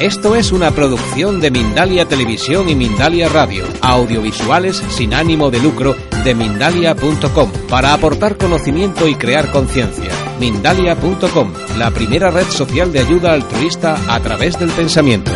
Esto 0.00 0.36
es 0.36 0.52
una 0.52 0.72
producción 0.72 1.40
de 1.40 1.50
Mindalia 1.50 2.06
Televisión 2.06 2.68
y 2.68 2.74
Mindalia 2.74 3.30
Radio, 3.30 3.64
audiovisuales 3.80 4.76
sin 4.90 5.14
ánimo 5.14 5.50
de 5.50 5.58
lucro 5.58 5.96
de 6.22 6.34
mindalia.com, 6.34 7.50
para 7.70 7.94
aportar 7.94 8.36
conocimiento 8.36 9.08
y 9.08 9.14
crear 9.14 9.50
conciencia. 9.50 10.10
Mindalia.com, 10.38 11.50
la 11.78 11.90
primera 11.92 12.30
red 12.30 12.44
social 12.44 12.92
de 12.92 12.98
ayuda 12.98 13.32
altruista 13.32 13.96
a 14.14 14.20
través 14.20 14.58
del 14.58 14.68
pensamiento. 14.68 15.30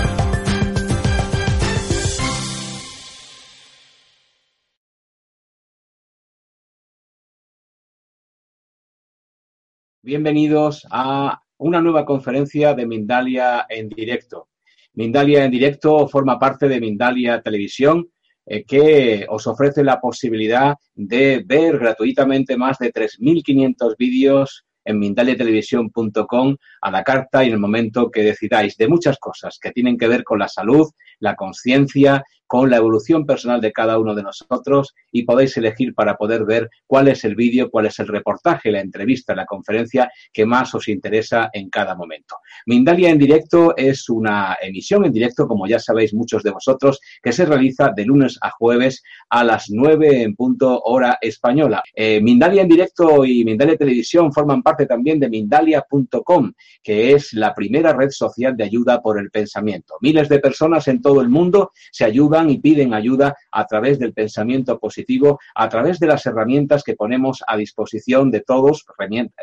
Bienvenidos 10.02 10.86
a 10.90 11.40
una 11.60 11.80
nueva 11.80 12.04
conferencia 12.04 12.74
de 12.74 12.86
Mindalia 12.86 13.66
en 13.68 13.88
directo. 13.88 14.48
Mindalia 14.94 15.44
en 15.44 15.50
directo 15.50 16.08
forma 16.08 16.38
parte 16.38 16.68
de 16.68 16.80
Mindalia 16.80 17.42
Televisión, 17.42 18.08
eh, 18.46 18.64
que 18.64 19.26
os 19.28 19.46
ofrece 19.46 19.84
la 19.84 20.00
posibilidad 20.00 20.74
de 20.94 21.42
ver 21.46 21.78
gratuitamente 21.78 22.56
más 22.56 22.78
de 22.78 22.92
3.500 22.92 23.94
vídeos 23.98 24.64
en 24.84 24.98
mindaliatelevisión.com 24.98 26.56
a 26.80 26.90
la 26.90 27.04
carta 27.04 27.44
y 27.44 27.48
en 27.48 27.52
el 27.52 27.58
momento 27.60 28.10
que 28.10 28.22
decidáis 28.22 28.76
de 28.78 28.88
muchas 28.88 29.18
cosas 29.18 29.58
que 29.60 29.70
tienen 29.70 29.98
que 29.98 30.08
ver 30.08 30.24
con 30.24 30.38
la 30.38 30.48
salud, 30.48 30.88
la 31.18 31.36
conciencia 31.36 32.24
con 32.50 32.68
la 32.68 32.78
evolución 32.78 33.24
personal 33.24 33.60
de 33.60 33.70
cada 33.70 33.96
uno 33.96 34.12
de 34.12 34.24
nosotros 34.24 34.96
y 35.12 35.22
podéis 35.22 35.56
elegir 35.56 35.94
para 35.94 36.16
poder 36.16 36.44
ver 36.44 36.68
cuál 36.84 37.06
es 37.06 37.24
el 37.24 37.36
vídeo, 37.36 37.70
cuál 37.70 37.86
es 37.86 38.00
el 38.00 38.08
reportaje, 38.08 38.72
la 38.72 38.80
entrevista, 38.80 39.36
la 39.36 39.46
conferencia 39.46 40.10
que 40.32 40.44
más 40.44 40.74
os 40.74 40.88
interesa 40.88 41.50
en 41.52 41.70
cada 41.70 41.94
momento. 41.94 42.38
Mindalia 42.66 43.10
en 43.10 43.18
directo 43.18 43.76
es 43.76 44.08
una 44.08 44.58
emisión 44.60 45.04
en 45.04 45.12
directo, 45.12 45.46
como 45.46 45.68
ya 45.68 45.78
sabéis 45.78 46.12
muchos 46.12 46.42
de 46.42 46.50
vosotros, 46.50 46.98
que 47.22 47.30
se 47.30 47.46
realiza 47.46 47.92
de 47.94 48.04
lunes 48.04 48.36
a 48.42 48.50
jueves 48.50 49.04
a 49.28 49.44
las 49.44 49.70
9 49.70 50.24
en 50.24 50.34
punto 50.34 50.82
hora 50.82 51.18
española. 51.20 51.84
Eh, 51.94 52.20
Mindalia 52.20 52.62
en 52.62 52.68
directo 52.68 53.24
y 53.24 53.44
Mindalia 53.44 53.76
Televisión 53.76 54.32
forman 54.32 54.64
parte 54.64 54.86
también 54.86 55.20
de 55.20 55.30
Mindalia.com, 55.30 56.52
que 56.82 57.12
es 57.12 57.32
la 57.32 57.54
primera 57.54 57.92
red 57.92 58.10
social 58.10 58.56
de 58.56 58.64
ayuda 58.64 59.00
por 59.00 59.20
el 59.20 59.30
pensamiento. 59.30 59.94
Miles 60.00 60.28
de 60.28 60.40
personas 60.40 60.88
en 60.88 61.00
todo 61.00 61.20
el 61.20 61.28
mundo 61.28 61.70
se 61.92 62.04
ayudan 62.04 62.39
y 62.48 62.58
piden 62.58 62.94
ayuda 62.94 63.36
a 63.50 63.66
través 63.66 63.98
del 63.98 64.14
pensamiento 64.14 64.78
positivo, 64.78 65.40
a 65.54 65.68
través 65.68 65.98
de 65.98 66.06
las 66.06 66.24
herramientas 66.24 66.82
que 66.82 66.94
ponemos 66.94 67.42
a 67.46 67.56
disposición 67.56 68.30
de 68.30 68.40
todos, 68.40 68.86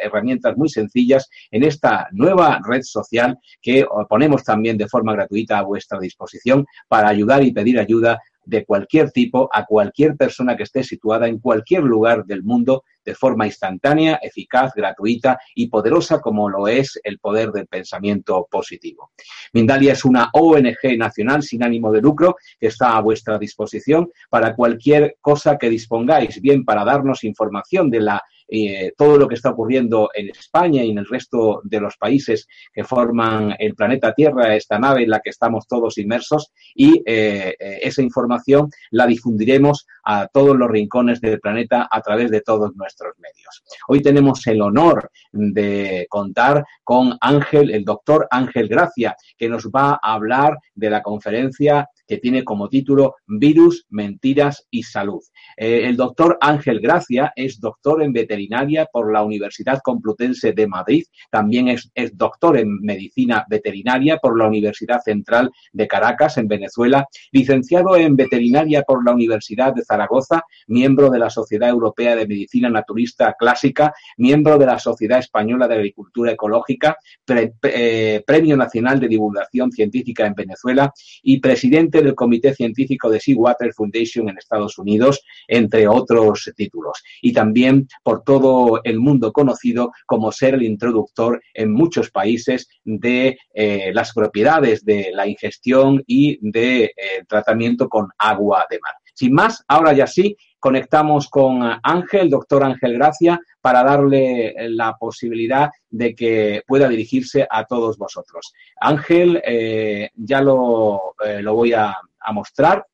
herramientas 0.02 0.58
muy 0.58 0.70
sencillas 0.70 1.30
en 1.52 1.64
esta 1.64 2.08
nueva 2.12 2.60
red 2.66 2.82
social 2.82 3.38
que 3.62 3.86
ponemos 4.10 4.44
también 4.44 4.78
de 4.78 4.88
forma 4.88 5.14
gratuita 5.14 5.60
a 5.60 5.64
vuestra 5.64 6.00
disposición 6.00 6.66
para 6.88 7.10
ayudar 7.10 7.44
y 7.44 7.52
pedir 7.52 7.80
ayuda 7.80 8.20
de 8.48 8.66
cualquier 8.66 9.12
tipo 9.12 9.50
a 9.54 9.66
cualquier 9.66 10.16
persona 10.16 10.56
que 10.56 10.64
esté 10.64 10.84
situada 10.84 11.28
en 11.28 11.40
cualquier 11.40 11.84
lugar 11.84 12.26
del 12.26 12.44
mundo 12.44 12.84
de 13.04 13.16
forma 13.16 13.46
instantánea, 13.46 14.20
eficaz, 14.22 14.74
gratuita 14.74 15.40
y 15.56 15.68
poderosa 15.68 16.20
como 16.20 16.50
lo 16.50 16.68
es 16.68 17.00
el 17.04 17.20
poder 17.20 17.52
del 17.52 17.68
pensamiento 17.68 18.48
positivo. 18.50 19.12
Mindalia 19.54 19.94
es 19.94 20.04
una 20.04 20.30
ONG 20.34 20.98
nacional 20.98 21.44
sin 21.44 21.64
ánimo 21.64 21.92
de 21.92 22.02
lucro 22.02 22.36
que 22.60 22.68
está 22.68 22.98
a 22.98 23.02
vuestra 23.02 23.38
disposición 23.38 24.10
para 24.30 24.56
cualquier 24.56 25.18
cosa 25.22 25.58
que 25.58 25.70
dispongáis, 25.70 26.42
bien 26.42 26.66
para 26.66 26.84
darnos 26.84 27.24
información 27.24 27.90
de 27.90 28.02
la 28.02 28.24
eh, 28.48 28.94
todo 28.98 29.18
lo 29.18 29.28
que 29.28 29.36
está 29.36 29.50
ocurriendo 29.50 30.10
en 30.14 30.30
España 30.30 30.84
y 30.84 30.92
en 30.92 31.00
el 31.00 31.06
resto 31.06 31.62
de 31.64 31.80
los 31.80 31.98
países 31.98 32.48
que 32.74 32.84
forman 32.84 33.56
el 33.60 33.76
planeta 33.76 34.14
Tierra, 34.14 34.56
esta 34.56 34.80
nave 34.80 35.04
en 35.04 35.10
la 35.10 35.20
que 35.20 35.30
estamos 35.30 35.68
todos 35.68 35.98
inmersos, 35.98 36.52
y 36.74 37.04
eh, 37.06 37.56
eh, 37.60 37.80
esa 37.82 38.02
información 38.02 38.70
la 38.92 39.06
difundiremos 39.06 39.86
a 40.04 40.28
todos 40.28 40.56
los 40.56 40.70
rincones 40.70 41.20
del 41.20 41.40
planeta 41.40 41.88
a 41.92 42.02
través 42.02 42.32
de 42.32 42.42
todos 42.42 42.76
nuestros 42.76 43.14
medios. 43.18 43.64
Hoy 43.88 44.02
tenemos 44.02 44.46
el 44.48 44.62
honor 44.62 45.12
de 45.32 46.08
contar 46.10 46.66
con 46.84 47.18
Ángel, 47.20 47.72
el 47.72 47.84
doctor 47.84 48.28
Ángel 48.32 48.68
Gracia, 48.68 49.16
que 49.38 49.50
nos 49.50 49.68
va 49.68 50.00
a 50.02 50.14
hablar 50.14 50.58
de 50.74 50.90
la 50.90 51.04
conferencia 51.04 51.90
que 52.08 52.18
tiene 52.18 52.44
como 52.44 52.70
título 52.70 53.16
Virus, 53.28 53.86
Mentiras 53.90 54.68
y 54.72 54.84
Salud. 54.84 55.22
Eh, 55.56 55.82
el 55.86 55.98
doctor 55.98 56.38
Ángel 56.42 56.80
Gracia 56.80 57.34
es 57.36 57.60
doctor 57.60 58.02
en 58.02 58.14
veterinaria 58.14 58.88
por 58.92 59.12
la 59.12 59.24
Universidad 59.24 59.80
Complutense 59.84 60.54
de 60.54 60.68
Madrid, 60.68 61.04
también 61.30 61.68
es, 61.68 61.92
doctor 62.14 62.58
en 62.58 62.80
medicina 62.82 63.46
veterinaria 63.50 64.18
por 64.18 64.38
la 64.38 64.48
Universidad 64.48 65.02
Central 65.02 65.52
de 65.74 65.88
Caracas, 65.88 66.38
en 66.38 66.48
Venezuela, 66.48 67.06
licenciado 67.32 67.96
en 67.98 68.16
veterinaria 68.16 68.84
por 68.84 69.06
la 69.06 69.14
Universidad 69.14 69.74
de 69.74 69.84
Zaragoza, 69.84 70.44
miembro 70.68 71.10
de 71.10 71.20
la 71.20 71.30
Sociedad 71.30 71.70
Europea 71.70 72.16
de 72.16 72.28
Medicina 72.28 72.70
Naturista 72.70 73.36
Clásica, 73.38 73.94
miembro 74.18 74.58
de 74.58 74.66
la 74.66 74.80
Sociedad 74.80 75.20
Española 75.20 75.68
de 75.68 75.76
Agricultura 75.76 76.32
Ecológica, 76.32 76.98
eh, 77.28 78.24
Premio 78.26 78.58
Nacional 78.58 79.00
de 79.00 79.08
Divulgación 79.08 79.72
Científica 79.72 80.26
en 80.26 80.34
Venezuela 80.34 80.94
y 81.22 81.40
presidente 81.40 81.97
del 82.02 82.16
Comité 82.16 82.54
Científico 82.54 83.10
de 83.10 83.20
Seawater 83.20 83.74
Foundation 83.74 84.30
en 84.30 84.38
Estados 84.38 84.78
Unidos, 84.78 85.22
entre 85.48 85.88
otros 85.88 86.52
títulos. 86.56 87.04
Y 87.22 87.34
también 87.34 87.88
por 88.04 88.24
todo 88.24 88.82
el 88.84 89.00
mundo 89.00 89.32
conocido 89.32 89.92
como 90.06 90.32
ser 90.32 90.56
el 90.56 90.64
introductor 90.64 91.42
en 91.54 91.72
muchos 91.72 92.12
países 92.12 92.68
de 92.84 93.38
eh, 93.54 93.92
las 93.94 94.14
propiedades 94.14 94.84
de 94.84 95.12
la 95.14 95.28
ingestión 95.28 96.04
y 96.08 96.38
de 96.42 96.86
eh, 96.86 96.92
tratamiento 97.28 97.90
con 97.90 98.08
agua 98.18 98.66
de 98.70 98.80
mar. 98.80 98.94
Sin 99.14 99.34
más, 99.34 99.64
ahora 99.68 99.94
ya 99.94 100.06
sí, 100.06 100.38
conectamos 100.60 101.30
con 101.30 101.62
Ángel, 101.84 102.30
doctor 102.30 102.64
Ángel 102.64 102.94
Gracia, 102.94 103.40
para 103.62 103.84
darle 103.84 104.56
la 104.70 104.96
posibilidad 104.98 105.70
de 105.90 106.16
que 106.16 106.64
pueda 106.66 106.88
dirigirse 106.88 107.48
a 107.50 107.66
todos 107.66 107.98
vosotros. 107.98 108.54
Ángel, 108.80 109.42
eh, 109.46 110.10
ya 110.16 110.42
lo, 110.42 111.16
eh, 111.26 111.42
lo 111.42 111.54
voy 111.54 111.74
a, 111.74 111.96
a 112.20 112.32
mostrar 112.32 112.86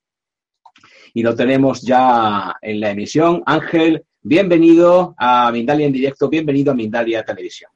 y 1.14 1.22
lo 1.24 1.36
tenemos 1.36 1.82
ya 1.82 2.56
en 2.62 2.80
la 2.80 2.92
emisión. 2.92 3.44
Ángel, 3.46 4.04
bienvenido 4.22 5.16
a 5.18 5.52
Mindalia 5.52 5.86
en 5.86 5.94
directo, 5.94 6.30
bienvenido 6.30 6.72
a 6.72 6.76
Mindalia 6.76 7.24
Televisión. 7.24 7.72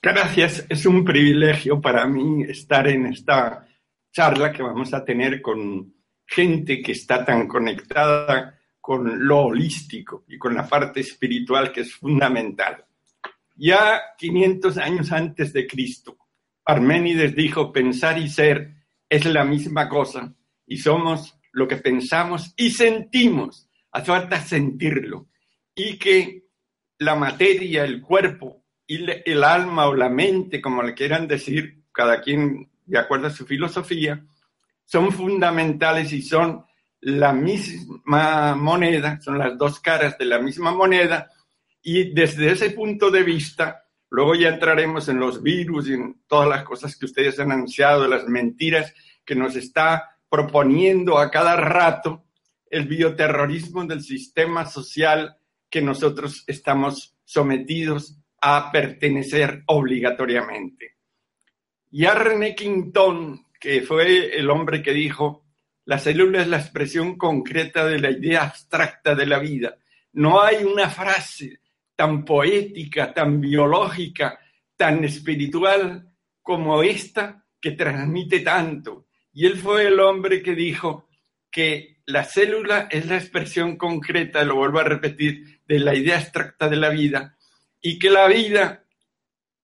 Gracias, 0.00 0.66
es 0.68 0.84
un 0.84 1.04
privilegio 1.04 1.80
para 1.80 2.06
mí 2.06 2.42
estar 2.42 2.88
en 2.88 3.06
esta 3.06 3.66
charla 4.10 4.52
que 4.52 4.62
vamos 4.62 4.92
a 4.92 5.04
tener 5.04 5.40
con 5.40 5.94
gente 6.34 6.80
que 6.80 6.92
está 6.92 7.24
tan 7.24 7.46
conectada 7.46 8.58
con 8.80 9.26
lo 9.26 9.42
holístico 9.42 10.24
y 10.28 10.38
con 10.38 10.54
la 10.54 10.66
parte 10.66 11.00
espiritual 11.00 11.72
que 11.72 11.82
es 11.82 11.94
fundamental. 11.94 12.84
Ya 13.54 14.00
500 14.18 14.78
años 14.78 15.12
antes 15.12 15.52
de 15.52 15.66
Cristo, 15.66 16.16
Parménides 16.64 17.34
dijo, 17.34 17.72
pensar 17.72 18.18
y 18.18 18.28
ser 18.28 18.74
es 19.08 19.24
la 19.26 19.44
misma 19.44 19.88
cosa 19.88 20.34
y 20.66 20.78
somos 20.78 21.38
lo 21.52 21.68
que 21.68 21.76
pensamos 21.76 22.54
y 22.56 22.70
sentimos. 22.70 23.68
Hace 23.90 24.06
falta 24.06 24.40
sentirlo. 24.40 25.28
Y 25.74 25.98
que 25.98 26.46
la 26.98 27.14
materia, 27.14 27.84
el 27.84 28.00
cuerpo 28.00 28.64
y 28.86 29.04
el 29.04 29.44
alma 29.44 29.86
o 29.86 29.94
la 29.94 30.08
mente, 30.08 30.62
como 30.62 30.82
le 30.82 30.94
quieran 30.94 31.28
decir, 31.28 31.82
cada 31.92 32.20
quien 32.20 32.70
de 32.86 32.98
acuerdo 32.98 33.26
a 33.26 33.30
su 33.30 33.44
filosofía, 33.44 34.24
son 34.92 35.10
fundamentales 35.10 36.12
y 36.12 36.20
son 36.20 36.66
la 37.00 37.32
misma 37.32 38.54
moneda, 38.54 39.18
son 39.22 39.38
las 39.38 39.56
dos 39.56 39.80
caras 39.80 40.18
de 40.18 40.26
la 40.26 40.38
misma 40.38 40.70
moneda, 40.70 41.30
y 41.80 42.12
desde 42.12 42.52
ese 42.52 42.72
punto 42.72 43.10
de 43.10 43.22
vista, 43.22 43.86
luego 44.10 44.34
ya 44.34 44.50
entraremos 44.50 45.08
en 45.08 45.18
los 45.18 45.42
virus 45.42 45.88
y 45.88 45.94
en 45.94 46.20
todas 46.26 46.46
las 46.46 46.62
cosas 46.64 46.94
que 46.94 47.06
ustedes 47.06 47.40
han 47.40 47.52
anunciado, 47.52 48.06
las 48.06 48.28
mentiras 48.28 48.92
que 49.24 49.34
nos 49.34 49.56
está 49.56 50.10
proponiendo 50.28 51.18
a 51.18 51.30
cada 51.30 51.56
rato 51.56 52.26
el 52.68 52.86
bioterrorismo 52.86 53.86
del 53.86 54.02
sistema 54.02 54.66
social 54.66 55.38
que 55.70 55.80
nosotros 55.80 56.44
estamos 56.46 57.16
sometidos 57.24 58.18
a 58.42 58.70
pertenecer 58.70 59.62
obligatoriamente. 59.68 60.96
Ya 61.90 62.12
René 62.14 62.54
Quintón 62.54 63.46
que 63.62 63.80
fue 63.82 64.36
el 64.36 64.50
hombre 64.50 64.82
que 64.82 64.92
dijo, 64.92 65.44
la 65.84 66.00
célula 66.00 66.42
es 66.42 66.48
la 66.48 66.58
expresión 66.58 67.16
concreta 67.16 67.86
de 67.86 68.00
la 68.00 68.10
idea 68.10 68.42
abstracta 68.42 69.14
de 69.14 69.24
la 69.24 69.38
vida. 69.38 69.76
No 70.14 70.42
hay 70.42 70.64
una 70.64 70.90
frase 70.90 71.60
tan 71.94 72.24
poética, 72.24 73.14
tan 73.14 73.40
biológica, 73.40 74.40
tan 74.76 75.04
espiritual 75.04 76.12
como 76.42 76.82
esta 76.82 77.44
que 77.60 77.70
transmite 77.70 78.40
tanto. 78.40 79.06
Y 79.32 79.46
él 79.46 79.56
fue 79.56 79.86
el 79.86 80.00
hombre 80.00 80.42
que 80.42 80.56
dijo 80.56 81.08
que 81.48 81.98
la 82.06 82.24
célula 82.24 82.88
es 82.90 83.06
la 83.06 83.16
expresión 83.16 83.76
concreta, 83.76 84.42
lo 84.42 84.56
vuelvo 84.56 84.80
a 84.80 84.84
repetir, 84.84 85.60
de 85.68 85.78
la 85.78 85.94
idea 85.94 86.16
abstracta 86.16 86.68
de 86.68 86.76
la 86.76 86.88
vida 86.88 87.38
y 87.80 87.96
que 87.96 88.10
la 88.10 88.26
vida 88.26 88.84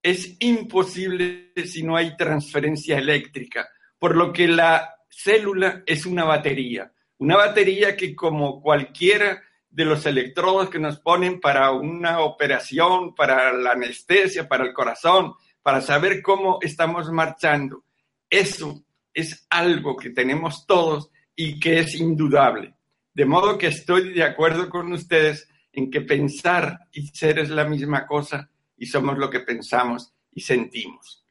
es 0.01 0.37
imposible 0.39 1.53
si 1.67 1.83
no 1.83 1.97
hay 1.97 2.17
transferencia 2.17 2.97
eléctrica, 2.97 3.69
por 3.99 4.17
lo 4.17 4.33
que 4.33 4.49
la 4.49 4.97
célula 5.09 5.83
es 5.87 6.07
una 6.07 6.25
batería, 6.25 6.93
una 7.19 7.37
batería 7.37 7.97
que 7.97 8.15
como 8.15 8.61
cualquiera 8.61 9.43
de 9.71 9.85
los 9.85 10.07
electrodos 10.07 10.71
que 10.71 10.79
nos 10.79 10.99
ponen 11.01 11.41
para 11.41 11.71
una 11.73 12.21
operación, 12.21 13.15
para 13.15 13.53
la 13.53 13.73
anestesia, 13.73 14.49
para 14.49 14.65
el 14.65 14.73
corazón, 14.73 15.35
para 15.63 15.81
saber 15.81 16.23
cómo 16.23 16.59
estamos 16.63 17.11
marchando, 17.11 17.85
eso 18.31 18.83
es 19.13 19.47
algo 19.51 19.97
que 19.97 20.11
tenemos 20.11 20.67
todos 20.67 21.11
y 21.35 21.59
que 21.59 21.81
es 21.81 21.95
indudable. 21.95 22.75
De 23.13 23.25
modo 23.25 23.59
que 23.59 23.69
estoy 23.69 24.13
de 24.13 24.23
acuerdo 24.23 24.69
con 24.69 24.93
ustedes 24.93 25.49
en 25.73 25.91
que 25.91 26.01
pensar 26.01 26.79
y 26.93 27.09
ser 27.09 27.39
es 27.39 27.51
la 27.51 27.65
misma 27.65 28.07
cosa 28.07 28.51
y 28.77 28.87
somos 28.87 29.19
lo 29.19 29.29
que 29.29 29.41
pensamos 29.41 30.13
y 30.33 30.41
sentimos. 30.41 31.25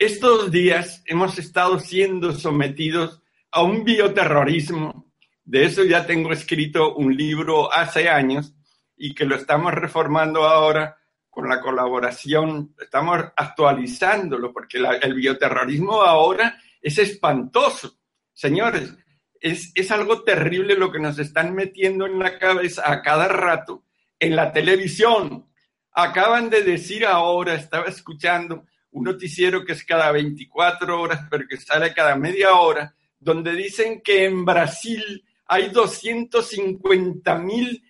Estos 0.00 0.50
días 0.50 1.02
hemos 1.04 1.38
estado 1.38 1.78
siendo 1.78 2.32
sometidos 2.32 3.20
a 3.50 3.62
un 3.62 3.84
bioterrorismo. 3.84 5.12
De 5.44 5.66
eso 5.66 5.84
ya 5.84 6.06
tengo 6.06 6.32
escrito 6.32 6.94
un 6.94 7.14
libro 7.14 7.70
hace 7.70 8.08
años 8.08 8.54
y 8.96 9.14
que 9.14 9.26
lo 9.26 9.36
estamos 9.36 9.74
reformando 9.74 10.44
ahora 10.44 10.96
con 11.28 11.50
la 11.50 11.60
colaboración, 11.60 12.74
estamos 12.80 13.26
actualizándolo 13.36 14.54
porque 14.54 14.78
el 15.02 15.12
bioterrorismo 15.12 16.00
ahora 16.00 16.58
es 16.80 16.96
espantoso. 16.96 17.98
Señores, 18.32 18.96
es, 19.38 19.70
es 19.74 19.90
algo 19.90 20.22
terrible 20.22 20.76
lo 20.76 20.90
que 20.90 20.98
nos 20.98 21.18
están 21.18 21.54
metiendo 21.54 22.06
en 22.06 22.18
la 22.18 22.38
cabeza 22.38 22.90
a 22.90 23.02
cada 23.02 23.28
rato 23.28 23.84
en 24.18 24.34
la 24.34 24.50
televisión. 24.50 25.46
Acaban 25.92 26.48
de 26.48 26.62
decir 26.62 27.04
ahora, 27.04 27.52
estaba 27.52 27.84
escuchando 27.84 28.64
un 28.92 29.04
noticiero 29.04 29.64
que 29.64 29.72
es 29.72 29.84
cada 29.84 30.10
24 30.12 31.00
horas, 31.00 31.20
pero 31.30 31.46
que 31.48 31.56
sale 31.56 31.94
cada 31.94 32.16
media 32.16 32.54
hora, 32.54 32.94
donde 33.18 33.52
dicen 33.52 34.00
que 34.00 34.24
en 34.24 34.44
Brasil 34.44 35.24
hay 35.46 35.68
250 35.68 37.34
mil 37.38 37.84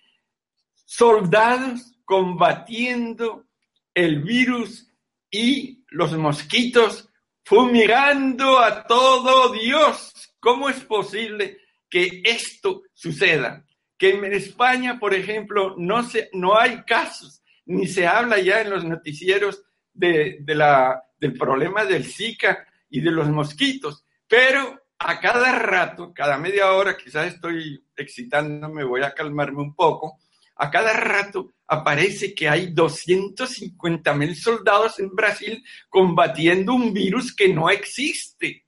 soldados 0.85 1.95
combatiendo 2.05 3.45
el 3.93 4.21
virus 4.21 4.89
y 5.29 5.83
los 5.89 6.17
mosquitos 6.17 7.09
fumigando 7.43 8.59
a 8.59 8.85
todo 8.85 9.51
Dios. 9.53 10.35
¿Cómo 10.39 10.69
es 10.69 10.79
posible 10.81 11.59
que 11.89 12.21
esto 12.23 12.83
suceda? 12.93 13.65
Que 13.97 14.11
en 14.11 14.33
España, 14.33 14.99
por 14.99 15.13
ejemplo, 15.13 15.75
no, 15.77 16.03
se, 16.03 16.29
no 16.33 16.57
hay 16.57 16.81
casos, 16.83 17.41
ni 17.65 17.87
se 17.87 18.07
habla 18.07 18.39
ya 18.39 18.61
en 18.61 18.71
los 18.71 18.83
noticieros 18.83 19.63
de, 19.93 20.43
la, 20.47 21.03
del 21.19 21.33
problema 21.33 21.85
del 21.85 22.05
Zika 22.05 22.65
y 22.89 23.01
de 23.01 23.11
los 23.11 23.29
mosquitos, 23.29 24.05
pero 24.27 24.81
a 24.99 25.19
cada 25.19 25.51
rato, 25.57 26.13
cada 26.13 26.37
media 26.37 26.71
hora, 26.73 26.95
quizás 26.95 27.33
estoy 27.33 27.83
excitándome, 27.95 28.83
voy 28.83 29.01
a 29.03 29.13
calmarme 29.13 29.61
un 29.61 29.75
poco, 29.75 30.19
a 30.55 30.69
cada 30.69 30.93
rato 30.93 31.53
aparece 31.67 32.35
que 32.35 32.47
hay 32.47 32.71
250 32.71 34.13
mil 34.13 34.35
soldados 34.35 34.99
en 34.99 35.09
Brasil 35.15 35.63
combatiendo 35.89 36.73
un 36.73 36.93
virus 36.93 37.35
que 37.35 37.47
no 37.47 37.69
existe. 37.69 38.65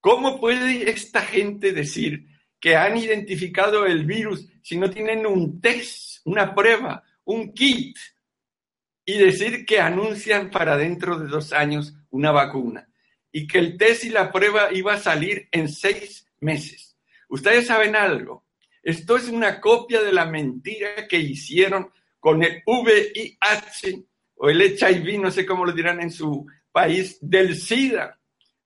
¿Cómo 0.00 0.40
puede 0.40 0.88
esta 0.90 1.20
gente 1.20 1.72
decir 1.72 2.26
que 2.58 2.76
han 2.76 2.96
identificado 2.96 3.84
el 3.84 4.06
virus 4.06 4.48
si 4.62 4.78
no 4.78 4.88
tienen 4.88 5.26
un 5.26 5.60
test, 5.60 6.20
una 6.24 6.54
prueba, 6.54 7.02
un 7.24 7.52
kit? 7.52 7.96
Y 9.08 9.16
decir 9.16 9.64
que 9.64 9.80
anuncian 9.80 10.50
para 10.50 10.76
dentro 10.76 11.18
de 11.18 11.28
dos 11.28 11.54
años 11.54 11.94
una 12.10 12.30
vacuna 12.30 12.90
y 13.32 13.46
que 13.46 13.58
el 13.58 13.78
test 13.78 14.04
y 14.04 14.10
la 14.10 14.30
prueba 14.30 14.68
iba 14.70 14.92
a 14.92 15.00
salir 15.00 15.48
en 15.50 15.70
seis 15.70 16.28
meses. 16.40 16.94
Ustedes 17.30 17.68
saben 17.68 17.96
algo, 17.96 18.44
esto 18.82 19.16
es 19.16 19.30
una 19.30 19.62
copia 19.62 20.02
de 20.02 20.12
la 20.12 20.26
mentira 20.26 21.08
que 21.08 21.16
hicieron 21.16 21.90
con 22.20 22.42
el 22.44 22.62
VIH 22.66 24.04
o 24.34 24.50
el 24.50 24.60
HIV, 24.60 25.18
no 25.22 25.30
sé 25.30 25.46
cómo 25.46 25.64
lo 25.64 25.72
dirán 25.72 26.02
en 26.02 26.10
su 26.10 26.46
país, 26.70 27.16
del 27.22 27.56
SIDA. 27.56 28.20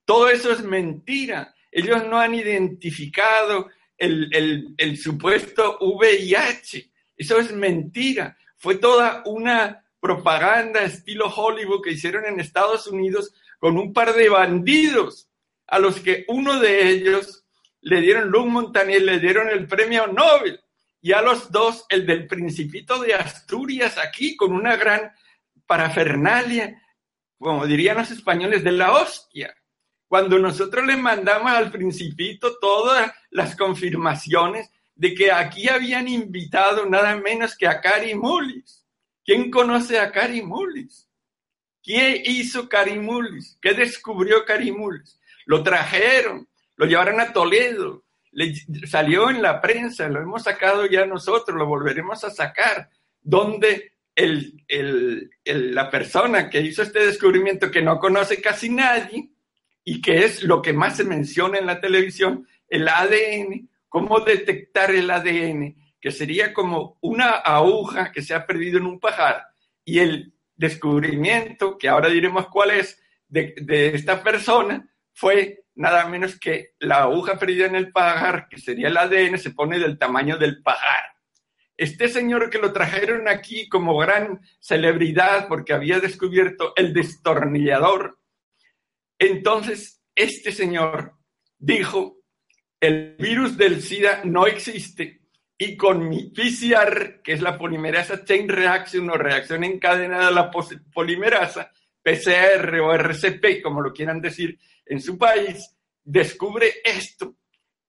Todo 0.04 0.28
eso 0.28 0.50
es 0.50 0.64
mentira. 0.64 1.54
Ellos 1.70 2.04
no 2.08 2.18
han 2.18 2.34
identificado 2.34 3.70
el, 3.96 4.74
el 4.76 4.96
supuesto 4.98 5.78
VIH. 5.80 6.90
Eso 7.16 7.38
es 7.38 7.52
mentira. 7.52 8.36
Fue 8.56 8.78
toda 8.78 9.22
una 9.24 9.81
propaganda 10.02 10.82
estilo 10.82 11.32
Hollywood 11.32 11.80
que 11.80 11.92
hicieron 11.92 12.24
en 12.24 12.40
Estados 12.40 12.88
Unidos 12.88 13.32
con 13.60 13.78
un 13.78 13.92
par 13.92 14.14
de 14.14 14.28
bandidos 14.28 15.30
a 15.68 15.78
los 15.78 16.00
que 16.00 16.24
uno 16.26 16.58
de 16.58 16.88
ellos 16.88 17.44
le 17.82 18.00
dieron 18.00 18.28
Luz 18.28 18.46
Montanier, 18.46 19.00
le 19.00 19.20
dieron 19.20 19.48
el 19.48 19.68
premio 19.68 20.08
Nobel. 20.08 20.60
Y 21.00 21.12
a 21.12 21.22
los 21.22 21.52
dos, 21.52 21.86
el 21.88 22.04
del 22.04 22.26
Principito 22.26 23.00
de 23.00 23.14
Asturias, 23.14 23.96
aquí 23.96 24.36
con 24.36 24.52
una 24.52 24.76
gran 24.76 25.12
parafernalia, 25.66 26.82
como 27.38 27.64
dirían 27.66 27.96
los 27.96 28.10
españoles, 28.10 28.64
de 28.64 28.72
la 28.72 28.92
hostia. 28.92 29.54
Cuando 30.08 30.36
nosotros 30.38 30.84
le 30.84 30.96
mandamos 30.96 31.52
al 31.52 31.70
Principito 31.70 32.58
todas 32.58 33.12
las 33.30 33.54
confirmaciones 33.54 34.68
de 34.96 35.14
que 35.14 35.30
aquí 35.30 35.68
habían 35.68 36.08
invitado 36.08 36.86
nada 36.86 37.16
menos 37.16 37.56
que 37.56 37.68
a 37.68 37.80
Cari 37.80 38.14
Mullis. 38.16 38.81
¿Quién 39.24 39.50
conoce 39.50 39.98
a 39.98 40.10
Cari 40.10 40.42
Mullis? 40.42 41.08
¿Quién 41.82 42.22
hizo 42.24 42.68
Cari 42.68 42.98
Mullis? 42.98 43.58
¿Qué 43.60 43.74
descubrió 43.74 44.44
Cari 44.44 44.72
Mullis? 44.72 45.20
Lo 45.46 45.62
trajeron, 45.62 46.48
lo 46.76 46.86
llevaron 46.86 47.20
a 47.20 47.32
Toledo, 47.32 48.04
le, 48.32 48.54
salió 48.86 49.30
en 49.30 49.42
la 49.42 49.60
prensa, 49.60 50.08
lo 50.08 50.20
hemos 50.20 50.44
sacado 50.44 50.86
ya 50.86 51.06
nosotros, 51.06 51.56
lo 51.56 51.66
volveremos 51.66 52.24
a 52.24 52.30
sacar, 52.30 52.88
donde 53.20 53.92
el, 54.14 54.64
el, 54.68 55.30
la 55.74 55.90
persona 55.90 56.50
que 56.50 56.60
hizo 56.60 56.82
este 56.82 57.06
descubrimiento, 57.06 57.70
que 57.70 57.82
no 57.82 57.98
conoce 57.98 58.40
casi 58.40 58.68
nadie, 58.68 59.30
y 59.84 60.00
que 60.00 60.24
es 60.24 60.42
lo 60.44 60.62
que 60.62 60.72
más 60.72 60.96
se 60.96 61.04
menciona 61.04 61.58
en 61.58 61.66
la 61.66 61.80
televisión, 61.80 62.46
el 62.68 62.88
ADN, 62.88 63.68
cómo 63.88 64.20
detectar 64.20 64.90
el 64.92 65.10
ADN, 65.10 65.76
que 66.02 66.10
sería 66.10 66.52
como 66.52 66.98
una 67.00 67.30
aguja 67.36 68.10
que 68.10 68.22
se 68.22 68.34
ha 68.34 68.44
perdido 68.44 68.76
en 68.78 68.86
un 68.86 68.98
pajar, 68.98 69.46
y 69.84 70.00
el 70.00 70.34
descubrimiento, 70.56 71.78
que 71.78 71.88
ahora 71.88 72.08
diremos 72.08 72.48
cuál 72.48 72.72
es, 72.72 73.00
de, 73.28 73.54
esta 73.94 74.22
persona, 74.22 74.90
fue 75.14 75.64
nada 75.76 76.06
menos 76.06 76.38
que 76.38 76.74
la 76.80 77.04
aguja 77.04 77.38
perdida 77.38 77.66
en 77.66 77.76
el 77.76 77.92
pajar, 77.92 78.48
que 78.48 78.58
sería 78.58 78.88
el 78.88 78.96
ADN, 78.96 79.38
se 79.38 79.52
pone 79.52 79.78
del 79.78 79.96
tamaño 79.96 80.36
del 80.36 80.60
pajar. 80.60 81.04
Este 81.76 82.08
señor 82.08 82.50
que 82.50 82.58
lo 82.58 82.72
trajeron 82.72 83.28
aquí 83.28 83.68
como 83.68 83.96
gran 83.96 84.40
celebridad 84.60 85.46
porque 85.46 85.72
había 85.72 86.00
descubierto 86.00 86.72
el 86.76 86.92
destornillador, 86.92 88.18
entonces 89.18 90.02
este 90.16 90.50
señor 90.50 91.14
dijo, 91.58 92.18
el 92.80 93.14
virus 93.18 93.56
del 93.56 93.80
SIDA 93.80 94.22
no 94.24 94.48
existe 94.48 95.21
y 95.64 95.76
con 95.76 96.08
mi 96.08 96.24
PCR, 96.24 97.22
que 97.22 97.34
es 97.34 97.40
la 97.40 97.56
polimerasa 97.56 98.24
chain 98.24 98.48
reaction 98.48 99.08
o 99.08 99.14
reacción 99.14 99.62
encadenada 99.62 100.26
a 100.26 100.32
la 100.32 100.50
polimerasa, 100.50 101.70
PCR 102.02 102.80
o 102.80 102.92
RCP, 102.92 103.62
como 103.62 103.80
lo 103.80 103.92
quieran 103.92 104.20
decir, 104.20 104.58
en 104.84 105.00
su 105.00 105.16
país, 105.16 105.76
descubre 106.02 106.68
esto 106.84 107.36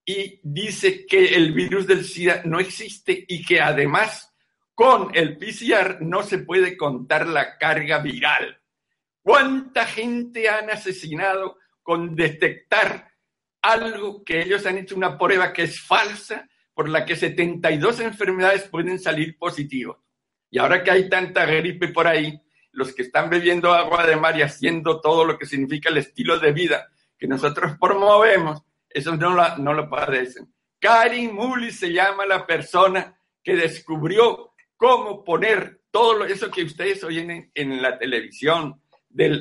y 0.04 0.38
dice 0.44 1.04
que 1.04 1.34
el 1.34 1.52
virus 1.52 1.88
del 1.88 2.04
SIDA 2.04 2.42
no 2.44 2.60
existe 2.60 3.24
y 3.26 3.44
que 3.44 3.60
además 3.60 4.32
con 4.72 5.10
el 5.12 5.36
PCR 5.36 6.00
no 6.00 6.22
se 6.22 6.38
puede 6.38 6.76
contar 6.76 7.26
la 7.26 7.58
carga 7.58 7.98
viral. 7.98 8.56
¿Cuánta 9.20 9.84
gente 9.84 10.48
han 10.48 10.70
asesinado 10.70 11.58
con 11.82 12.14
detectar 12.14 13.10
algo 13.62 14.22
que 14.22 14.42
ellos 14.42 14.64
han 14.64 14.78
hecho 14.78 14.94
una 14.94 15.18
prueba 15.18 15.52
que 15.52 15.64
es 15.64 15.80
falsa, 15.80 16.48
por 16.74 16.88
la 16.88 17.04
que 17.04 17.16
72 17.16 18.00
enfermedades 18.00 18.64
pueden 18.64 18.98
salir 18.98 19.38
positivas? 19.38 19.96
Y 20.50 20.58
ahora 20.58 20.82
que 20.82 20.90
hay 20.90 21.08
tanta 21.08 21.46
gripe 21.46 21.88
por 21.88 22.06
ahí, 22.06 22.40
los 22.72 22.92
que 22.94 23.02
están 23.02 23.30
bebiendo 23.30 23.72
agua 23.72 24.06
de 24.06 24.16
mar 24.16 24.36
y 24.36 24.42
haciendo 24.42 25.00
todo 25.00 25.24
lo 25.24 25.38
que 25.38 25.46
significa 25.46 25.88
el 25.88 25.98
estilo 25.98 26.38
de 26.38 26.52
vida 26.52 26.88
que 27.16 27.26
nosotros 27.26 27.72
promovemos, 27.80 28.62
esos 28.90 29.18
no, 29.18 29.56
no 29.58 29.74
lo 29.74 29.88
padecen. 29.88 30.52
Karin 30.78 31.34
Mully 31.34 31.70
se 31.70 31.92
llama 31.92 32.26
la 32.26 32.46
persona 32.46 33.16
que 33.42 33.56
descubrió 33.56 34.52
cómo 34.76 35.24
poner 35.24 35.80
todo 35.90 36.24
eso 36.24 36.50
que 36.50 36.64
ustedes 36.64 37.02
oyen 37.04 37.50
en, 37.54 37.82
la 37.82 37.96
televisión 37.98 38.82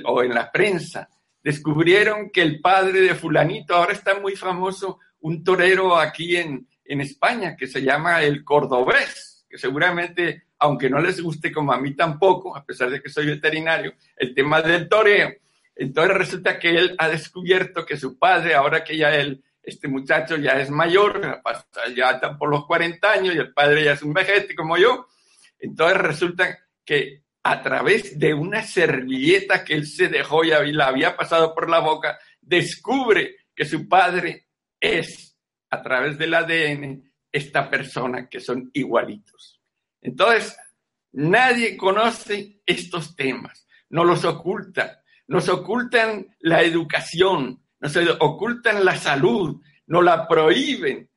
o 0.05 0.23
en 0.23 0.33
la 0.33 0.51
prensa. 0.51 1.09
Descubrieron 1.43 2.29
que 2.29 2.41
el 2.41 2.61
padre 2.61 3.01
de 3.01 3.15
fulanito, 3.15 3.75
ahora 3.75 3.93
está 3.93 4.19
muy 4.19 4.35
famoso, 4.35 4.99
un 5.19 5.43
torero 5.43 5.97
aquí 5.97 6.37
en, 6.37 6.67
en 6.85 7.01
España 7.01 7.55
que 7.55 7.67
se 7.67 7.81
llama 7.81 8.21
el 8.23 8.43
cordobés, 8.43 9.45
que 9.49 9.57
seguramente 9.57 10.43
aunque 10.63 10.89
no 10.89 10.99
les 10.99 11.19
guste 11.21 11.51
como 11.51 11.73
a 11.73 11.79
mí 11.79 11.93
tampoco, 11.93 12.55
a 12.55 12.65
pesar 12.65 12.89
de 12.89 13.01
que 13.01 13.09
soy 13.09 13.25
veterinario, 13.25 13.95
el 14.15 14.33
tema 14.33 14.61
del 14.61 14.87
toreo. 14.87 15.33
Entonces 15.75 16.15
resulta 16.15 16.57
que 16.57 16.69
él 16.69 16.95
ha 16.97 17.09
descubierto 17.09 17.85
que 17.85 17.97
su 17.97 18.17
padre, 18.17 18.55
ahora 18.55 18.81
que 18.81 18.95
ya 18.95 19.13
él, 19.13 19.43
este 19.61 19.89
muchacho 19.89 20.37
ya 20.37 20.61
es 20.61 20.69
mayor, 20.69 21.41
ya 21.93 22.11
está 22.11 22.37
por 22.37 22.49
los 22.49 22.65
40 22.65 23.11
años 23.11 23.35
y 23.35 23.39
el 23.39 23.51
padre 23.51 23.83
ya 23.83 23.91
es 23.91 24.03
un 24.03 24.13
vejete 24.13 24.55
como 24.55 24.77
yo, 24.77 25.07
entonces 25.59 25.97
resulta 25.97 26.59
que 26.85 27.23
a 27.43 27.61
través 27.61 28.17
de 28.17 28.33
una 28.33 28.63
servilleta 28.63 29.65
que 29.65 29.73
él 29.73 29.85
se 29.85 30.07
dejó 30.07 30.45
y 30.45 30.71
la 30.71 30.87
había 30.87 31.17
pasado 31.17 31.53
por 31.53 31.69
la 31.69 31.79
boca, 31.79 32.19
descubre 32.39 33.35
que 33.53 33.65
su 33.65 33.89
padre 33.89 34.47
es, 34.79 35.32
a 35.73 35.81
través 35.81 36.19
del 36.19 36.35
ADN, 36.35 37.11
esta 37.31 37.67
persona 37.67 38.29
que 38.29 38.39
son 38.39 38.69
igualitos. 38.73 39.59
Entonces, 40.01 40.55
nadie 41.13 41.75
conoce 41.75 42.61
estos 42.63 43.15
temas, 43.15 43.65
no 43.89 44.03
los 44.03 44.23
ocultan, 44.23 44.91
nos 45.25 45.49
ocultan 45.49 46.27
la 46.41 46.61
educación, 46.61 47.59
nos 47.79 47.97
ocultan 48.19 48.85
la 48.85 48.95
salud, 48.97 49.59
nos 49.87 50.03
la 50.03 50.27
prohíben. 50.27 51.09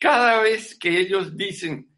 Cada 0.00 0.40
vez 0.40 0.76
que 0.76 0.98
ellos 0.98 1.36
dicen, 1.36 1.88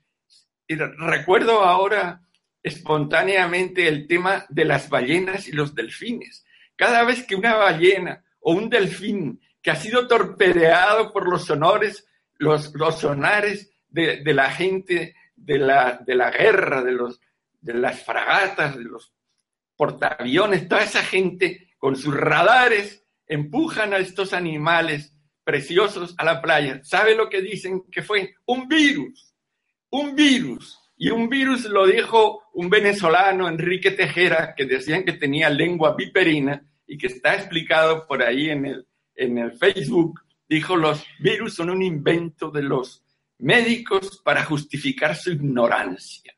recuerdo 0.69 1.63
ahora 1.63 2.21
espontáneamente 2.63 3.89
el 3.89 4.07
tema 4.07 4.45
de 4.51 4.67
las 4.67 4.91
ballenas 4.91 5.49
y 5.49 5.53
los 5.53 5.75
delfines. 5.75 6.45
Cada 6.77 7.03
vez 7.05 7.27
que 7.27 7.35
una 7.35 7.55
ballena 7.55 8.23
o 8.41 8.53
un 8.53 8.69
delfín 8.69 9.41
que 9.65 9.71
ha 9.71 9.77
sido 9.77 10.07
torpedeado 10.07 11.11
por 11.11 11.27
los 11.27 11.47
sonores, 11.47 12.07
los, 12.37 12.71
sonares 13.01 13.73
de, 13.89 14.23
la 14.35 14.51
gente 14.51 15.17
de 15.35 15.59
la, 15.59 16.03
de 16.07 16.15
la 16.15 16.31
guerra, 16.31 16.85
de, 16.85 16.93
los, 16.93 17.19
de 17.63 17.73
las 17.73 18.03
fragatas, 18.03 18.77
de 18.77 18.85
los 18.85 19.15
portaaviones, 19.75 20.69
toda 20.69 20.83
esa 20.83 21.03
gente 21.03 21.71
con 21.79 21.97
sus 21.97 22.15
radares 22.15 23.07
empujan 23.27 23.95
a 23.95 23.99
estos 23.99 24.35
animales 24.35 25.17
preciosos 25.45 26.15
a 26.19 26.27
la 26.27 26.43
playa. 26.43 26.81
¿Sabe 26.85 27.15
lo 27.15 27.31
que 27.31 27.41
dicen 27.41 27.85
que 27.91 28.03
fue? 28.03 28.35
Un 28.45 28.69
virus, 28.69 29.35
un 29.89 30.15
virus. 30.15 30.79
Y 30.99 31.09
un 31.09 31.31
virus 31.31 31.65
lo 31.65 31.87
dijo 31.87 32.43
un 32.53 32.69
venezolano, 32.69 33.49
Enrique 33.49 33.93
Tejera, 33.93 34.55
que 34.55 34.67
decían 34.67 35.05
que 35.05 35.15
tenía 35.15 35.49
lengua 35.49 35.97
viperina 35.97 36.63
y 36.87 36.99
que 36.99 37.07
está 37.07 37.35
explicado 37.35 38.07
por 38.07 38.23
ahí 38.23 38.51
en 38.51 38.67
el, 38.67 38.87
en 39.17 39.39
el 39.39 39.53
Facebook. 39.53 40.21
Dijo, 40.49 40.77
los 40.77 41.05
virus 41.21 41.55
son 41.55 41.71
un 41.71 41.83
invento 41.83 42.51
de 42.51 42.63
los 42.63 43.03
médicos 43.39 44.21
para 44.25 44.45
justificar 44.45 45.17
su 45.17 45.33
ignorancia. 45.33 46.35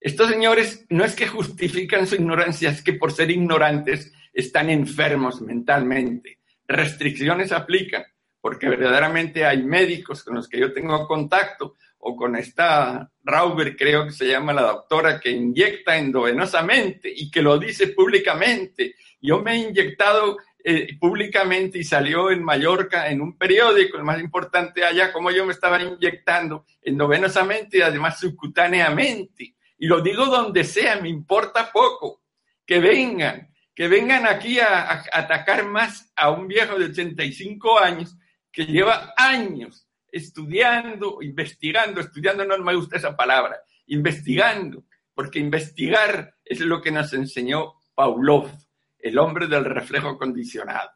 Estos 0.00 0.30
señores 0.30 0.86
no 0.90 1.04
es 1.04 1.14
que 1.14 1.26
justifican 1.26 2.06
su 2.06 2.14
ignorancia, 2.14 2.70
es 2.70 2.82
que 2.82 2.92
por 2.92 3.12
ser 3.12 3.30
ignorantes 3.30 4.12
están 4.32 4.70
enfermos 4.70 5.40
mentalmente. 5.40 6.38
Restricciones 6.66 7.50
aplican, 7.50 8.04
porque 8.40 8.68
verdaderamente 8.68 9.44
hay 9.44 9.62
médicos 9.62 10.22
con 10.22 10.36
los 10.36 10.48
que 10.48 10.60
yo 10.60 10.72
tengo 10.72 11.06
contacto, 11.06 11.74
o 12.00 12.14
con 12.16 12.36
esta 12.36 13.10
Rauber, 13.24 13.76
creo 13.76 14.06
que 14.06 14.12
se 14.12 14.28
llama 14.28 14.52
la 14.52 14.62
doctora, 14.62 15.18
que 15.18 15.30
inyecta 15.30 15.96
endovenosamente 15.96 17.12
y 17.14 17.30
que 17.30 17.42
lo 17.42 17.58
dice 17.58 17.88
públicamente. 17.88 18.94
Yo 19.20 19.42
me 19.42 19.54
he 19.54 19.68
inyectado 19.68 20.38
eh, 20.64 20.98
públicamente 20.98 21.78
y 21.78 21.84
salió 21.84 22.30
en 22.30 22.42
Mallorca 22.42 23.08
en 23.08 23.20
un 23.20 23.38
periódico, 23.38 23.96
el 23.96 24.04
más 24.04 24.20
importante 24.20 24.84
allá, 24.84 25.12
como 25.12 25.30
yo 25.30 25.46
me 25.46 25.52
estaba 25.52 25.80
inyectando 25.80 26.66
endovenosamente 26.82 27.78
y 27.78 27.82
además 27.82 28.18
subcutáneamente. 28.18 29.54
Y 29.78 29.86
lo 29.86 30.00
digo 30.00 30.26
donde 30.26 30.64
sea, 30.64 31.00
me 31.00 31.08
importa 31.08 31.70
poco, 31.72 32.22
que 32.66 32.80
vengan, 32.80 33.52
que 33.74 33.86
vengan 33.86 34.26
aquí 34.26 34.58
a, 34.58 35.04
atacar 35.12 35.64
más 35.64 36.12
a 36.16 36.30
un 36.30 36.48
viejo 36.48 36.76
de 36.78 36.86
85 36.86 37.78
años 37.78 38.16
que 38.50 38.66
lleva 38.66 39.14
años 39.16 39.88
estudiando, 40.10 41.18
investigando, 41.22 42.00
estudiando 42.00 42.44
no 42.44 42.58
me 42.58 42.74
gusta 42.74 42.96
esa 42.96 43.16
palabra, 43.16 43.60
investigando, 43.86 44.84
porque 45.14 45.38
investigar 45.38 46.34
es 46.44 46.60
lo 46.60 46.82
que 46.82 46.90
nos 46.90 47.12
enseñó 47.12 47.74
Pavlov, 47.94 48.50
el 48.98 49.18
hombre 49.18 49.46
del 49.46 49.64
reflejo 49.64 50.18
condicionado. 50.18 50.90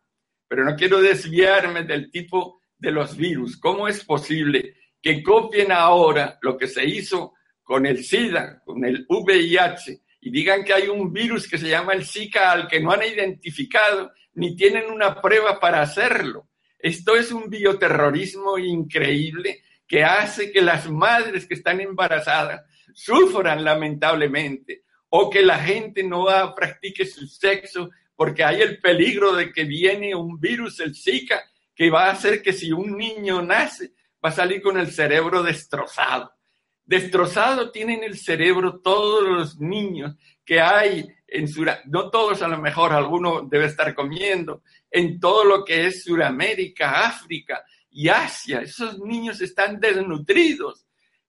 Pero 0.49 0.65
no 0.65 0.77
quiero 0.77 1.01
desviarme 1.01 1.85
del 1.85 2.11
tipo 2.11 2.61
de 2.77 2.91
los 2.91 3.17
virus. 3.17 3.57
¿Cómo 3.57 3.89
es 3.89 4.05
posible 4.05 4.77
que 5.01 5.23
copien 5.23 5.73
ahora 5.73 6.39
lo 6.43 6.57
que 6.57 6.67
se 6.67 6.85
hizo 6.85 7.35
con 7.63 7.87
el 7.87 8.05
SIDA, 8.05 8.63
con 8.65 8.85
el 8.85 9.07
VIH, 9.09 10.01
y 10.21 10.31
digan 10.31 10.63
que 10.63 10.73
hay 10.73 10.89
un 10.89 11.13
virus 11.13 11.49
que 11.49 11.59
se 11.59 11.69
llama 11.69 11.95
el 11.95 12.05
Zika 12.05 12.53
al 12.53 12.69
que 12.69 12.81
no 12.81 12.93
han 12.93 13.03
identificado 13.03 14.13
ni 14.35 14.55
tienen 14.55 14.91
una 14.91 15.21
prueba 15.21 15.59
para 15.59 15.83
hacerlo. 15.83 16.49
Esto 16.79 17.17
es 17.17 17.33
un 17.33 17.49
bioterrorismo 17.51 18.59
increíble 18.59 19.63
que 19.87 20.05
hace 20.05 20.53
que 20.53 20.63
las 20.63 20.91
madres 20.91 21.47
que 21.47 21.55
están 21.55 21.81
embarazadas 21.81 22.63
sufran 22.95 23.65
lamentablemente 23.65 24.85
o 25.14 25.28
que 25.28 25.42
la 25.42 25.59
gente 25.59 26.02
no 26.02 26.26
practique 26.57 27.04
su 27.04 27.26
sexo 27.26 27.90
porque 28.16 28.45
hay 28.45 28.62
el 28.62 28.81
peligro 28.81 29.35
de 29.35 29.52
que 29.52 29.64
viene 29.64 30.14
un 30.14 30.40
virus, 30.40 30.81
el 30.81 30.95
Zika, 30.95 31.42
que 31.75 31.90
va 31.90 32.07
a 32.07 32.12
hacer 32.12 32.40
que 32.40 32.54
si 32.54 32.73
un 32.73 32.97
niño 32.97 33.42
nace 33.42 33.92
va 34.25 34.31
a 34.31 34.33
salir 34.33 34.62
con 34.62 34.78
el 34.78 34.90
cerebro 34.90 35.42
destrozado. 35.42 36.33
Destrozado 36.83 37.71
tienen 37.71 38.02
el 38.02 38.16
cerebro 38.16 38.81
todos 38.81 39.28
los 39.28 39.61
niños 39.61 40.16
que 40.47 40.62
hay 40.62 41.07
en 41.26 41.47
Sudamérica, 41.47 41.90
no 41.90 42.09
todos 42.09 42.40
a 42.40 42.49
lo 42.49 42.57
mejor, 42.57 42.95
alguno 42.95 43.42
debe 43.42 43.66
estar 43.66 43.95
comiendo, 43.95 44.62
en 44.90 45.21
todo 45.21 45.45
lo 45.45 45.62
que 45.62 45.88
es 45.88 46.04
Sudamérica, 46.04 47.07
África 47.07 47.62
y 47.90 48.09
Asia. 48.09 48.62
Esos 48.62 48.99
niños 48.99 49.42
están 49.42 49.78
desnutridos, 49.78 50.87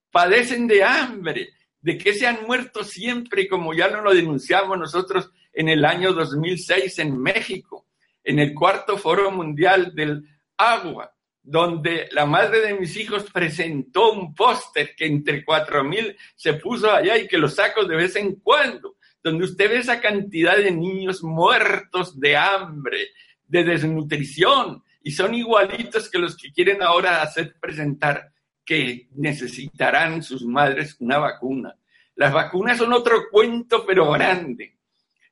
padecen 0.10 0.68
de 0.68 0.86
hambre, 0.86 1.50
de 1.84 1.98
que 1.98 2.14
se 2.14 2.26
han 2.26 2.46
muerto 2.48 2.84
siempre, 2.84 3.48
como 3.48 3.74
ya 3.74 3.90
no 3.90 4.02
lo 4.02 4.14
denunciamos 4.14 4.80
nosotros 4.80 5.30
en 5.54 5.70
el 5.70 5.86
año 5.86 6.14
2006 6.14 6.98
en 7.00 7.22
México, 7.22 7.86
en 8.24 8.40
el 8.40 8.56
cuarto 8.56 8.98
foro 8.98 9.30
mundial 9.30 9.94
del 9.94 10.24
agua 10.58 11.14
donde 11.44 12.08
la 12.12 12.26
madre 12.26 12.62
de 12.62 12.74
mis 12.74 12.96
hijos 12.96 13.30
presentó 13.32 14.14
un 14.14 14.34
póster 14.34 14.96
que 14.96 15.06
entre 15.06 15.44
cuatro 15.44 15.84
mil 15.84 16.16
se 16.36 16.54
puso 16.54 16.90
allá 16.90 17.18
y 17.18 17.28
que 17.28 17.38
lo 17.38 17.50
saco 17.50 17.84
de 17.84 17.98
vez 17.98 18.16
en 18.16 18.36
cuando, 18.36 18.96
donde 19.22 19.44
usted 19.44 19.70
ve 19.70 19.78
esa 19.80 20.00
cantidad 20.00 20.56
de 20.56 20.72
niños 20.72 21.22
muertos 21.22 22.18
de 22.18 22.38
hambre, 22.38 23.10
de 23.46 23.66
desnutrición, 23.66 24.84
y 25.04 25.12
son 25.12 25.36
igualitos 25.36 26.10
que 26.10 26.18
los 26.18 26.38
que 26.38 26.54
quieren 26.54 26.82
ahora 26.82 27.22
hacer 27.22 27.56
presentar 27.60 28.32
que 28.66 29.08
necesitarán 29.16 30.24
sus 30.24 30.46
madres 30.46 30.96
una 31.00 31.18
vacuna. 31.18 31.76
Las 32.16 32.34
vacunas 32.34 32.78
son 32.78 32.94
otro 32.94 33.30
cuento, 33.30 33.86
pero 33.86 34.12
grande. 34.12 34.78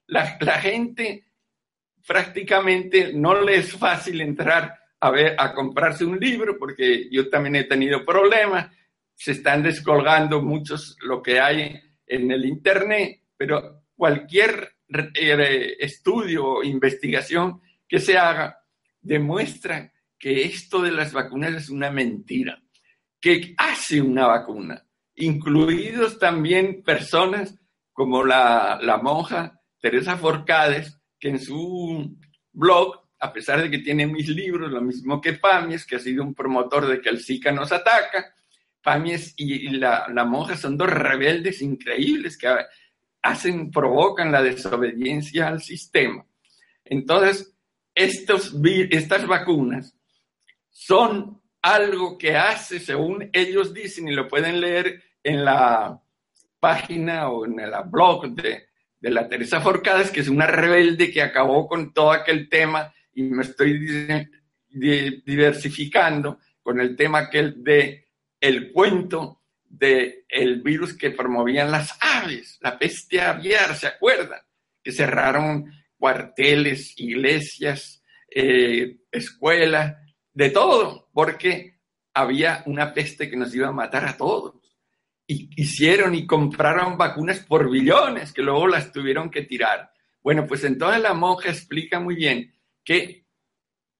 La, 0.08 0.38
la 0.42 0.60
gente 0.60 1.26
prácticamente 2.06 3.14
no 3.14 3.40
le 3.42 3.58
es 3.58 3.74
fácil 3.74 4.22
entrar 4.22 4.82
a, 5.00 5.10
ver, 5.10 5.36
a 5.38 5.54
comprarse 5.54 6.06
un 6.06 6.20
libro, 6.20 6.58
porque 6.58 7.10
yo 7.12 7.30
también 7.30 7.56
he 7.56 7.64
tenido 7.64 8.06
problemas, 8.06 8.72
se 9.16 9.34
están 9.34 9.64
descolgando 9.64 10.42
muchos 10.42 10.98
lo 11.02 11.22
que 11.22 11.40
hay 11.40 11.80
en 12.08 12.32
el 12.32 12.46
Internet, 12.46 13.22
pero 13.38 13.84
cualquier 13.96 14.76
eh, 15.14 15.78
estudio 15.80 16.46
o 16.46 16.64
investigación 16.64 17.62
que 17.88 18.00
se 18.00 18.18
haga 18.18 18.64
demuestra 19.02 19.92
que 20.18 20.44
esto 20.44 20.82
de 20.82 20.92
las 20.92 21.14
vacunas 21.14 21.54
es 21.54 21.70
una 21.70 21.90
mentira, 21.90 22.62
que 23.22 23.54
hace 23.58 24.02
una 24.02 24.28
vacuna, 24.28 24.86
incluidos 25.16 26.20
también 26.20 26.84
personas 26.84 27.56
como 27.94 28.26
la, 28.26 28.80
la 28.82 28.98
monja 28.98 29.62
Teresa 29.80 30.18
Forcades, 30.18 31.00
que 31.20 31.30
en 31.30 31.40
su 31.40 32.18
blog 32.52 33.02
a 33.22 33.32
pesar 33.32 33.62
de 33.62 33.70
que 33.70 33.78
tiene 33.78 34.08
mis 34.08 34.28
libros, 34.28 34.72
lo 34.72 34.82
mismo 34.82 35.22
que 35.22 35.34
Pamies, 35.34 35.86
que 35.86 35.96
ha 35.96 36.00
sido 36.00 36.24
un 36.24 36.34
promotor 36.34 36.88
de 36.88 37.00
que 37.00 37.10
el 37.10 37.24
Zika 37.24 37.52
nos 37.52 37.72
ataca. 37.72 38.34
Pamies 38.82 39.36
y 39.38 39.70
la, 39.70 40.08
monja 40.28 40.58
son 40.58 40.76
dos 40.76 40.90
rebeldes 40.90 41.62
increíbles 41.62 42.36
que 42.36 42.48
hacen, 43.22 43.70
provocan 43.70 44.32
la 44.32 44.42
desobediencia 44.42 45.50
al 45.50 45.62
sistema. 45.62 46.26
Entonces, 46.84 47.56
estos, 47.94 48.56
estas 48.90 49.28
vacunas 49.28 49.96
son 50.72 51.41
algo 51.62 52.18
que 52.18 52.36
hace, 52.36 52.80
según 52.80 53.30
ellos 53.34 53.74
dicen, 53.74 54.08
y 54.08 54.14
lo 54.14 54.28
pueden 54.28 54.60
leer 54.60 55.04
en 55.24 55.46
la 55.46 56.02
página 56.60 57.30
o 57.30 57.46
en 57.46 57.60
el 57.60 57.72
blog 57.86 58.30
de, 58.36 58.68
de 59.00 59.10
la 59.10 59.28
Teresa 59.28 59.62
Forcades, 59.62 60.12
que 60.12 60.22
es 60.22 60.28
una 60.28 60.48
rebelde 60.48 61.12
que 61.12 61.22
acabó 61.22 61.68
con 61.68 61.94
todo 61.94 62.12
aquel 62.12 62.50
tema 62.50 62.94
y 63.14 63.24
me 63.24 63.44
estoy 63.44 63.80
diversificando 64.70 66.40
con 66.62 66.80
el 66.80 66.96
tema 66.96 67.20
aquel 67.20 67.64
de 67.64 68.08
el 68.40 68.72
cuento 68.72 69.42
de 69.64 70.26
el 70.28 70.62
virus 70.62 70.94
que 70.94 71.12
promovían 71.12 71.72
las 71.72 71.98
aves 72.02 72.58
la 72.62 72.78
peste 72.78 73.22
aviar, 73.22 73.76
¿se 73.76 73.88
acuerdan? 73.88 74.40
Que 74.84 74.92
cerraron 74.92 75.72
cuarteles, 75.98 77.00
iglesias, 77.00 78.04
eh, 78.30 78.98
escuelas, 79.12 79.96
de 80.34 80.50
todo, 80.50 81.10
porque 81.14 81.80
había 82.14 82.64
una 82.66 82.94
peste 82.94 83.30
que 83.30 83.38
nos 83.38 83.54
iba 83.56 83.68
a 83.68 83.74
matar 83.74 84.06
a 84.06 84.18
todos. 84.18 84.56
Y 85.28 85.50
hicieron 85.56 86.14
y 86.16 86.26
compraron 86.26 86.98
vacunas 86.98 87.40
por 87.40 87.70
billones, 87.70 88.34
que 88.34 88.42
luego 88.42 88.68
las 88.68 88.92
tuvieron 88.92 89.30
que 89.30 89.44
tirar. 89.44 89.92
Bueno, 90.22 90.46
pues 90.46 90.64
entonces 90.64 91.02
la 91.02 91.14
monja 91.14 91.50
explica 91.50 92.00
muy 92.00 92.16
bien 92.16 92.54
que 92.84 93.26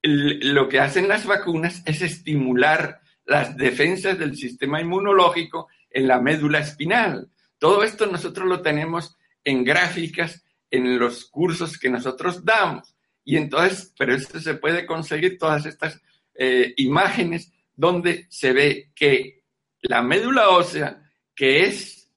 lo 0.04 0.68
que 0.68 0.80
hacen 0.80 1.08
las 1.08 1.26
vacunas 1.26 1.84
es 1.86 2.02
estimular 2.02 3.02
las 3.26 3.56
defensas 3.56 4.18
del 4.18 4.36
sistema 4.36 4.82
inmunológico 4.82 5.68
en 5.90 6.08
la 6.08 6.20
médula 6.20 6.60
espinal. 6.60 7.30
Todo 7.58 7.84
esto 7.84 8.08
nosotros 8.08 8.48
lo 8.48 8.62
tenemos 8.62 9.18
en 9.44 9.64
gráficas, 9.64 10.44
en 10.70 10.98
los 10.98 11.26
cursos 11.26 11.78
que 11.78 11.90
nosotros 11.90 12.44
damos. 12.44 12.96
Y 13.24 13.38
entonces, 13.38 13.94
pero 13.98 14.16
esto 14.16 14.40
se 14.40 14.56
puede 14.56 14.86
conseguir 14.86 15.38
todas 15.38 15.66
estas 15.66 16.02
eh, 16.34 16.74
imágenes 16.78 17.52
donde 17.76 18.26
se 18.30 18.54
ve 18.54 18.92
que 18.96 19.44
la 19.82 20.02
médula 20.02 20.50
ósea, 20.50 21.12
que 21.36 21.64
es 21.64 22.12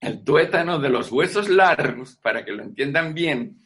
el 0.00 0.24
tuétano 0.24 0.78
de 0.78 0.88
los 0.88 1.10
huesos 1.10 1.48
largos, 1.48 2.16
para 2.16 2.44
que 2.44 2.52
lo 2.52 2.62
entiendan 2.62 3.14
bien, 3.14 3.64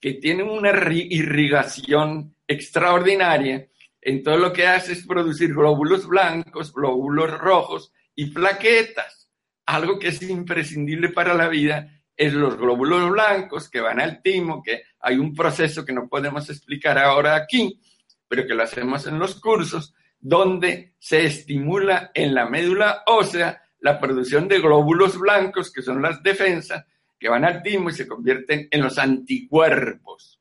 que 0.00 0.14
tiene 0.14 0.42
una 0.42 0.70
irrigación 0.70 2.36
extraordinaria, 2.46 3.68
entonces 4.00 4.40
lo 4.42 4.52
que 4.52 4.66
hace 4.66 4.92
es 4.92 5.06
producir 5.06 5.54
glóbulos 5.54 6.06
blancos, 6.06 6.72
glóbulos 6.72 7.30
rojos 7.38 7.92
y 8.14 8.26
plaquetas. 8.26 9.30
Algo 9.64 9.98
que 9.98 10.08
es 10.08 10.20
imprescindible 10.22 11.08
para 11.08 11.32
la 11.32 11.48
vida 11.48 11.88
es 12.14 12.34
los 12.34 12.56
glóbulos 12.58 13.10
blancos 13.10 13.70
que 13.70 13.80
van 13.80 14.00
al 14.00 14.20
timo, 14.20 14.62
que 14.62 14.82
hay 15.00 15.16
un 15.16 15.34
proceso 15.34 15.84
que 15.84 15.94
no 15.94 16.06
podemos 16.06 16.48
explicar 16.50 16.98
ahora 16.98 17.34
aquí, 17.34 17.80
pero 18.34 18.48
que 18.48 18.54
lo 18.54 18.64
hacemos 18.64 19.06
en 19.06 19.20
los 19.20 19.36
cursos, 19.36 19.94
donde 20.18 20.94
se 20.98 21.24
estimula 21.24 22.10
en 22.14 22.34
la 22.34 22.46
médula 22.46 23.04
ósea 23.06 23.62
la 23.78 24.00
producción 24.00 24.48
de 24.48 24.58
glóbulos 24.58 25.16
blancos, 25.16 25.72
que 25.72 25.82
son 25.82 26.02
las 26.02 26.20
defensas, 26.20 26.84
que 27.16 27.28
van 27.28 27.44
al 27.44 27.62
timo 27.62 27.90
y 27.90 27.92
se 27.92 28.08
convierten 28.08 28.66
en 28.72 28.82
los 28.82 28.98
anticuerpos. 28.98 30.40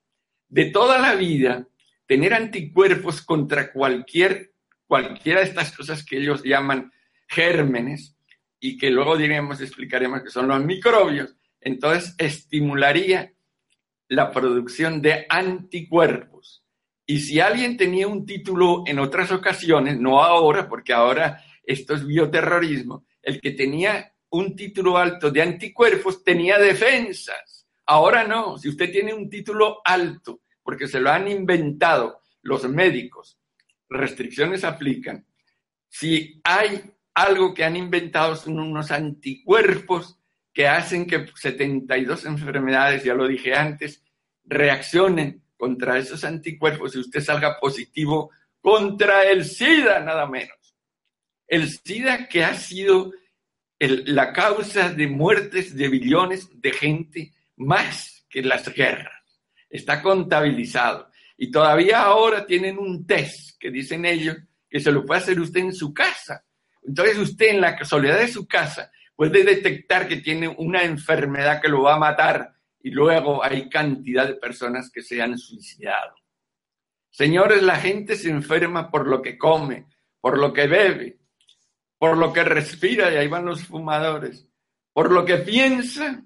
De 0.50 0.72
toda 0.72 0.98
la 0.98 1.14
vida, 1.14 1.68
tener 2.08 2.34
anticuerpos 2.34 3.22
contra 3.22 3.72
cualquier, 3.72 4.54
cualquiera 4.88 5.42
de 5.42 5.46
estas 5.46 5.72
cosas 5.78 6.04
que 6.04 6.18
ellos 6.18 6.42
llaman 6.44 6.92
gérmenes 7.28 8.18
y 8.60 8.76
que 8.76 8.90
luego 8.90 9.18
diremos, 9.18 9.62
explicaremos 9.62 10.24
que 10.24 10.32
son 10.32 10.48
los 10.48 10.66
microbios, 10.66 11.36
entonces 11.62 12.16
estimularía 12.18 13.34
la 14.08 14.32
producción 14.32 15.00
de 15.00 15.28
anticuerpos. 15.30 16.63
Y 17.06 17.20
si 17.20 17.40
alguien 17.40 17.76
tenía 17.76 18.08
un 18.08 18.26
título 18.26 18.84
en 18.86 19.00
otras 19.00 19.32
ocasiones, 19.32 20.00
no 20.00 20.24
ahora, 20.24 20.70
porque 20.70 20.94
ahora 20.94 21.44
esto 21.66 21.94
es 21.94 22.06
bioterrorismo, 22.06 23.06
el 23.22 23.42
que 23.42 23.52
tenía 23.52 24.14
un 24.30 24.56
título 24.56 24.98
alto 24.98 25.30
de 25.30 25.42
anticuerpos 25.42 26.24
tenía 26.24 26.58
defensas. 26.58 27.68
Ahora 27.86 28.24
no, 28.24 28.58
si 28.58 28.70
usted 28.70 28.92
tiene 28.92 29.14
un 29.14 29.30
título 29.30 29.82
alto, 29.84 30.42
porque 30.64 30.88
se 30.88 31.00
lo 31.00 31.12
han 31.12 31.28
inventado 31.28 32.22
los 32.42 32.68
médicos, 32.68 33.38
restricciones 33.90 34.64
aplican. 34.64 35.26
Si 35.90 36.42
hay 36.44 36.82
algo 37.14 37.54
que 37.54 37.64
han 37.64 37.76
inventado 37.76 38.36
son 38.36 38.60
unos 38.60 38.92
anticuerpos 38.92 40.20
que 40.54 40.68
hacen 40.68 41.06
que 41.06 41.28
72 41.36 42.26
enfermedades, 42.26 43.04
ya 43.04 43.14
lo 43.14 43.28
dije 43.28 43.54
antes, 43.54 44.04
reaccionen 44.46 45.43
contra 45.64 45.98
esos 45.98 46.26
anticuerpos 46.26 46.94
y 46.94 47.00
usted 47.00 47.22
salga 47.22 47.58
positivo 47.58 48.32
contra 48.60 49.24
el 49.24 49.46
SIDA, 49.46 50.02
nada 50.02 50.28
menos. 50.28 50.76
El 51.48 51.70
SIDA 51.70 52.28
que 52.28 52.44
ha 52.44 52.54
sido 52.54 53.14
la 53.80 54.34
causa 54.34 54.90
de 54.90 55.08
muertes 55.08 55.74
de 55.74 55.88
billones 55.88 56.50
de 56.60 56.74
gente 56.74 57.34
más 57.56 58.26
que 58.30 58.42
las 58.42 58.74
guerras. 58.74 59.24
Está 59.70 60.02
contabilizado. 60.02 61.10
Y 61.38 61.50
todavía 61.50 62.02
ahora 62.02 62.46
tienen 62.46 62.78
un 62.78 63.08
test 63.08 63.58
que 63.58 63.72
dicen 63.72 64.04
ellos 64.04 64.36
que 64.70 64.82
se 64.82 64.92
lo 64.92 65.06
puede 65.06 65.22
hacer 65.22 65.40
usted 65.40 65.62
en 65.62 65.74
su 65.74 65.94
casa. 65.94 66.44
Entonces 66.86 67.18
usted 67.20 67.52
en 67.52 67.62
la 67.62 67.82
soledad 67.86 68.20
de 68.20 68.28
su 68.28 68.46
casa 68.46 68.92
puede 69.16 69.46
detectar 69.46 70.10
que 70.10 70.18
tiene 70.18 70.50
una 70.50 70.84
enfermedad 70.84 71.62
que 71.62 71.70
lo 71.70 71.84
va 71.84 71.94
a 71.96 72.00
matar 72.00 72.54
y 72.84 72.92
luego 72.92 73.44
hay 73.44 73.70
cantidad 73.70 74.28
de 74.28 74.36
personas 74.36 74.92
que 74.92 75.02
se 75.02 75.22
han 75.22 75.38
suicidado. 75.38 76.16
Señores, 77.10 77.64
la 77.64 77.78
gente 77.78 78.16
se 78.18 78.30
enferma 78.30 78.92
por 78.92 79.08
lo 79.08 79.22
que 79.22 79.38
come, 79.38 79.88
por 80.20 80.38
lo 80.38 80.52
que 80.52 80.68
bebe, 80.68 81.20
por 81.98 82.18
lo 82.18 82.34
que 82.34 82.44
respira, 82.44 83.12
y 83.12 83.16
ahí 83.16 83.28
van 83.30 83.46
los 83.46 83.64
fumadores, 83.64 84.48
por 84.92 85.12
lo 85.12 85.24
que 85.24 85.38
piensa. 85.38 86.26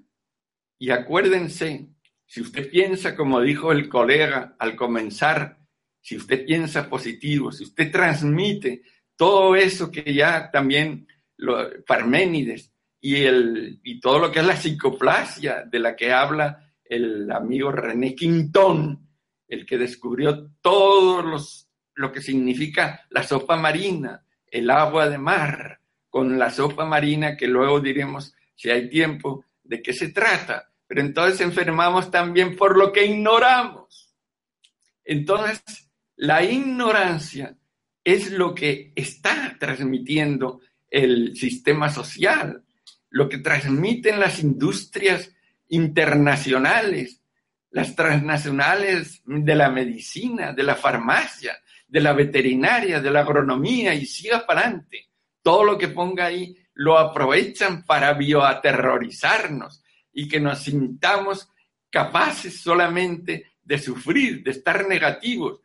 Y 0.78 0.90
acuérdense, 0.90 1.90
si 2.26 2.40
usted 2.40 2.68
piensa, 2.68 3.14
como 3.14 3.40
dijo 3.40 3.70
el 3.70 3.88
colega 3.88 4.56
al 4.58 4.74
comenzar, 4.74 5.58
si 6.00 6.16
usted 6.16 6.44
piensa 6.44 6.88
positivo, 6.88 7.52
si 7.52 7.64
usted 7.64 7.92
transmite 7.92 8.82
todo 9.14 9.54
eso 9.54 9.90
que 9.90 10.12
ya 10.12 10.50
también 10.50 11.06
lo, 11.36 11.84
Parménides 11.84 12.72
y, 13.00 13.16
el, 13.16 13.80
y 13.82 14.00
todo 14.00 14.18
lo 14.18 14.32
que 14.32 14.40
es 14.40 14.46
la 14.46 14.56
psicoplasia 14.56 15.64
de 15.64 15.78
la 15.78 15.94
que 15.94 16.12
habla 16.12 16.72
el 16.84 17.30
amigo 17.30 17.70
René 17.70 18.14
Quintón, 18.14 19.08
el 19.46 19.66
que 19.66 19.78
descubrió 19.78 20.50
todo 20.60 21.22
los, 21.22 21.68
lo 21.94 22.12
que 22.12 22.20
significa 22.20 23.06
la 23.10 23.22
sopa 23.22 23.56
marina, 23.56 24.24
el 24.46 24.70
agua 24.70 25.08
de 25.08 25.18
mar, 25.18 25.80
con 26.08 26.38
la 26.38 26.50
sopa 26.50 26.84
marina 26.84 27.36
que 27.36 27.46
luego 27.46 27.80
diremos, 27.80 28.34
si 28.54 28.70
hay 28.70 28.88
tiempo, 28.88 29.44
de 29.62 29.82
qué 29.82 29.92
se 29.92 30.08
trata. 30.08 30.72
Pero 30.86 31.02
entonces 31.02 31.40
enfermamos 31.42 32.10
también 32.10 32.56
por 32.56 32.76
lo 32.76 32.92
que 32.92 33.04
ignoramos. 33.04 34.14
Entonces, 35.04 35.90
la 36.16 36.42
ignorancia 36.42 37.56
es 38.02 38.32
lo 38.32 38.54
que 38.54 38.92
está 38.96 39.56
transmitiendo 39.58 40.60
el 40.90 41.36
sistema 41.36 41.90
social 41.90 42.64
lo 43.10 43.28
que 43.28 43.38
transmiten 43.38 44.20
las 44.20 44.40
industrias 44.40 45.34
internacionales, 45.68 47.22
las 47.70 47.94
transnacionales 47.94 49.22
de 49.24 49.54
la 49.54 49.70
medicina, 49.70 50.52
de 50.52 50.62
la 50.62 50.74
farmacia, 50.74 51.58
de 51.86 52.00
la 52.00 52.12
veterinaria, 52.12 53.00
de 53.00 53.10
la 53.10 53.20
agronomía 53.20 53.94
y 53.94 54.06
siga 54.06 54.46
para 54.46 54.62
adelante. 54.62 55.08
Todo 55.42 55.64
lo 55.64 55.78
que 55.78 55.88
ponga 55.88 56.26
ahí 56.26 56.56
lo 56.74 56.98
aprovechan 56.98 57.84
para 57.84 58.12
bioaterrorizarnos 58.14 59.82
y 60.12 60.28
que 60.28 60.40
nos 60.40 60.60
sintamos 60.60 61.48
capaces 61.90 62.60
solamente 62.60 63.52
de 63.62 63.78
sufrir, 63.78 64.42
de 64.42 64.50
estar 64.52 64.86
negativos. 64.86 65.60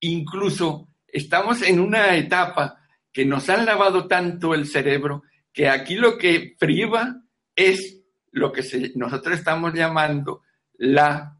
Incluso 0.00 0.88
estamos 1.06 1.62
en 1.62 1.80
una 1.80 2.16
etapa 2.16 2.78
que 3.12 3.24
nos 3.24 3.48
han 3.48 3.66
lavado 3.66 4.08
tanto 4.08 4.54
el 4.54 4.66
cerebro 4.66 5.22
que 5.52 5.68
aquí 5.68 5.96
lo 5.96 6.16
que 6.16 6.56
priva 6.58 7.22
es 7.54 8.00
lo 8.30 8.52
que 8.52 8.92
nosotros 8.94 9.38
estamos 9.38 9.74
llamando 9.74 10.42
la, 10.74 11.38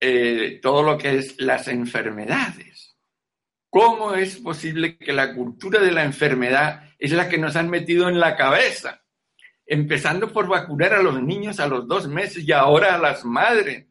eh, 0.00 0.58
todo 0.62 0.82
lo 0.82 0.98
que 0.98 1.18
es 1.18 1.40
las 1.40 1.68
enfermedades. 1.68 2.96
¿Cómo 3.68 4.14
es 4.14 4.36
posible 4.36 4.96
que 4.96 5.12
la 5.12 5.34
cultura 5.34 5.80
de 5.80 5.92
la 5.92 6.04
enfermedad 6.04 6.90
es 6.98 7.12
la 7.12 7.28
que 7.28 7.38
nos 7.38 7.56
han 7.56 7.70
metido 7.70 8.08
en 8.08 8.20
la 8.20 8.36
cabeza? 8.36 9.02
Empezando 9.64 10.32
por 10.32 10.48
vacunar 10.48 10.94
a 10.94 11.02
los 11.02 11.22
niños 11.22 11.60
a 11.60 11.66
los 11.66 11.86
dos 11.86 12.08
meses 12.08 12.44
y 12.44 12.52
ahora 12.52 12.94
a 12.94 12.98
las 12.98 13.24
madres. 13.24 13.86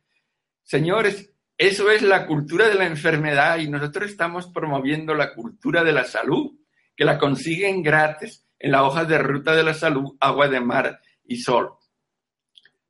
Señores, 0.63 1.31
eso 1.57 1.91
es 1.91 2.01
la 2.01 2.25
cultura 2.25 2.67
de 2.67 2.75
la 2.75 2.85
enfermedad 2.85 3.59
y 3.59 3.69
nosotros 3.69 4.09
estamos 4.09 4.47
promoviendo 4.47 5.13
la 5.13 5.33
cultura 5.33 5.83
de 5.83 5.93
la 5.93 6.03
salud, 6.03 6.59
que 6.95 7.05
la 7.05 7.17
consiguen 7.17 7.83
gratis 7.83 8.45
en 8.61 8.71
la 8.71 8.83
hoja 8.83 9.05
de 9.05 9.17
ruta 9.17 9.55
de 9.55 9.63
la 9.63 9.73
salud, 9.73 10.15
agua 10.19 10.47
de 10.47 10.59
mar 10.59 11.01
y 11.25 11.37
sol. 11.37 11.73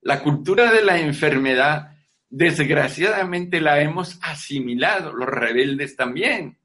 La 0.02 0.22
cultura 0.22 0.72
de 0.72 0.84
la 0.84 1.00
enfermedad, 1.00 1.96
desgraciadamente, 2.30 3.62
la 3.62 3.82
hemos 3.82 4.20
asimilado, 4.22 5.14
los 5.14 5.30
rebeldes 5.30 5.96
también, 5.96 6.58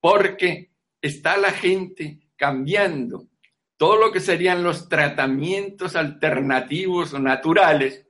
porque 0.00 0.72
está 1.00 1.36
la 1.36 1.52
gente 1.52 2.18
cambiando 2.36 3.28
todo 3.76 3.96
lo 3.96 4.12
que 4.12 4.20
serían 4.20 4.62
los 4.62 4.88
tratamientos 4.88 5.96
alternativos 5.96 7.14
o 7.14 7.18
naturales, 7.18 8.06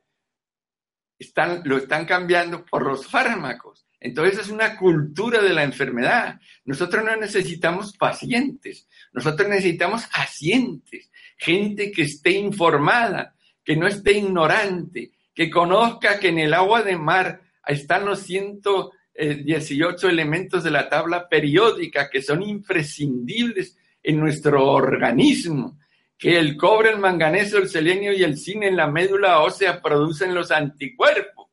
están, 1.19 1.63
lo 1.65 1.79
están 1.79 2.05
cambiando 2.05 2.65
por 2.65 2.85
los 2.85 3.07
fármacos. 3.07 3.87
Entonces 3.99 4.39
es 4.39 4.49
una 4.49 4.77
cultura 4.77 5.41
de 5.41 5.55
la 5.55 5.63
enfermedad. 5.63 6.41
Nosotros 6.65 7.05
no 7.05 7.17
necesitamos 7.17 7.97
pacientes, 7.97 8.89
nosotros 9.13 9.49
necesitamos 9.49 10.09
asientes. 10.13 11.11
gente 11.37 11.91
que 11.91 12.03
esté 12.03 12.31
informada, 12.31 13.35
que 13.65 13.77
no 13.77 13.89
esté 13.89 14.13
ignorante, 14.13 15.13
que 15.35 15.51
conozca 15.51 16.21
que 16.21 16.29
en 16.29 16.39
el 16.39 16.55
agua 16.55 16.83
de 16.83 16.97
mar 16.97 17.41
están 17.67 18.05
los 18.05 18.21
118 18.21 20.09
elementos 20.09 20.63
de 20.63 20.71
la 20.71 20.89
tabla 20.89 21.29
periódica 21.29 22.09
que 22.11 22.23
son 22.23 22.43
imprescindibles 22.43 23.77
en 24.03 24.21
nuestro 24.21 24.67
organismo, 24.69 25.79
que 26.19 26.39
el 26.39 26.57
cobre, 26.57 26.91
el 26.91 26.99
manganeso, 26.99 27.59
el 27.59 27.69
selenio 27.69 28.13
y 28.13 28.23
el 28.23 28.39
zinc 28.39 28.63
en 28.63 28.77
la 28.77 28.87
médula 28.87 29.41
ósea 29.41 29.83
producen 29.83 30.35
los 30.35 30.51
anticuerpos 30.51 31.49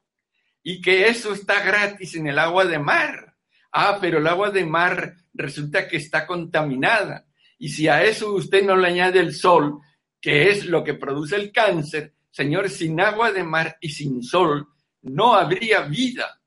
y 0.62 0.82
que 0.82 1.08
eso 1.08 1.34
está 1.34 1.63
gratis 1.63 2.15
en 2.15 2.28
el 2.28 2.38
agua 2.38 2.65
de 2.65 2.80
mar. 2.80 3.36
Ah, 3.72 3.98
pero 4.02 4.17
el 4.17 4.28
agua 4.28 4.52
de 4.52 4.65
mar 4.65 5.15
resulta 5.34 5.88
que 5.88 5.98
está 5.98 6.26
contaminada. 6.26 7.26
Y 7.60 7.69
si 7.69 7.89
a 7.89 8.04
eso 8.04 8.34
usted 8.34 8.63
no 8.63 8.78
le 8.78 8.88
añade 8.88 9.19
el 9.19 9.36
sol, 9.36 9.80
que 10.19 10.50
es 10.50 10.65
lo 10.65 10.84
que 10.84 10.93
produce 10.93 11.36
el 11.36 11.52
cáncer, 11.52 12.13
señor, 12.32 12.69
sin 12.69 13.00
agua 13.02 13.32
de 13.34 13.43
mar 13.43 13.78
y 13.82 13.89
sin 13.89 14.24
sol 14.24 14.67
no 15.02 15.34
habría 15.34 15.82
vida. 15.82 16.41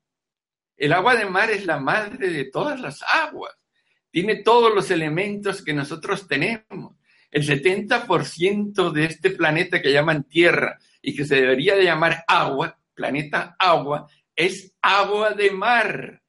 El 0.77 0.95
agua 0.95 1.15
de 1.15 1.27
mar 1.27 1.51
es 1.51 1.67
la 1.67 1.79
madre 1.79 2.31
de 2.31 2.47
todas 2.47 2.81
las 2.81 3.03
aguas. 3.03 3.53
Tiene 4.11 4.37
todos 4.37 4.75
los 4.75 4.91
elementos 4.91 5.63
que 5.63 5.75
nosotros 5.75 6.27
tenemos. 6.27 6.97
El 7.31 7.47
70% 7.47 8.91
de 8.91 9.05
este 9.05 9.31
planeta 9.31 9.81
que 9.81 9.93
llaman 9.93 10.25
Tierra 10.25 10.79
y 11.01 11.15
que 11.15 11.25
se 11.27 11.37
debería 11.37 11.77
de 11.77 11.85
llamar 11.85 12.25
agua, 12.27 12.79
planeta 12.95 13.55
agua, 13.59 14.07
es 14.35 14.75
agua 14.81 15.31
de 15.31 15.51
mar 15.51 16.23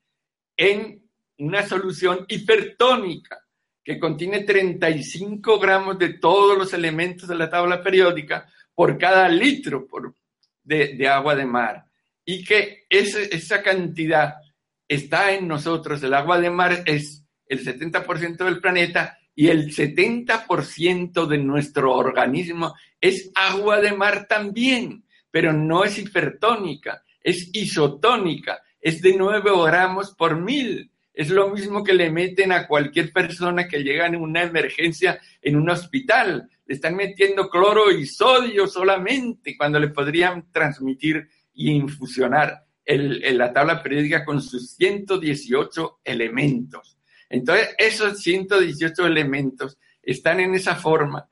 en 0.57 1.09
una 1.37 1.65
solución 1.65 2.25
hipertónica 2.27 3.42
que 3.83 3.99
contiene 3.99 4.41
35 4.43 5.59
gramos 5.59 5.99
de 5.99 6.13
todos 6.13 6.57
los 6.57 6.73
elementos 6.73 7.27
de 7.27 7.35
la 7.35 7.49
tabla 7.49 7.83
periódica 7.83 8.47
por 8.73 8.97
cada 8.97 9.27
litro 9.27 9.87
de, 10.63 11.07
agua 11.07 11.35
de 11.35 11.45
mar. 11.45 11.85
Y 12.25 12.43
que 12.43 12.85
esa 12.89 13.61
cantidad 13.61 14.35
está 14.87 15.33
en 15.33 15.47
nosotros. 15.47 16.01
El 16.03 16.13
agua 16.13 16.39
de 16.39 16.49
mar 16.49 16.83
es 16.85 17.25
el 17.45 17.63
70% 17.63 18.45
del 18.45 18.61
planeta 18.61 19.17
y 19.35 19.47
el 19.47 19.73
70% 19.73 21.25
de 21.25 21.37
nuestro 21.39 21.93
organismo 21.93 22.75
es 23.01 23.31
agua 23.35 23.81
de 23.81 23.91
mar 23.91 24.27
también, 24.27 25.03
pero 25.29 25.51
no 25.51 25.83
es 25.83 25.97
hipertónica, 25.97 27.03
es 27.21 27.49
isotónica, 27.51 28.61
es 28.79 29.01
de 29.01 29.15
9 29.17 29.51
gramos 29.65 30.11
por 30.11 30.39
mil. 30.39 30.89
Es 31.13 31.29
lo 31.29 31.49
mismo 31.49 31.83
que 31.83 31.93
le 31.93 32.09
meten 32.09 32.51
a 32.51 32.67
cualquier 32.67 33.13
persona 33.13 33.67
que 33.67 33.83
llega 33.83 34.07
en 34.07 34.15
una 34.15 34.41
emergencia 34.41 35.19
en 35.41 35.55
un 35.55 35.69
hospital. 35.69 36.49
Le 36.65 36.75
están 36.75 36.95
metiendo 36.95 37.49
cloro 37.49 37.91
y 37.91 38.07
sodio 38.07 38.67
solamente 38.67 39.55
cuando 39.55 39.79
le 39.79 39.89
podrían 39.89 40.51
transmitir 40.51 41.29
y 41.53 41.71
infusionar 41.71 42.65
el, 42.83 43.37
la 43.37 43.53
tabla 43.53 43.83
periódica 43.83 44.25
con 44.25 44.41
sus 44.41 44.71
118 44.71 45.99
elementos. 46.03 46.97
Entonces, 47.29 47.75
esos 47.77 48.19
118 48.19 49.05
elementos 49.05 49.77
están 50.01 50.39
en 50.39 50.55
esa 50.55 50.75
forma 50.75 51.27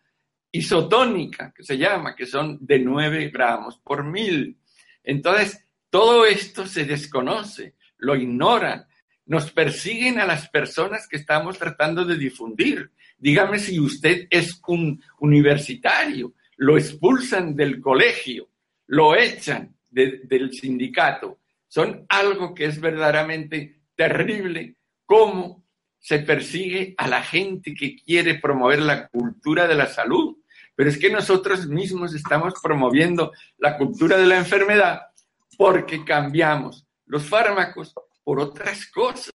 isotónica, 0.52 1.54
que 1.56 1.63
se 1.63 1.78
llama, 1.78 2.15
que 2.15 2.26
son 2.26 2.58
de 2.62 2.80
9 2.80 3.30
gramos 3.30 3.78
por 3.80 4.04
mil. 4.04 4.58
Entonces, 5.04 5.65
todo 5.89 6.26
esto 6.26 6.65
se 6.67 6.86
desconoce, 6.86 7.76
lo 7.98 8.15
ignoran, 8.15 8.86
nos 9.32 9.50
persiguen 9.50 10.20
a 10.20 10.26
las 10.26 10.50
personas 10.50 11.08
que 11.08 11.15
estamos 11.15 11.58
tratando 11.58 12.04
de 12.04 12.17
difundir. 12.17 12.91
Dígame 13.17 13.60
si 13.60 13.80
usted 13.80 14.28
es 14.30 14.62
un 14.67 15.02
universitario, 15.22 16.34
lo 16.58 16.78
expulsan 16.78 17.56
del 17.56 17.80
colegio, 17.80 18.50
lo 18.88 19.15
echan 19.15 19.74
del 19.89 20.52
sindicato. 20.52 21.39
Son 21.70 22.06
algo 22.10 22.54
que 22.54 22.65
es 22.65 22.82
verdaderamente 22.82 23.84
terrible, 23.96 24.76
cómo 25.06 25.63
se 25.98 26.20
persigue 26.20 26.94
a 26.98 27.08
la 27.08 27.24
gente 27.24 27.74
que 27.74 27.96
quiere 27.96 28.36
promover 28.36 28.82
la 28.82 29.08
cultura 29.08 29.65
de 29.65 29.76
la 29.76 29.88
salud. 29.88 30.39
Pero 30.76 30.89
es 30.89 30.98
que 30.98 31.10
nosotros 31.10 31.67
mismos 31.67 32.13
estamos 32.13 32.56
promoviendo 32.62 33.32
la 33.60 33.78
cultura 33.78 34.17
de 34.17 34.26
la 34.26 34.39
enfermedad 34.39 35.04
porque 35.58 36.04
cambiamos 36.04 36.86
los 37.06 37.24
fármacos 37.24 37.94
por 38.24 38.40
otras 38.40 38.86
cosas, 38.88 39.34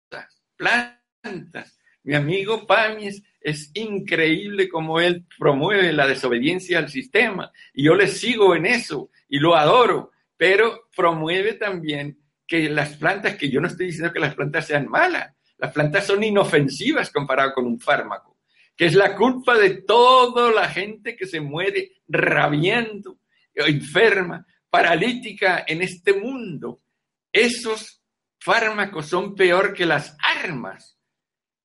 plantas. 0.56 1.80
Mi 2.04 2.15
amigo 2.15 2.65
Pamies 2.65 3.22
es 3.39 3.72
increíble 3.76 4.70
como 4.70 5.00
él 5.00 5.26
promueve 5.38 5.94
la 5.94 6.08
desobediencia 6.08 6.80
al 6.80 6.89
sistema 6.89 7.52
y 7.74 7.84
yo 7.84 7.96
le 7.96 8.08
sigo 8.08 8.56
en 8.56 8.65
eso 8.65 9.12
y 9.30 9.39
lo 9.39 9.56
adoro, 9.56 10.12
pero 10.36 10.89
promueve 10.96 11.54
también 11.54 12.17
que 12.48 12.70
las 12.70 12.98
plantas, 12.98 13.36
que 13.36 13.50
yo 13.50 13.62
no 13.62 13.67
estoy 13.67 13.88
diciendo 13.88 14.12
que 14.12 14.20
las 14.20 14.36
plantas 14.36 14.67
sean 14.67 14.89
malas, 14.89 15.34
las 15.58 15.72
plantas 15.72 16.08
son 16.08 16.24
inofensivas 16.24 17.12
comparado 17.12 17.54
con 17.54 17.65
un 17.65 17.80
fármaco, 17.80 18.39
que 18.76 18.86
es 18.88 18.96
la 18.96 19.15
culpa 19.15 19.58
de 19.58 19.84
toda 19.84 20.52
la 20.52 20.67
gente 20.67 21.15
que 21.15 21.28
se 21.28 21.39
muere 21.39 21.91
rabiando, 22.08 23.20
enferma, 23.54 24.46
paralítica 24.70 25.63
en 25.67 25.84
este 25.84 26.13
mundo. 26.13 26.82
Esos 27.32 28.00
fármacos 28.41 29.06
son 29.06 29.36
peor 29.36 29.73
que 29.73 29.86
las 29.86 30.17
armas. 30.19 30.97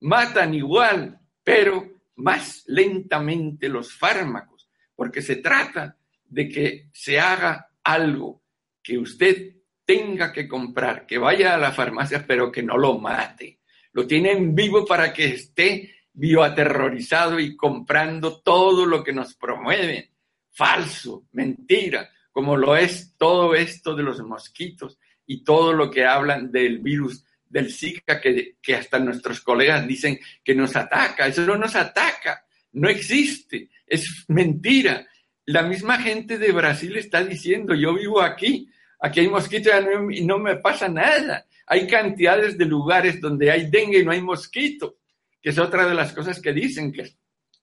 Matan 0.00 0.54
igual, 0.54 1.18
pero 1.42 1.90
más 2.16 2.64
lentamente 2.66 3.68
los 3.68 3.92
fármacos, 3.94 4.68
porque 4.94 5.22
se 5.22 5.36
trata 5.36 5.96
de 6.24 6.48
que 6.48 6.90
se 6.92 7.18
haga 7.18 7.70
algo 7.82 8.42
que 8.82 8.98
usted 8.98 9.54
tenga 9.86 10.32
que 10.32 10.46
comprar, 10.46 11.06
que 11.06 11.16
vaya 11.16 11.54
a 11.54 11.58
la 11.58 11.72
farmacia, 11.72 12.24
pero 12.26 12.52
que 12.52 12.62
no 12.62 12.76
lo 12.76 12.98
mate. 12.98 13.60
Lo 13.92 14.06
tienen 14.06 14.54
vivo 14.54 14.84
para 14.84 15.14
que 15.14 15.28
esté 15.28 15.94
bioaterrorizado 16.12 17.40
y 17.40 17.56
comprando 17.56 18.42
todo 18.42 18.84
lo 18.84 19.02
que 19.02 19.12
nos 19.12 19.34
promueve. 19.34 20.12
Falso, 20.50 21.26
mentira, 21.32 22.10
como 22.30 22.56
lo 22.56 22.76
es 22.76 23.14
todo 23.16 23.54
esto 23.54 23.94
de 23.94 24.02
los 24.02 24.20
mosquitos 24.20 24.98
y 25.26 25.42
todo 25.42 25.72
lo 25.72 25.90
que 25.90 26.04
hablan 26.04 26.50
del 26.50 26.78
virus 26.78 27.24
del 27.48 27.72
Zika, 27.72 28.20
que, 28.20 28.56
que 28.60 28.74
hasta 28.74 28.98
nuestros 28.98 29.40
colegas 29.40 29.86
dicen 29.86 30.18
que 30.44 30.54
nos 30.54 30.76
ataca. 30.76 31.26
Eso 31.26 31.42
no 31.42 31.56
nos 31.56 31.74
ataca, 31.76 32.44
no 32.72 32.88
existe, 32.88 33.70
es 33.86 34.24
mentira. 34.28 35.06
La 35.46 35.62
misma 35.62 35.98
gente 35.98 36.38
de 36.38 36.52
Brasil 36.52 36.96
está 36.96 37.24
diciendo, 37.24 37.74
yo 37.74 37.94
vivo 37.94 38.20
aquí, 38.20 38.68
aquí 39.00 39.20
hay 39.20 39.28
mosquitos 39.28 39.72
y 40.10 40.24
no 40.24 40.38
me 40.38 40.56
pasa 40.56 40.88
nada. 40.88 41.46
Hay 41.66 41.86
cantidades 41.86 42.56
de 42.58 42.64
lugares 42.64 43.20
donde 43.20 43.50
hay 43.50 43.70
dengue 43.70 44.00
y 44.00 44.04
no 44.04 44.12
hay 44.12 44.22
mosquitos, 44.22 44.94
que 45.40 45.50
es 45.50 45.58
otra 45.58 45.86
de 45.88 45.94
las 45.94 46.12
cosas 46.12 46.40
que 46.40 46.52
dicen, 46.52 46.92
que, 46.92 47.04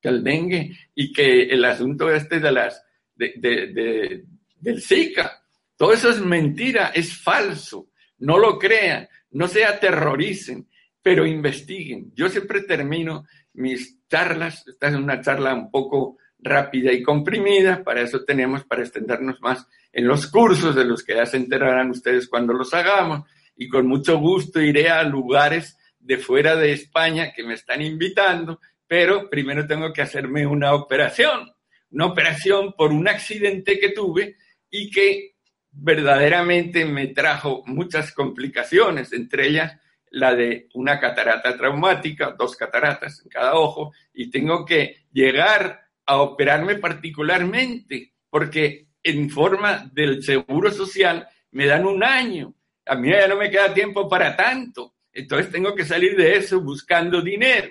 que 0.01 0.09
el 0.09 0.23
dengue 0.23 0.71
y 0.95 1.11
que 1.11 1.43
el 1.43 1.63
asunto 1.65 2.09
este 2.09 2.39
de 2.39 2.51
las, 2.51 2.83
de, 3.15 3.33
de, 3.37 4.25
del 4.59 4.81
Zika 4.81 5.42
todo 5.83 5.91
eso 5.91 6.11
es 6.11 6.21
mentira, 6.21 6.93
es 6.95 7.13
falso. 7.13 7.89
No 8.19 8.37
lo 8.37 8.57
crean, 8.57 9.05
no 9.31 9.49
se 9.49 9.65
aterroricen, 9.65 10.69
pero 11.01 11.25
investiguen. 11.25 12.13
Yo 12.15 12.29
siempre 12.29 12.61
termino 12.61 13.25
mis 13.51 13.99
charlas, 14.07 14.65
esta 14.65 14.87
es 14.87 14.95
una 14.95 15.19
charla 15.19 15.53
un 15.53 15.69
poco 15.69 16.19
rápida 16.39 16.93
y 16.93 17.03
comprimida, 17.03 17.83
para 17.83 17.99
eso 17.99 18.23
tenemos 18.23 18.63
para 18.63 18.81
extendernos 18.81 19.41
más 19.41 19.67
en 19.91 20.07
los 20.07 20.27
cursos 20.27 20.73
de 20.73 20.85
los 20.85 21.03
que 21.03 21.15
ya 21.15 21.25
se 21.25 21.35
enterarán 21.35 21.89
ustedes 21.89 22.29
cuando 22.29 22.53
los 22.53 22.73
hagamos 22.73 23.29
y 23.57 23.67
con 23.67 23.85
mucho 23.85 24.17
gusto 24.19 24.61
iré 24.61 24.89
a 24.89 25.03
lugares 25.03 25.77
de 25.99 26.17
fuera 26.17 26.55
de 26.55 26.71
España 26.71 27.33
que 27.33 27.43
me 27.43 27.55
están 27.55 27.81
invitando, 27.81 28.61
pero 28.87 29.29
primero 29.29 29.67
tengo 29.67 29.91
que 29.91 30.01
hacerme 30.01 30.47
una 30.47 30.75
operación, 30.75 31.51
una 31.91 32.05
operación 32.05 32.71
por 32.71 32.93
un 32.93 33.09
accidente 33.09 33.77
que 33.79 33.89
tuve 33.89 34.37
y 34.69 34.89
que 34.89 35.32
verdaderamente 35.73 36.85
me 36.85 37.07
trajo 37.07 37.63
muchas 37.65 38.11
complicaciones, 38.13 39.11
entre 39.13 39.47
ellas 39.47 39.79
la 40.11 40.35
de 40.35 40.69
una 40.75 40.99
catarata 40.99 41.57
traumática, 41.57 42.35
dos 42.37 42.55
cataratas 42.55 43.21
en 43.23 43.29
cada 43.29 43.55
ojo, 43.55 43.91
y 44.13 44.29
tengo 44.29 44.63
que 44.63 45.07
llegar 45.11 45.81
a 46.05 46.21
operarme 46.21 46.75
particularmente, 46.75 48.13
porque 48.29 48.87
en 49.01 49.29
forma 49.29 49.89
del 49.91 50.23
seguro 50.23 50.71
social 50.71 51.27
me 51.51 51.65
dan 51.65 51.85
un 51.85 52.03
año. 52.03 52.53
A 52.85 52.95
mí 52.95 53.09
ya 53.09 53.27
no 53.27 53.37
me 53.37 53.49
queda 53.49 53.73
tiempo 53.73 54.07
para 54.07 54.35
tanto. 54.35 54.93
Entonces 55.11 55.51
tengo 55.51 55.73
que 55.75 55.85
salir 55.85 56.15
de 56.15 56.35
eso 56.35 56.61
buscando 56.61 57.21
dinero. 57.21 57.69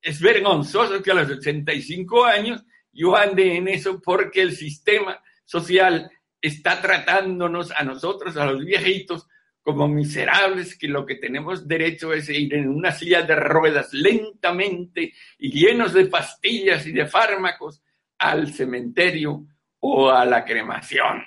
Es 0.00 0.20
vergonzoso 0.20 1.02
que 1.02 1.10
a 1.10 1.14
los 1.14 1.30
85 1.30 2.24
años 2.24 2.64
yo 2.92 3.16
ande 3.16 3.56
en 3.56 3.68
eso 3.68 4.00
porque 4.00 4.42
el 4.42 4.54
sistema 4.54 5.22
social 5.44 6.10
está 6.42 6.82
tratándonos 6.82 7.70
a 7.70 7.84
nosotros, 7.84 8.36
a 8.36 8.46
los 8.46 8.64
viejitos, 8.64 9.28
como 9.62 9.86
miserables, 9.86 10.76
que 10.76 10.88
lo 10.88 11.06
que 11.06 11.14
tenemos 11.14 11.68
derecho 11.68 12.12
es 12.12 12.28
ir 12.28 12.52
en 12.54 12.68
una 12.68 12.90
silla 12.90 13.22
de 13.22 13.36
ruedas 13.36 13.92
lentamente 13.92 15.14
y 15.38 15.50
llenos 15.50 15.92
de 15.92 16.06
pastillas 16.06 16.84
y 16.86 16.92
de 16.92 17.06
fármacos 17.06 17.80
al 18.18 18.52
cementerio 18.52 19.46
o 19.78 20.10
a 20.10 20.24
la 20.24 20.44
cremación. 20.44 21.22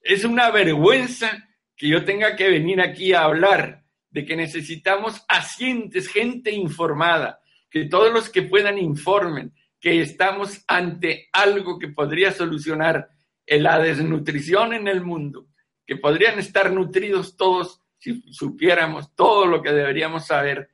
Es 0.00 0.24
una 0.24 0.50
vergüenza 0.50 1.46
que 1.76 1.88
yo 1.88 2.04
tenga 2.04 2.34
que 2.36 2.48
venir 2.48 2.80
aquí 2.80 3.12
a 3.12 3.24
hablar 3.24 3.84
de 4.10 4.24
que 4.24 4.36
necesitamos 4.36 5.24
asientes, 5.28 6.08
gente 6.08 6.52
informada, 6.52 7.40
que 7.70 7.84
todos 7.84 8.12
los 8.12 8.30
que 8.30 8.42
puedan 8.42 8.78
informen 8.78 9.52
que 9.80 10.00
estamos 10.00 10.62
ante 10.68 11.28
algo 11.32 11.78
que 11.78 11.88
podría 11.88 12.30
solucionar 12.32 13.10
la 13.46 13.78
desnutrición 13.78 14.72
en 14.72 14.88
el 14.88 15.02
mundo, 15.02 15.48
que 15.86 15.96
podrían 15.96 16.38
estar 16.38 16.72
nutridos 16.72 17.36
todos 17.36 17.82
si 17.98 18.22
supiéramos 18.32 19.14
todo 19.14 19.46
lo 19.46 19.62
que 19.62 19.72
deberíamos 19.72 20.26
saber 20.26 20.70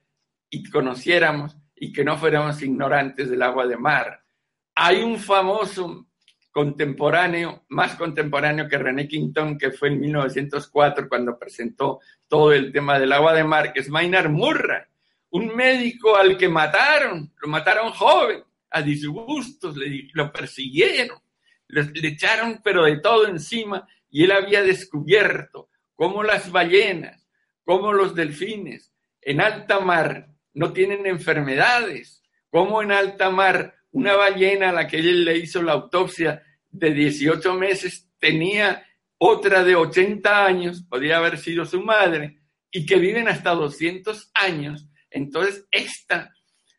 y 0.48 0.68
conociéramos 0.70 1.56
y 1.76 1.92
que 1.92 2.04
no 2.04 2.16
fuéramos 2.16 2.62
ignorantes 2.62 3.30
del 3.30 3.42
agua 3.42 3.66
de 3.66 3.76
mar. 3.76 4.24
Hay 4.74 5.02
un 5.02 5.18
famoso 5.18 6.08
contemporáneo, 6.50 7.64
más 7.68 7.94
contemporáneo 7.96 8.68
que 8.68 8.78
René 8.78 9.06
Quintón, 9.06 9.58
que 9.58 9.70
fue 9.70 9.88
en 9.88 10.00
1904 10.00 11.08
cuando 11.08 11.38
presentó 11.38 12.00
todo 12.26 12.52
el 12.52 12.72
tema 12.72 12.98
del 12.98 13.12
agua 13.12 13.34
de 13.34 13.44
mar, 13.44 13.72
que 13.72 13.80
es 13.80 13.90
Maynard 13.90 14.30
Murray, 14.30 14.82
un 15.30 15.54
médico 15.54 16.16
al 16.16 16.36
que 16.36 16.48
mataron, 16.48 17.32
lo 17.40 17.48
mataron 17.48 17.92
joven, 17.92 18.42
a 18.70 18.82
disgustos, 18.82 19.76
le, 19.76 20.08
lo 20.14 20.32
persiguieron, 20.32 21.18
le, 21.68 21.84
le 21.84 22.08
echaron 22.08 22.60
pero 22.62 22.84
de 22.84 22.98
todo 22.98 23.26
encima 23.26 23.86
y 24.10 24.24
él 24.24 24.32
había 24.32 24.62
descubierto 24.62 25.68
cómo 25.94 26.22
las 26.22 26.50
ballenas, 26.50 27.26
cómo 27.64 27.92
los 27.92 28.14
delfines 28.14 28.92
en 29.20 29.40
alta 29.40 29.80
mar 29.80 30.28
no 30.54 30.72
tienen 30.72 31.06
enfermedades, 31.06 32.22
cómo 32.50 32.82
en 32.82 32.92
alta 32.92 33.30
mar 33.30 33.74
una 33.90 34.14
ballena 34.16 34.70
a 34.70 34.72
la 34.72 34.86
que 34.86 34.98
él 34.98 35.24
le 35.24 35.38
hizo 35.38 35.62
la 35.62 35.72
autopsia 35.72 36.42
de 36.70 36.92
18 36.92 37.54
meses 37.54 38.08
tenía 38.18 38.84
otra 39.18 39.64
de 39.64 39.74
80 39.74 40.46
años, 40.46 40.82
podría 40.82 41.18
haber 41.18 41.38
sido 41.38 41.64
su 41.64 41.82
madre, 41.82 42.38
y 42.70 42.86
que 42.86 42.96
viven 42.96 43.28
hasta 43.28 43.50
200 43.50 44.30
años. 44.34 44.86
Entonces, 45.10 45.66
esta 45.70 46.34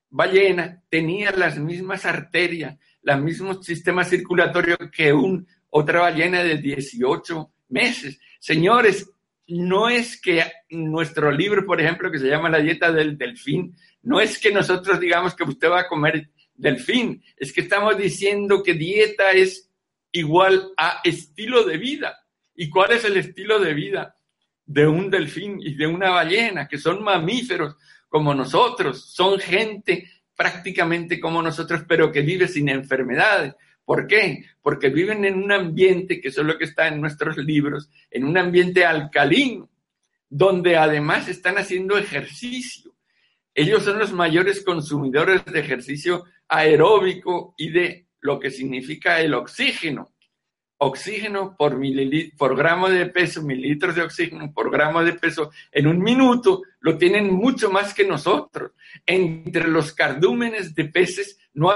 ballena 0.09 0.83
tenía 0.89 1.31
las 1.31 1.57
mismas 1.57 2.05
arterias, 2.05 2.77
los 3.01 3.21
mismos 3.21 3.65
sistemas 3.65 4.09
circulatorios 4.09 4.77
que 4.91 5.13
un, 5.13 5.47
otra 5.69 6.01
ballena 6.01 6.43
de 6.43 6.57
18 6.57 7.51
meses. 7.69 8.19
Señores, 8.39 9.09
no 9.47 9.89
es 9.89 10.19
que 10.21 10.43
nuestro 10.69 11.31
libro, 11.31 11.65
por 11.65 11.81
ejemplo, 11.81 12.11
que 12.11 12.19
se 12.19 12.27
llama 12.27 12.49
La 12.49 12.59
dieta 12.59 12.91
del 12.91 13.17
delfín, 13.17 13.75
no 14.03 14.19
es 14.19 14.37
que 14.39 14.51
nosotros 14.51 14.99
digamos 14.99 15.35
que 15.35 15.43
usted 15.43 15.69
va 15.69 15.81
a 15.81 15.87
comer 15.87 16.29
delfín, 16.53 17.23
es 17.37 17.51
que 17.53 17.61
estamos 17.61 17.97
diciendo 17.97 18.61
que 18.63 18.73
dieta 18.73 19.31
es 19.31 19.69
igual 20.11 20.71
a 20.77 21.01
estilo 21.03 21.63
de 21.63 21.77
vida. 21.77 22.19
¿Y 22.55 22.69
cuál 22.69 22.91
es 22.91 23.05
el 23.05 23.17
estilo 23.17 23.59
de 23.59 23.73
vida 23.73 24.15
de 24.65 24.85
un 24.85 25.09
delfín 25.09 25.59
y 25.59 25.73
de 25.75 25.87
una 25.87 26.11
ballena, 26.11 26.67
que 26.67 26.77
son 26.77 27.03
mamíferos 27.03 27.75
como 28.07 28.33
nosotros, 28.33 29.13
son 29.13 29.39
gente 29.39 30.09
prácticamente 30.39 31.19
como 31.19 31.41
nosotros, 31.41 31.83
pero 31.85 32.13
que 32.13 32.21
vive 32.21 32.47
sin 32.47 32.69
enfermedades? 32.69 33.55
¿Por 33.83 34.07
qué? 34.07 34.45
Porque 34.61 34.87
viven 34.87 35.25
en 35.25 35.35
un 35.35 35.51
ambiente, 35.51 36.21
que 36.21 36.29
eso 36.29 36.39
es 36.39 36.47
lo 36.47 36.57
que 36.57 36.63
está 36.63 36.87
en 36.87 37.01
nuestros 37.01 37.35
libros, 37.35 37.89
en 38.09 38.23
un 38.23 38.37
ambiente 38.37 38.85
alcalino, 38.85 39.69
donde 40.29 40.77
además 40.77 41.27
están 41.27 41.57
haciendo 41.57 41.97
ejercicio. 41.97 42.93
Ellos 43.53 43.83
son 43.83 43.99
los 43.99 44.13
mayores 44.13 44.63
consumidores 44.63 45.43
de 45.43 45.59
ejercicio 45.59 46.23
aeróbico 46.47 47.53
y 47.57 47.71
de 47.71 48.07
lo 48.21 48.39
que 48.39 48.49
significa 48.49 49.19
el 49.19 49.33
oxígeno. 49.33 50.13
Oxígeno 50.81 51.55
por, 51.57 51.77
por 52.37 52.57
gramo 52.57 52.89
de 52.89 53.05
peso, 53.07 53.43
mililitros 53.43 53.95
de 53.95 54.01
oxígeno 54.01 54.51
por 54.53 54.71
gramo 54.71 55.03
de 55.03 55.13
peso 55.13 55.51
en 55.71 55.87
un 55.87 55.99
minuto, 55.99 56.63
lo 56.79 56.97
tienen 56.97 57.33
mucho 57.33 57.69
más 57.69 57.93
que 57.93 58.05
nosotros. 58.05 58.71
Entre 59.05 59.67
los 59.67 59.93
cardúmenes 59.93 60.73
de 60.73 60.85
peces 60.85 61.37
no 61.53 61.73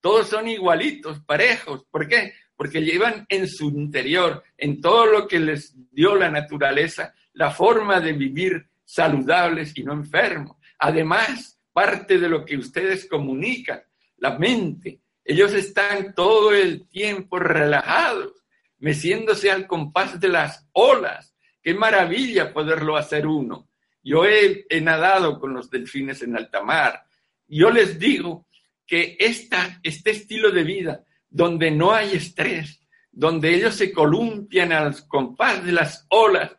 todos 0.00 0.28
son 0.28 0.48
igualitos, 0.48 1.20
parejos. 1.20 1.84
¿Por 1.90 2.06
qué? 2.06 2.32
Porque 2.56 2.80
llevan 2.80 3.26
en 3.28 3.48
su 3.48 3.68
interior, 3.68 4.42
en 4.56 4.80
todo 4.80 5.06
lo 5.06 5.26
que 5.26 5.40
les 5.40 5.74
dio 5.90 6.14
la 6.14 6.30
naturaleza, 6.30 7.12
la 7.32 7.50
forma 7.50 8.00
de 8.00 8.12
vivir 8.12 8.68
saludables 8.84 9.76
y 9.76 9.82
no 9.82 9.92
enfermos. 9.92 10.56
Además, 10.78 11.58
parte 11.72 12.18
de 12.18 12.28
lo 12.28 12.44
que 12.44 12.56
ustedes 12.56 13.08
comunican, 13.08 13.82
la 14.18 14.38
mente, 14.38 15.00
ellos 15.28 15.52
están 15.54 16.14
todo 16.14 16.54
el 16.54 16.88
tiempo 16.88 17.40
relajados, 17.40 18.32
meciéndose 18.78 19.50
al 19.50 19.66
compás 19.66 20.20
de 20.20 20.28
las 20.28 20.68
olas. 20.70 21.34
Qué 21.60 21.74
maravilla 21.74 22.52
poderlo 22.52 22.96
hacer 22.96 23.26
uno. 23.26 23.68
Yo 24.04 24.24
he, 24.24 24.64
nadado 24.80 25.40
con 25.40 25.52
los 25.52 25.68
delfines 25.68 26.22
en 26.22 26.36
alta 26.36 26.62
mar. 26.62 27.02
Yo 27.48 27.72
les 27.72 27.98
digo 27.98 28.46
que 28.86 29.16
este 29.18 30.10
estilo 30.12 30.52
de 30.52 30.62
vida, 30.62 31.04
donde 31.28 31.72
no 31.72 31.92
hay 31.92 32.12
estrés, 32.12 32.80
donde 33.10 33.52
ellos 33.52 33.74
se 33.74 33.90
columpian 33.90 34.70
al 34.70 35.08
compás 35.08 35.64
de 35.64 35.72
las 35.72 36.06
olas, 36.08 36.52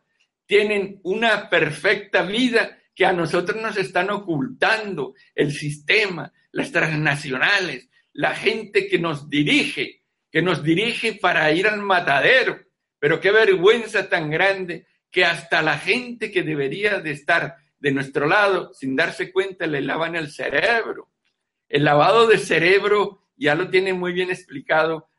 tienen 0.45 0.99
una 1.03 1.49
perfecta 1.49 2.23
vida 2.23 2.77
que 2.93 3.05
a 3.05 3.13
nosotros 3.13 3.61
nos 3.61 3.77
están 3.77 4.09
ocultando 4.09 5.13
el 5.33 5.53
sistema, 5.53 6.33
las 6.51 6.69
transnacionales, 6.73 7.87
la 8.17 8.33
gente 8.33 8.87
que 8.87 8.97
nos 8.97 9.29
dirige, 9.29 10.01
que 10.31 10.41
nos 10.41 10.63
dirige 10.63 11.13
para 11.13 11.51
ir 11.51 11.67
al 11.67 11.81
matadero. 11.83 12.59
Pero 12.97 13.19
qué 13.19 13.31
vergüenza 13.31 14.09
tan 14.09 14.31
grande 14.31 14.87
que 15.11 15.23
hasta 15.23 15.61
la 15.61 15.77
gente 15.77 16.31
que 16.31 16.41
debería 16.41 16.99
de 16.99 17.11
estar 17.11 17.57
de 17.77 17.91
nuestro 17.91 18.25
lado, 18.25 18.73
sin 18.73 18.95
darse 18.95 19.31
cuenta, 19.31 19.67
le 19.67 19.81
lavan 19.81 20.15
el 20.15 20.31
cerebro. 20.31 21.11
El 21.69 21.83
lavado 21.83 22.25
de 22.25 22.39
cerebro 22.39 23.27
ya 23.35 23.53
lo 23.53 23.69
tiene 23.69 23.93
muy 23.93 24.13
bien 24.13 24.31
explicado, 24.31 25.09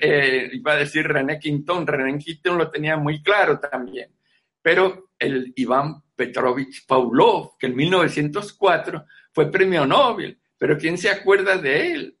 eh, 0.00 0.48
iba 0.50 0.72
a 0.72 0.76
decir 0.76 1.06
René 1.06 1.38
Quintón, 1.38 1.86
René 1.86 2.18
Quintón 2.18 2.56
lo 2.56 2.70
tenía 2.70 2.96
muy 2.96 3.22
claro 3.22 3.60
también, 3.60 4.16
pero 4.62 5.10
el 5.18 5.52
Iván 5.56 6.02
Petrovich 6.14 6.86
Pavlov, 6.86 7.58
que 7.58 7.66
en 7.66 7.76
1904 7.76 9.04
fue 9.30 9.50
premio 9.50 9.84
Nobel, 9.84 10.38
pero 10.56 10.78
¿quién 10.78 10.96
se 10.96 11.10
acuerda 11.10 11.58
de 11.58 11.92
él? 11.92 12.15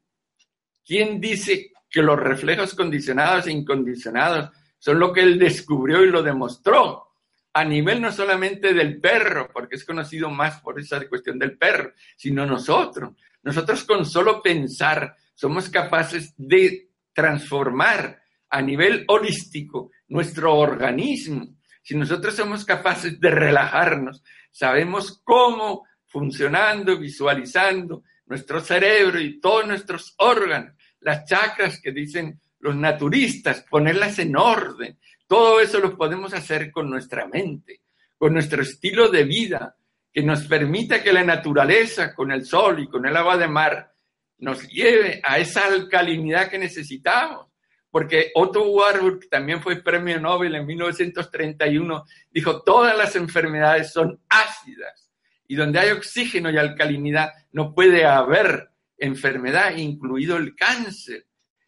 ¿Quién 0.86 1.20
dice 1.20 1.72
que 1.90 2.00
los 2.00 2.16
reflejos 2.16 2.74
condicionados 2.76 3.48
e 3.48 3.52
incondicionados 3.52 4.50
son 4.78 5.00
lo 5.00 5.12
que 5.12 5.22
él 5.22 5.36
descubrió 5.36 6.04
y 6.04 6.10
lo 6.10 6.22
demostró? 6.22 7.08
A 7.52 7.64
nivel 7.64 8.00
no 8.00 8.12
solamente 8.12 8.72
del 8.72 9.00
perro, 9.00 9.48
porque 9.52 9.74
es 9.74 9.84
conocido 9.84 10.30
más 10.30 10.60
por 10.60 10.78
esa 10.78 11.04
cuestión 11.08 11.40
del 11.40 11.58
perro, 11.58 11.92
sino 12.16 12.46
nosotros. 12.46 13.14
Nosotros 13.42 13.82
con 13.82 14.04
solo 14.06 14.40
pensar 14.40 15.16
somos 15.34 15.68
capaces 15.70 16.34
de 16.36 16.90
transformar 17.12 18.22
a 18.48 18.62
nivel 18.62 19.04
holístico 19.08 19.90
nuestro 20.06 20.54
organismo. 20.54 21.56
Si 21.82 21.96
nosotros 21.96 22.36
somos 22.36 22.64
capaces 22.64 23.18
de 23.18 23.30
relajarnos, 23.30 24.22
sabemos 24.52 25.20
cómo 25.24 25.84
funcionando, 26.04 26.96
visualizando 26.96 28.04
nuestro 28.26 28.60
cerebro 28.60 29.20
y 29.20 29.40
todos 29.40 29.66
nuestros 29.66 30.14
órganos, 30.18 30.74
las 31.00 31.24
chakras 31.24 31.80
que 31.80 31.92
dicen 31.92 32.40
los 32.60 32.74
naturistas, 32.76 33.64
ponerlas 33.68 34.18
en 34.18 34.36
orden. 34.36 34.98
Todo 35.26 35.60
eso 35.60 35.78
lo 35.78 35.96
podemos 35.96 36.34
hacer 36.34 36.70
con 36.70 36.90
nuestra 36.90 37.26
mente, 37.26 37.82
con 38.16 38.32
nuestro 38.32 38.62
estilo 38.62 39.08
de 39.08 39.24
vida, 39.24 39.76
que 40.12 40.22
nos 40.22 40.46
permita 40.46 41.02
que 41.02 41.12
la 41.12 41.22
naturaleza, 41.22 42.14
con 42.14 42.32
el 42.32 42.46
sol 42.46 42.80
y 42.80 42.88
con 42.88 43.06
el 43.06 43.16
agua 43.16 43.36
de 43.36 43.48
mar, 43.48 43.92
nos 44.38 44.66
lleve 44.68 45.20
a 45.22 45.38
esa 45.38 45.66
alcalinidad 45.66 46.48
que 46.48 46.58
necesitamos. 46.58 47.46
Porque 47.90 48.30
Otto 48.34 48.62
Warburg, 48.70 49.20
que 49.20 49.28
también 49.28 49.62
fue 49.62 49.82
premio 49.82 50.20
Nobel 50.20 50.54
en 50.54 50.66
1931, 50.66 52.04
dijo, 52.30 52.62
todas 52.62 52.96
las 52.96 53.16
enfermedades 53.16 53.92
son 53.92 54.20
ácidas. 54.28 55.05
Y 55.48 55.54
donde 55.56 55.78
hay 55.78 55.90
oxígeno 55.90 56.50
y 56.50 56.58
alcalinidad, 56.58 57.32
no 57.52 57.74
puede 57.74 58.04
haber 58.04 58.70
enfermedad, 58.98 59.76
incluido 59.76 60.36
el 60.36 60.54
cáncer. 60.54 61.26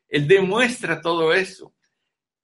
Él 0.09 0.27
demuestra 0.27 1.01
todo 1.01 1.33
eso. 1.33 1.75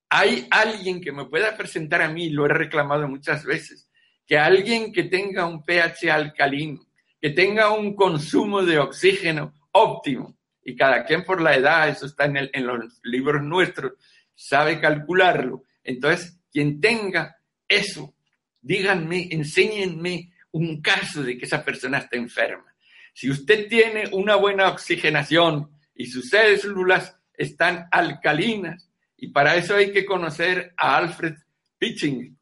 Hay 0.09 0.47
alguien 0.51 1.01
que 1.01 1.11
me 1.11 1.25
pueda 1.25 1.57
presentar 1.57 2.01
a 2.01 2.09
mí, 2.09 2.29
lo 2.29 2.45
he 2.45 2.49
reclamado 2.49 3.07
muchas 3.07 3.43
veces, 3.43 3.89
que 4.25 4.37
alguien 4.37 4.93
que 4.93 5.03
tenga 5.03 5.45
un 5.45 5.63
pH 5.63 6.11
alcalino, 6.11 6.85
que 7.19 7.31
tenga 7.31 7.71
un 7.71 7.95
consumo 7.95 8.61
de 8.61 8.79
oxígeno 8.79 9.53
óptimo, 9.71 10.37
y 10.63 10.75
cada 10.75 11.05
quien 11.05 11.23
por 11.23 11.41
la 11.41 11.55
edad, 11.55 11.89
eso 11.89 12.05
está 12.05 12.25
en, 12.25 12.37
en 12.37 12.67
los 12.67 12.99
libros 13.03 13.43
nuestros, 13.43 13.93
sabe 14.33 14.79
calcularlo. 14.79 15.63
Entonces, 15.83 16.39
quien 16.51 16.79
tenga 16.79 17.37
eso, 17.67 18.15
díganme, 18.61 19.27
enséñenme 19.31 20.31
un 20.55 20.81
caso 20.81 21.23
de 21.23 21.37
que 21.37 21.45
esa 21.45 21.63
persona 21.63 21.97
está 21.97 22.15
enferma. 22.15 22.73
Si 23.13 23.29
usted 23.29 23.67
tiene 23.67 24.09
una 24.11 24.35
buena 24.35 24.69
oxigenación 24.69 25.69
y 25.93 26.07
sus 26.07 26.29
células 26.29 27.17
están 27.37 27.87
alcalinas. 27.91 28.89
Y 29.17 29.29
para 29.29 29.55
eso 29.55 29.75
hay 29.75 29.91
que 29.91 30.05
conocer 30.05 30.73
a 30.77 30.97
Alfred 30.97 31.35
Pitching, 31.77 32.37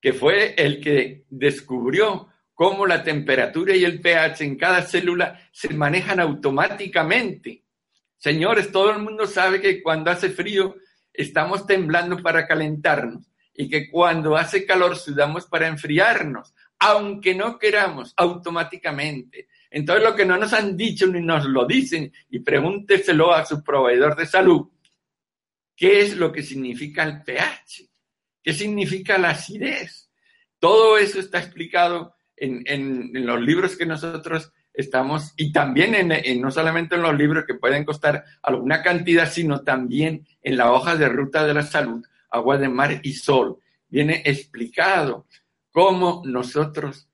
que 0.00 0.12
fue 0.12 0.54
el 0.56 0.80
que 0.80 1.24
descubrió 1.28 2.28
cómo 2.54 2.86
la 2.86 3.02
temperatura 3.02 3.74
y 3.74 3.84
el 3.84 4.00
pH 4.00 4.44
en 4.44 4.56
cada 4.56 4.82
célula 4.82 5.40
se 5.52 5.72
manejan 5.74 6.20
automáticamente. 6.20 7.64
Señores, 8.16 8.70
todo 8.70 8.90
el 8.90 8.98
mundo 8.98 9.26
sabe 9.26 9.60
que 9.60 9.82
cuando 9.82 10.10
hace 10.10 10.28
frío 10.30 10.76
estamos 11.12 11.66
temblando 11.66 12.18
para 12.22 12.46
calentarnos 12.46 13.30
y 13.54 13.68
que 13.68 13.90
cuando 13.90 14.36
hace 14.36 14.66
calor 14.66 14.96
sudamos 14.96 15.46
para 15.46 15.68
enfriarnos, 15.68 16.54
aunque 16.80 17.34
no 17.34 17.58
queramos, 17.58 18.14
automáticamente. 18.16 19.48
Entonces 19.70 20.02
lo 20.02 20.16
que 20.16 20.24
no 20.24 20.36
nos 20.36 20.52
han 20.52 20.76
dicho 20.76 21.06
ni 21.06 21.20
nos 21.20 21.44
lo 21.44 21.66
dicen, 21.66 22.12
y 22.30 22.40
pregúnteselo 22.40 23.32
a 23.32 23.44
su 23.44 23.62
proveedor 23.62 24.16
de 24.16 24.26
salud, 24.26 24.68
¿qué 25.76 26.00
es 26.00 26.16
lo 26.16 26.32
que 26.32 26.42
significa 26.42 27.04
el 27.04 27.22
pH? 27.22 27.88
¿Qué 28.42 28.52
significa 28.54 29.18
la 29.18 29.30
acidez? 29.30 30.10
Todo 30.58 30.98
eso 30.98 31.20
está 31.20 31.38
explicado 31.38 32.14
en, 32.34 33.10
los 33.12 33.40
libros 33.40 33.76
que 33.76 33.84
nosotros 33.84 34.50
estamos, 34.72 35.34
y 35.36 35.52
también 35.52 35.94
en, 35.94 36.40
no 36.40 36.50
solamente 36.50 36.94
en 36.94 37.02
los 37.02 37.16
libros 37.16 37.44
que 37.44 37.54
pueden 37.54 37.84
costar 37.84 38.24
alguna 38.42 38.82
cantidad, 38.82 39.30
sino 39.30 39.60
también 39.60 40.26
en 40.42 40.56
la 40.56 40.72
hoja 40.72 40.96
de 40.96 41.08
ruta 41.08 41.46
de 41.46 41.54
la 41.54 41.62
salud, 41.62 42.02
agua 42.30 42.56
de 42.56 42.68
mar 42.70 43.00
y 43.02 43.12
sol. 43.12 43.58
Viene 43.88 44.22
explicado 44.24 45.26
cómo 45.70 46.22
nosotros, 46.24 47.08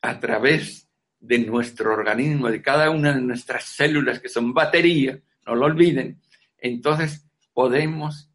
a 0.00 0.18
través 0.20 0.88
de 1.20 1.38
nuestro 1.38 1.92
organismo, 1.92 2.50
de 2.50 2.62
cada 2.62 2.90
una 2.90 3.12
de 3.12 3.20
nuestras 3.20 3.64
células 3.64 4.20
que 4.20 4.28
son 4.28 4.52
batería, 4.52 5.18
no 5.46 5.54
lo 5.54 5.66
olviden, 5.66 6.20
entonces 6.58 7.26
podemos, 7.52 8.30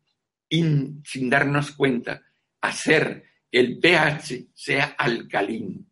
sin 0.50 1.30
darnos 1.30 1.72
cuenta, 1.72 2.24
hacer 2.62 3.24
que 3.52 3.60
el 3.60 3.80
pH 3.80 4.48
sea 4.54 4.96
alcalino, 4.98 5.86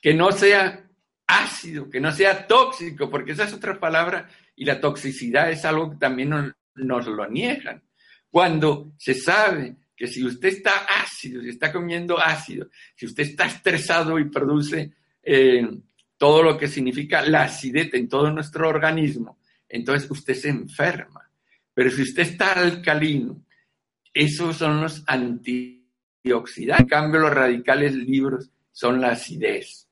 que 0.00 0.14
no 0.14 0.32
sea 0.32 0.88
ácido, 1.26 1.90
que 1.90 2.00
no 2.00 2.10
sea 2.10 2.46
tóxico, 2.46 3.10
porque 3.10 3.32
esa 3.32 3.44
es 3.44 3.52
otra 3.52 3.78
palabra 3.78 4.28
y 4.56 4.64
la 4.64 4.80
toxicidad 4.80 5.50
es 5.50 5.64
algo 5.64 5.90
que 5.90 5.96
también 5.96 6.30
nos, 6.74 7.06
lo 7.06 7.28
niegan. 7.28 7.82
Cuando 8.30 8.92
se 8.98 9.14
sabe 9.14 9.76
que 9.98 10.06
si 10.06 10.24
usted 10.24 10.50
está 10.50 10.86
ácido, 11.02 11.42
si 11.42 11.48
está 11.48 11.72
comiendo 11.72 12.20
ácido, 12.20 12.68
si 12.94 13.04
usted 13.04 13.24
está 13.24 13.46
estresado 13.46 14.16
y 14.20 14.30
produce 14.30 14.92
eh, 15.20 15.68
todo 16.16 16.44
lo 16.44 16.56
que 16.56 16.68
significa 16.68 17.20
la 17.22 17.42
acidez 17.42 17.92
en 17.94 18.08
todo 18.08 18.30
nuestro 18.30 18.68
organismo, 18.68 19.40
entonces 19.68 20.08
usted 20.08 20.34
se 20.34 20.50
enferma. 20.50 21.28
Pero 21.74 21.90
si 21.90 22.02
usted 22.02 22.22
está 22.22 22.52
alcalino, 22.52 23.44
esos 24.14 24.56
son 24.56 24.82
los 24.82 25.02
antioxidantes. 25.04 26.80
En 26.80 26.86
cambio, 26.86 27.20
los 27.20 27.34
radicales 27.34 27.92
libres 27.92 28.52
son 28.70 29.00
la 29.00 29.08
acidez. 29.08 29.88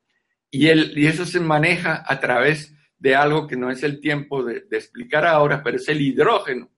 Y, 0.52 0.68
eso 0.68 1.26
se 1.26 1.40
maneja 1.40 2.04
a 2.06 2.20
través 2.20 2.72
de 2.96 3.16
algo 3.16 3.48
que 3.48 3.56
no 3.56 3.72
es 3.72 3.82
el 3.82 4.00
tiempo 4.00 4.44
de 4.44 4.64
explicar 4.70 5.26
ahora, 5.26 5.64
pero 5.64 5.78
es 5.78 5.88
el 5.88 6.00
hidrógeno. 6.00 6.70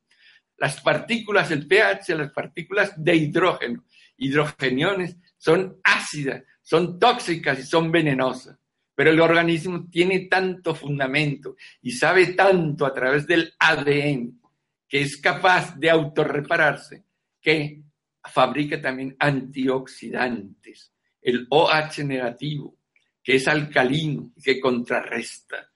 Las 0.58 0.80
partículas, 0.80 1.50
el 1.50 1.66
pH, 1.66 2.14
las 2.16 2.32
partículas 2.32 2.92
de 2.96 3.16
hidrógeno, 3.16 3.84
hidrogeniones, 4.16 5.16
son 5.36 5.78
ácidas, 5.84 6.42
son 6.62 6.98
tóxicas 6.98 7.60
y 7.60 7.62
son 7.62 7.90
venenosas. 7.90 8.58
Pero 8.94 9.10
el 9.10 9.20
organismo 9.20 9.88
tiene 9.88 10.26
tanto 10.26 10.74
fundamento 10.74 11.56
y 11.80 11.92
sabe 11.92 12.34
tanto 12.34 12.84
a 12.84 12.92
través 12.92 13.26
del 13.26 13.54
ADN 13.58 14.40
que 14.88 15.02
es 15.02 15.18
capaz 15.18 15.76
de 15.76 15.90
autorrepararse 15.90 17.04
que 17.40 17.82
fabrica 18.24 18.80
también 18.80 19.14
antioxidantes, 19.18 20.92
el 21.22 21.46
OH 21.50 22.04
negativo, 22.04 22.76
que 23.22 23.36
es 23.36 23.46
alcalino 23.46 24.32
que 24.42 24.58
contrarresta. 24.58 25.70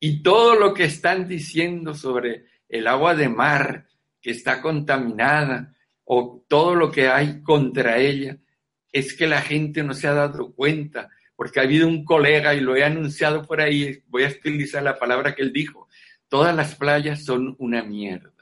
Y 0.00 0.22
todo 0.22 0.54
lo 0.54 0.72
que 0.72 0.84
están 0.84 1.26
diciendo 1.26 1.94
sobre 1.94 2.46
el 2.68 2.86
agua 2.86 3.14
de 3.14 3.28
mar 3.28 3.86
que 4.26 4.32
está 4.32 4.60
contaminada 4.60 5.72
o 6.02 6.44
todo 6.48 6.74
lo 6.74 6.90
que 6.90 7.06
hay 7.06 7.44
contra 7.44 7.98
ella, 7.98 8.36
es 8.90 9.14
que 9.14 9.28
la 9.28 9.40
gente 9.40 9.84
no 9.84 9.94
se 9.94 10.08
ha 10.08 10.14
dado 10.14 10.52
cuenta, 10.52 11.10
porque 11.36 11.60
ha 11.60 11.62
habido 11.62 11.86
un 11.86 12.04
colega 12.04 12.52
y 12.52 12.58
lo 12.58 12.74
he 12.74 12.82
anunciado 12.82 13.46
por 13.46 13.60
ahí, 13.60 14.02
voy 14.08 14.24
a 14.24 14.28
utilizar 14.28 14.82
la 14.82 14.98
palabra 14.98 15.32
que 15.32 15.42
él 15.42 15.52
dijo, 15.52 15.88
todas 16.26 16.56
las 16.56 16.74
playas 16.74 17.24
son 17.24 17.54
una 17.60 17.84
mierda. 17.84 18.32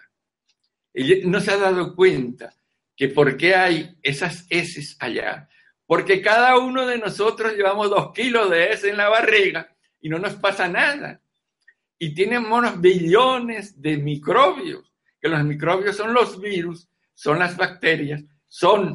No 1.25 1.39
se 1.41 1.51
ha 1.51 1.59
dado 1.59 1.95
cuenta 1.95 2.55
que 2.97 3.09
por 3.09 3.37
qué 3.37 3.55
hay 3.55 3.95
esas 4.03 4.47
heces 4.49 4.97
allá. 5.01 5.51
Porque 5.85 6.23
cada 6.23 6.59
uno 6.59 6.87
de 6.87 6.97
nosotros 6.97 7.53
llevamos 7.53 7.91
dos 7.91 8.11
kilos 8.15 8.49
de 8.49 8.71
heces 8.71 8.85
en 8.85 8.97
la 8.97 9.11
barriga 9.11 9.77
y 10.01 10.09
no 10.09 10.19
nos 10.19 10.37
pasa 10.37 10.67
nada. 10.67 11.21
Y 11.99 12.15
tenemos 12.15 12.81
billones 12.81 13.79
de 13.83 13.99
microbios, 13.99 14.94
que 15.25 15.31
los 15.31 15.43
microbios 15.43 15.97
son 15.97 16.13
los 16.13 16.39
virus, 16.39 16.87
son 17.15 17.39
las 17.39 17.57
bacterias, 17.57 18.23
son 18.47 18.95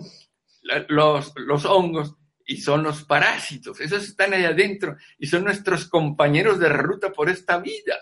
los, 0.90 1.66
hongos 1.66 2.18
y 2.46 2.58
son 2.58 2.84
los 2.84 3.04
parásitos. 3.04 3.82
Esos 3.82 4.04
están 4.04 4.36
ahí 4.36 4.46
adentro 4.46 4.96
y 5.18 5.26
son 5.26 5.44
nuestros 5.44 5.86
compañeros 5.86 6.60
de 6.60 6.70
ruta 6.70 7.12
por 7.12 7.32
esta 7.32 7.58
vida. 7.58 7.98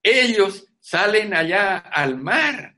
Ellos 0.00 0.68
salen 0.78 1.34
allá 1.34 1.78
al 1.78 2.18
mar 2.18 2.76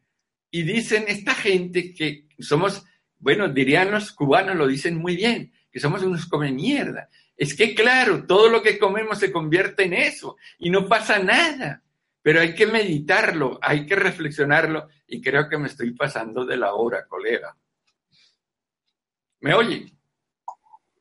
y 0.51 0.63
dicen 0.63 1.05
esta 1.07 1.35
gente 1.35 1.93
que 1.93 2.27
somos, 2.39 2.83
bueno, 3.19 3.51
dirían 3.51 3.91
los 3.91 4.11
cubanos, 4.11 4.57
lo 4.57 4.67
dicen 4.67 4.97
muy 4.97 5.17
bien, 5.17 5.53
que 5.71 5.81
somos 5.81 6.03
unos 6.03 6.25
come 6.25 6.51
mierda. 6.51 7.11
Es 7.37 7.55
que 7.55 7.75
claro, 7.75 8.25
todo 8.25 8.49
lo 8.49 8.63
que 8.63 8.79
comemos 8.79 9.19
se 9.19 9.31
convierte 9.31 9.85
en 9.85 9.93
eso 9.93 10.39
y 10.59 10.71
no 10.71 10.89
pasa 10.89 11.19
nada. 11.19 11.83
Pero 12.27 12.41
hay 12.41 12.57
que 12.57 12.67
meditarlo, 12.67 13.57
hay 13.63 13.87
que 13.87 13.95
reflexionarlo 13.95 14.89
y 15.07 15.23
creo 15.23 15.49
que 15.49 15.59
me 15.59 15.69
estoy 15.69 15.93
pasando 15.93 16.45
de 16.45 16.57
la 16.57 16.75
hora, 16.75 17.07
colega. 17.07 17.57
¿Me 19.43 19.55
oye? 19.55 19.93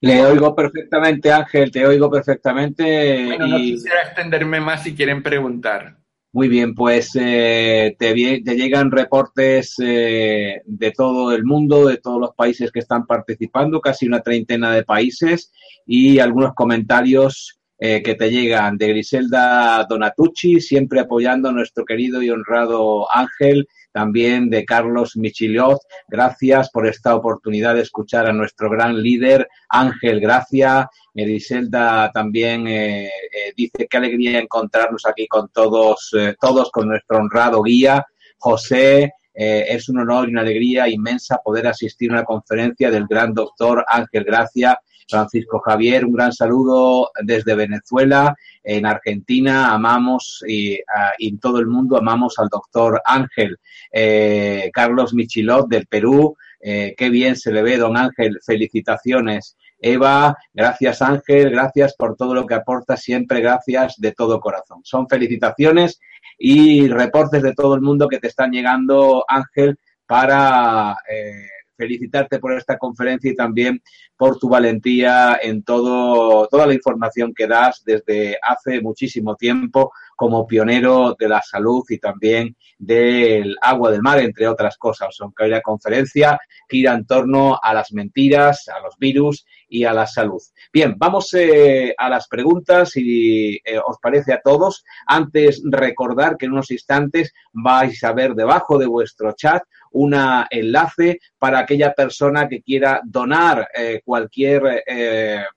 Le 0.01 0.23
oigo 0.23 0.55
perfectamente, 0.55 1.31
Ángel, 1.31 1.71
te 1.71 1.83
oigo 1.83 2.11
perfectamente. 2.11 3.25
Bueno, 3.25 3.47
no 3.47 3.57
quisiera 3.57 4.03
extenderme 4.03 4.61
más 4.61 4.83
si 4.83 4.93
quieren 4.93 5.23
preguntar. 5.23 5.97
Muy 6.31 6.47
bien, 6.47 6.75
pues 6.75 7.17
eh, 7.19 7.95
te, 7.97 8.13
llegan 8.13 8.91
reportes 8.91 9.77
eh, 9.81 10.61
de 10.63 10.91
todo 10.91 11.33
el 11.33 11.43
mundo, 11.43 11.87
de 11.87 11.97
todos 11.97 12.21
los 12.21 12.35
países 12.35 12.71
que 12.71 12.81
están 12.81 13.07
participando, 13.07 13.81
casi 13.81 14.05
una 14.05 14.21
treintena 14.21 14.75
de 14.75 14.83
países, 14.83 15.51
y 15.87 16.19
algunos 16.19 16.53
comentarios 16.53 17.59
eh, 17.77 18.01
que 18.01 18.15
te 18.15 18.29
llegan 18.29 18.77
de 18.77 18.89
Griselda 18.89 19.85
Donatucci, 19.89 20.61
siempre 20.61 21.01
apoyando 21.01 21.49
a 21.49 21.53
nuestro 21.53 21.85
querido 21.85 22.21
y 22.21 22.29
honrado 22.29 23.07
Ángel, 23.13 23.67
también 23.95 24.49
de 24.49 24.65
Carlos 24.65 25.15
Michiliot. 25.15 25.79
Gracias 26.09 26.69
por 26.69 26.85
esta 26.85 27.15
oportunidad 27.15 27.75
de 27.75 27.81
escuchar 27.81 28.27
a 28.27 28.33
nuestro 28.33 28.69
gran 28.69 29.01
líder, 29.01 29.47
Ángel, 29.69 30.19
gracias. 30.19 30.87
Griselda 31.13 32.11
también 32.13 32.67
eh, 32.67 33.05
eh, 33.05 33.53
dice 33.55 33.87
qué 33.89 33.97
alegría 33.97 34.39
encontrarnos 34.39 35.05
aquí 35.05 35.27
con 35.27 35.47
todos, 35.47 36.13
eh, 36.17 36.35
todos 36.39 36.71
con 36.71 36.89
nuestro 36.89 37.19
honrado 37.19 37.63
guía, 37.63 38.05
José. 38.37 39.13
Es 39.35 39.89
un 39.89 39.99
honor 39.99 40.27
y 40.27 40.31
una 40.31 40.41
alegría 40.41 40.87
inmensa 40.87 41.41
poder 41.43 41.67
asistir 41.67 42.09
a 42.09 42.13
una 42.13 42.23
conferencia 42.23 42.89
del 42.89 43.05
gran 43.05 43.33
doctor 43.33 43.83
Ángel 43.87 44.23
Gracia 44.23 44.79
Francisco 45.07 45.59
Javier, 45.59 46.05
un 46.05 46.13
gran 46.13 46.33
saludo 46.33 47.11
desde 47.23 47.55
Venezuela. 47.55 48.35
En 48.63 48.85
Argentina 48.85 49.73
amamos 49.73 50.43
y, 50.47 50.79
en 51.19 51.39
todo 51.39 51.59
el 51.59 51.67
mundo 51.67 51.97
amamos 51.97 52.39
al 52.39 52.49
doctor 52.49 53.01
Ángel. 53.05 53.57
Eh, 53.91 54.69
Carlos 54.73 55.13
Michilot 55.13 55.67
del 55.67 55.85
Perú, 55.87 56.35
eh, 56.59 56.95
qué 56.97 57.09
bien 57.09 57.35
se 57.35 57.51
le 57.51 57.61
ve, 57.61 57.77
don 57.77 57.97
Ángel. 57.97 58.39
Felicitaciones. 58.43 59.57
Eva, 59.77 60.35
gracias 60.53 61.01
Ángel, 61.01 61.51
gracias 61.51 61.95
por 61.95 62.15
todo 62.15 62.33
lo 62.33 62.45
que 62.45 62.55
aporta, 62.55 62.95
siempre 62.95 63.41
gracias 63.41 63.95
de 63.97 64.13
todo 64.13 64.39
corazón. 64.39 64.79
Son 64.83 65.07
felicitaciones 65.07 65.99
y 66.37 66.87
reportes 66.87 67.41
de 67.41 67.53
todo 67.53 67.75
el 67.75 67.81
mundo 67.81 68.07
que 68.07 68.19
te 68.19 68.27
están 68.27 68.51
llegando, 68.51 69.25
Ángel, 69.27 69.77
para 70.05 70.97
eh, 71.09 71.47
felicitarte 71.75 72.39
por 72.39 72.53
esta 72.53 72.77
conferencia 72.77 73.31
y 73.31 73.35
también 73.35 73.81
por 74.17 74.37
tu 74.37 74.49
valentía 74.49 75.39
en 75.41 75.63
todo, 75.63 76.47
toda 76.47 76.67
la 76.67 76.73
información 76.73 77.33
que 77.33 77.47
das 77.47 77.83
desde 77.85 78.37
hace 78.41 78.81
muchísimo 78.81 79.35
tiempo. 79.35 79.91
Como 80.15 80.47
pionero 80.47 81.15
de 81.17 81.27
la 81.27 81.41
salud 81.41 81.83
y 81.89 81.97
también 81.97 82.55
del 82.77 83.55
agua 83.61 83.91
del 83.91 84.01
mar, 84.01 84.19
entre 84.19 84.47
otras 84.47 84.77
cosas. 84.77 85.15
Aunque 85.19 85.43
hoy 85.43 85.49
la 85.49 85.61
conferencia 85.61 86.39
gira 86.69 86.93
en 86.93 87.05
torno 87.05 87.59
a 87.61 87.73
las 87.73 87.91
mentiras, 87.91 88.67
a 88.69 88.79
los 88.79 88.97
virus 88.97 89.45
y 89.67 89.83
a 89.83 89.93
la 89.93 90.07
salud. 90.07 90.41
Bien, 90.71 90.95
vamos 90.97 91.33
eh, 91.33 91.93
a 91.97 92.09
las 92.09 92.27
preguntas, 92.27 92.91
si 92.91 93.55
eh, 93.55 93.79
os 93.83 93.97
parece 94.01 94.33
a 94.33 94.41
todos. 94.41 94.83
Antes, 95.07 95.61
recordar 95.65 96.37
que 96.37 96.45
en 96.45 96.53
unos 96.53 96.71
instantes 96.71 97.33
vais 97.51 98.03
a 98.03 98.13
ver 98.13 98.33
debajo 98.33 98.77
de 98.77 98.85
vuestro 98.85 99.33
chat 99.33 99.63
un 99.91 100.13
enlace 100.49 101.19
para 101.39 101.59
aquella 101.59 101.93
persona 101.93 102.49
que 102.49 102.61
quiera 102.61 102.99
donar 103.05 103.69
eh, 103.73 104.01
cualquier 104.03 104.83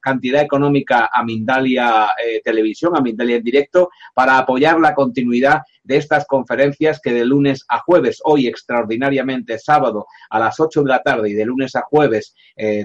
cantidad 0.00 0.42
económica 0.42 1.10
a 1.12 1.24
Mindalia 1.24 2.08
Televisión, 2.44 2.96
a 2.96 3.00
Mindalia 3.00 3.36
en 3.36 3.42
directo, 3.42 3.90
para 4.14 4.46
apoyar 4.48 4.80
la 4.80 4.94
continuidad 4.94 5.60
de 5.88 5.96
estas 5.96 6.26
conferencias 6.26 7.00
que 7.02 7.14
de 7.14 7.24
lunes 7.24 7.64
a 7.68 7.80
jueves, 7.80 8.20
hoy 8.24 8.46
extraordinariamente 8.46 9.58
sábado 9.58 10.06
a 10.28 10.38
las 10.38 10.60
8 10.60 10.82
de 10.82 10.88
la 10.88 11.02
tarde 11.02 11.30
y 11.30 11.32
de 11.32 11.46
lunes 11.46 11.74
a 11.74 11.82
jueves, 11.82 12.34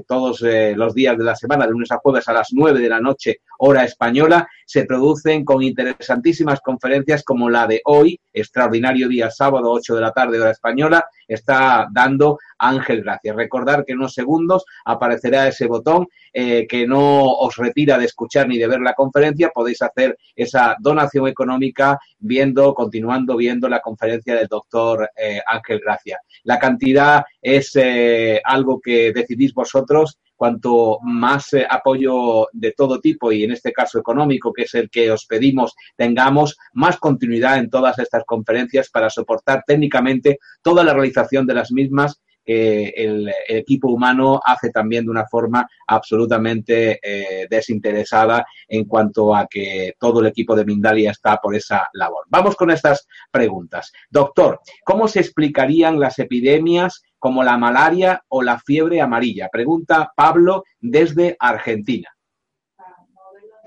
todos 0.07 0.41
los 0.41 0.93
días 0.93 1.17
de 1.17 1.23
la 1.23 1.35
semana, 1.35 1.65
de 1.65 1.71
lunes 1.71 1.91
a 1.91 1.97
jueves 1.97 2.27
a 2.29 2.33
las 2.33 2.49
9 2.51 2.79
de 2.79 2.89
la 2.89 3.01
noche, 3.01 3.41
hora 3.57 3.83
española, 3.83 4.47
se 4.65 4.85
producen 4.85 5.43
con 5.43 5.61
interesantísimas 5.61 6.61
conferencias 6.61 7.23
como 7.23 7.49
la 7.49 7.67
de 7.67 7.81
hoy, 7.85 8.19
extraordinario 8.31 9.09
día 9.09 9.29
sábado, 9.29 9.71
8 9.71 9.95
de 9.95 10.01
la 10.01 10.11
tarde, 10.11 10.39
hora 10.39 10.51
española, 10.51 11.05
está 11.27 11.87
dando 11.91 12.37
Ángel 12.57 13.03
Gracias. 13.03 13.35
Recordar 13.35 13.83
que 13.83 13.93
en 13.93 13.99
unos 13.99 14.13
segundos 14.13 14.65
aparecerá 14.85 15.47
ese 15.47 15.67
botón 15.67 16.07
eh, 16.33 16.65
que 16.67 16.87
no 16.87 17.23
os 17.23 17.55
retira 17.57 17.97
de 17.97 18.05
escuchar 18.05 18.47
ni 18.47 18.57
de 18.57 18.67
ver 18.67 18.81
la 18.81 18.93
conferencia, 18.93 19.51
podéis 19.53 19.81
hacer 19.81 20.17
esa 20.35 20.75
donación 20.79 21.27
económica 21.27 21.99
viendo, 22.19 22.73
continuando 22.93 23.35
viendo 23.37 23.67
la 23.67 23.79
conferencia 23.79 24.35
del 24.35 24.47
doctor 24.47 25.09
eh, 25.17 25.41
Ángel 25.47 25.81
Gracia. 25.83 26.19
La 26.43 26.59
cantidad 26.59 27.23
es 27.41 27.71
eh, 27.75 28.39
algo 28.43 28.79
que 28.79 29.11
decidís 29.11 29.51
vosotros 29.51 30.19
cuanto 30.35 30.99
más 31.01 31.53
eh, 31.53 31.65
apoyo 31.67 32.49
de 32.53 32.71
todo 32.73 32.99
tipo 32.99 33.31
y 33.31 33.45
en 33.45 33.51
este 33.51 33.71
caso 33.71 33.97
económico, 33.97 34.53
que 34.53 34.63
es 34.63 34.75
el 34.75 34.91
que 34.91 35.09
os 35.09 35.25
pedimos, 35.25 35.73
tengamos 35.97 36.55
más 36.73 36.97
continuidad 36.97 37.57
en 37.57 37.71
todas 37.71 37.97
estas 37.97 38.25
conferencias 38.25 38.91
para 38.91 39.09
soportar 39.09 39.63
técnicamente 39.65 40.37
toda 40.61 40.83
la 40.83 40.93
realización 40.93 41.47
de 41.47 41.55
las 41.55 41.71
mismas 41.71 42.21
que 42.43 42.89
el, 42.95 43.31
equipo 43.47 43.89
humano 43.89 44.39
hace 44.43 44.69
también 44.69 45.05
de 45.05 45.11
una 45.11 45.25
forma 45.25 45.67
absolutamente 45.87 46.99
eh, 47.01 47.47
desinteresada 47.49 48.45
en 48.67 48.85
cuanto 48.85 49.35
a 49.35 49.47
que 49.47 49.93
todo 49.99 50.19
el 50.19 50.27
equipo 50.27 50.55
de 50.55 50.65
Mindalia 50.65 51.11
está 51.11 51.37
por 51.37 51.55
esa 51.55 51.89
labor. 51.93 52.25
Vamos 52.29 52.55
con 52.55 52.71
estas 52.71 53.07
preguntas. 53.31 53.91
Doctor, 54.09 54.61
¿cómo 54.83 55.07
se 55.07 55.19
explicarían 55.19 55.99
las 55.99 56.19
epidemias 56.19 57.03
como 57.19 57.43
la 57.43 57.57
malaria 57.57 58.23
o 58.29 58.41
la 58.41 58.59
fiebre 58.59 59.01
amarilla? 59.01 59.49
Pregunta 59.49 60.11
Pablo 60.15 60.63
desde 60.79 61.35
Argentina. 61.39 62.09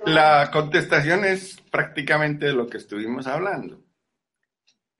La 0.05 0.51
contestación 0.53 1.25
es 1.25 1.61
prácticamente 1.71 2.53
lo 2.53 2.69
que 2.69 2.77
estuvimos 2.77 3.27
hablando. 3.27 3.83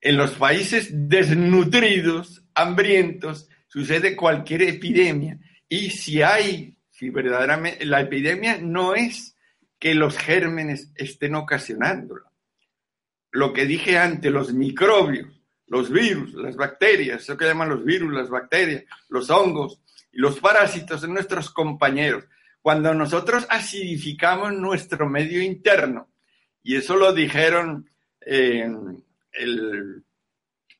En 0.01 0.17
los 0.17 0.33
países 0.33 0.91
desnutridos, 0.93 2.45
hambrientos, 2.55 3.49
sucede 3.77 4.17
cualquier 4.17 4.63
epidemia. 4.63 5.39
Y 5.69 5.91
si 5.91 6.23
hay, 6.23 6.79
si 6.91 7.11
verdaderamente, 7.11 7.85
la 7.85 8.01
epidemia 8.01 8.59
no 8.59 8.95
es 8.95 9.37
que 9.79 9.95
los 9.95 10.17
gérmenes 10.17 10.93
estén 10.95 11.35
ocasionándola. 11.35 12.33
Lo 13.33 13.53
que 13.53 13.67
dije 13.67 13.99
antes, 13.99 14.33
los 14.33 14.55
microbios 14.55 15.37
los 15.67 15.91
virus, 15.91 16.35
las 16.35 16.57
bacterias, 16.57 17.23
eso 17.23 17.37
que 17.37 17.45
llaman 17.45 17.69
los 17.69 17.85
virus, 17.85 18.13
las 18.13 18.29
bacterias, 18.29 18.85
los 19.09 19.31
hongos 19.31 19.81
y 20.13 20.19
los 20.19 20.39
parásitos 20.39 21.03
en 21.05 21.15
nuestros 21.15 21.51
compañeros. 21.51 22.25
Cuando 22.61 22.95
nosotros 22.95 23.47
acidificamos 23.49 24.53
nuestro 24.53 25.09
medio 25.09 25.43
interno, 25.43 26.09
y 26.63 26.77
eso 26.77 26.97
lo 26.97 27.13
dijeron 27.13 27.89
eh, 28.21 28.69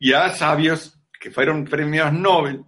ya 0.01 0.31
sabios 0.31 0.99
que 1.21 1.31
fueron 1.31 1.65
premios 1.65 2.13
Nobel, 2.13 2.65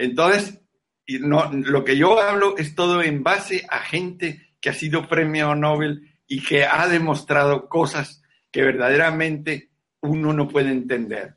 entonces 0.00 0.58
lo 1.06 1.84
que 1.84 1.96
yo 1.96 2.20
hablo 2.20 2.56
es 2.56 2.74
todo 2.74 3.02
en 3.02 3.22
base 3.22 3.66
a 3.68 3.80
gente 3.80 4.54
que 4.60 4.70
ha 4.70 4.72
sido 4.72 5.06
premio 5.08 5.54
Nobel 5.54 6.18
y 6.26 6.42
que 6.42 6.64
ha 6.64 6.88
demostrado 6.88 7.68
cosas 7.68 8.22
que 8.50 8.62
verdaderamente 8.62 9.70
uno 10.00 10.32
no 10.32 10.48
puede 10.48 10.70
entender. 10.70 11.36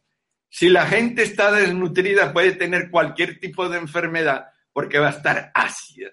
Si 0.50 0.70
la 0.70 0.86
gente 0.86 1.24
está 1.24 1.52
desnutrida, 1.52 2.32
puede 2.32 2.54
tener 2.54 2.90
cualquier 2.90 3.40
tipo 3.40 3.68
de 3.68 3.80
enfermedad 3.80 4.46
porque 4.72 5.00
va 5.00 5.08
a 5.08 5.18
estar 5.18 5.52
ácida. 5.54 6.12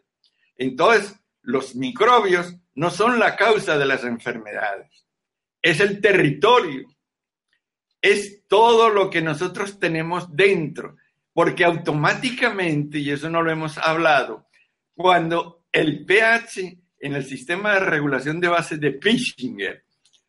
Entonces, 0.57 1.15
los 1.43 1.77
microbios 1.77 2.57
no 2.75 2.91
son 2.91 3.21
la 3.21 3.37
causa 3.37 3.79
de 3.79 3.87
las 3.87 4.03
enfermedades, 4.03 5.07
es 5.63 5.79
el 5.79 6.01
territorio, 6.01 6.89
es 8.03 8.47
todo 8.49 8.89
lo 8.89 9.09
que 9.09 9.21
nosotros 9.21 9.79
tenemos 9.79 10.35
dentro, 10.35 10.97
porque 11.41 11.65
automáticamente, 11.65 12.99
y 12.99 13.11
eso 13.11 13.31
no 13.31 13.41
lo 13.41 13.51
hemos 13.51 13.79
hablado, 13.79 14.51
cuando 14.95 15.65
el 15.73 16.05
pH 16.05 16.79
en 16.99 17.15
el 17.15 17.25
sistema 17.25 17.73
de 17.73 17.81
regulación 17.81 18.41
de 18.41 18.49
base 18.49 18.77
de 18.77 18.93
Pischinger 18.93 19.87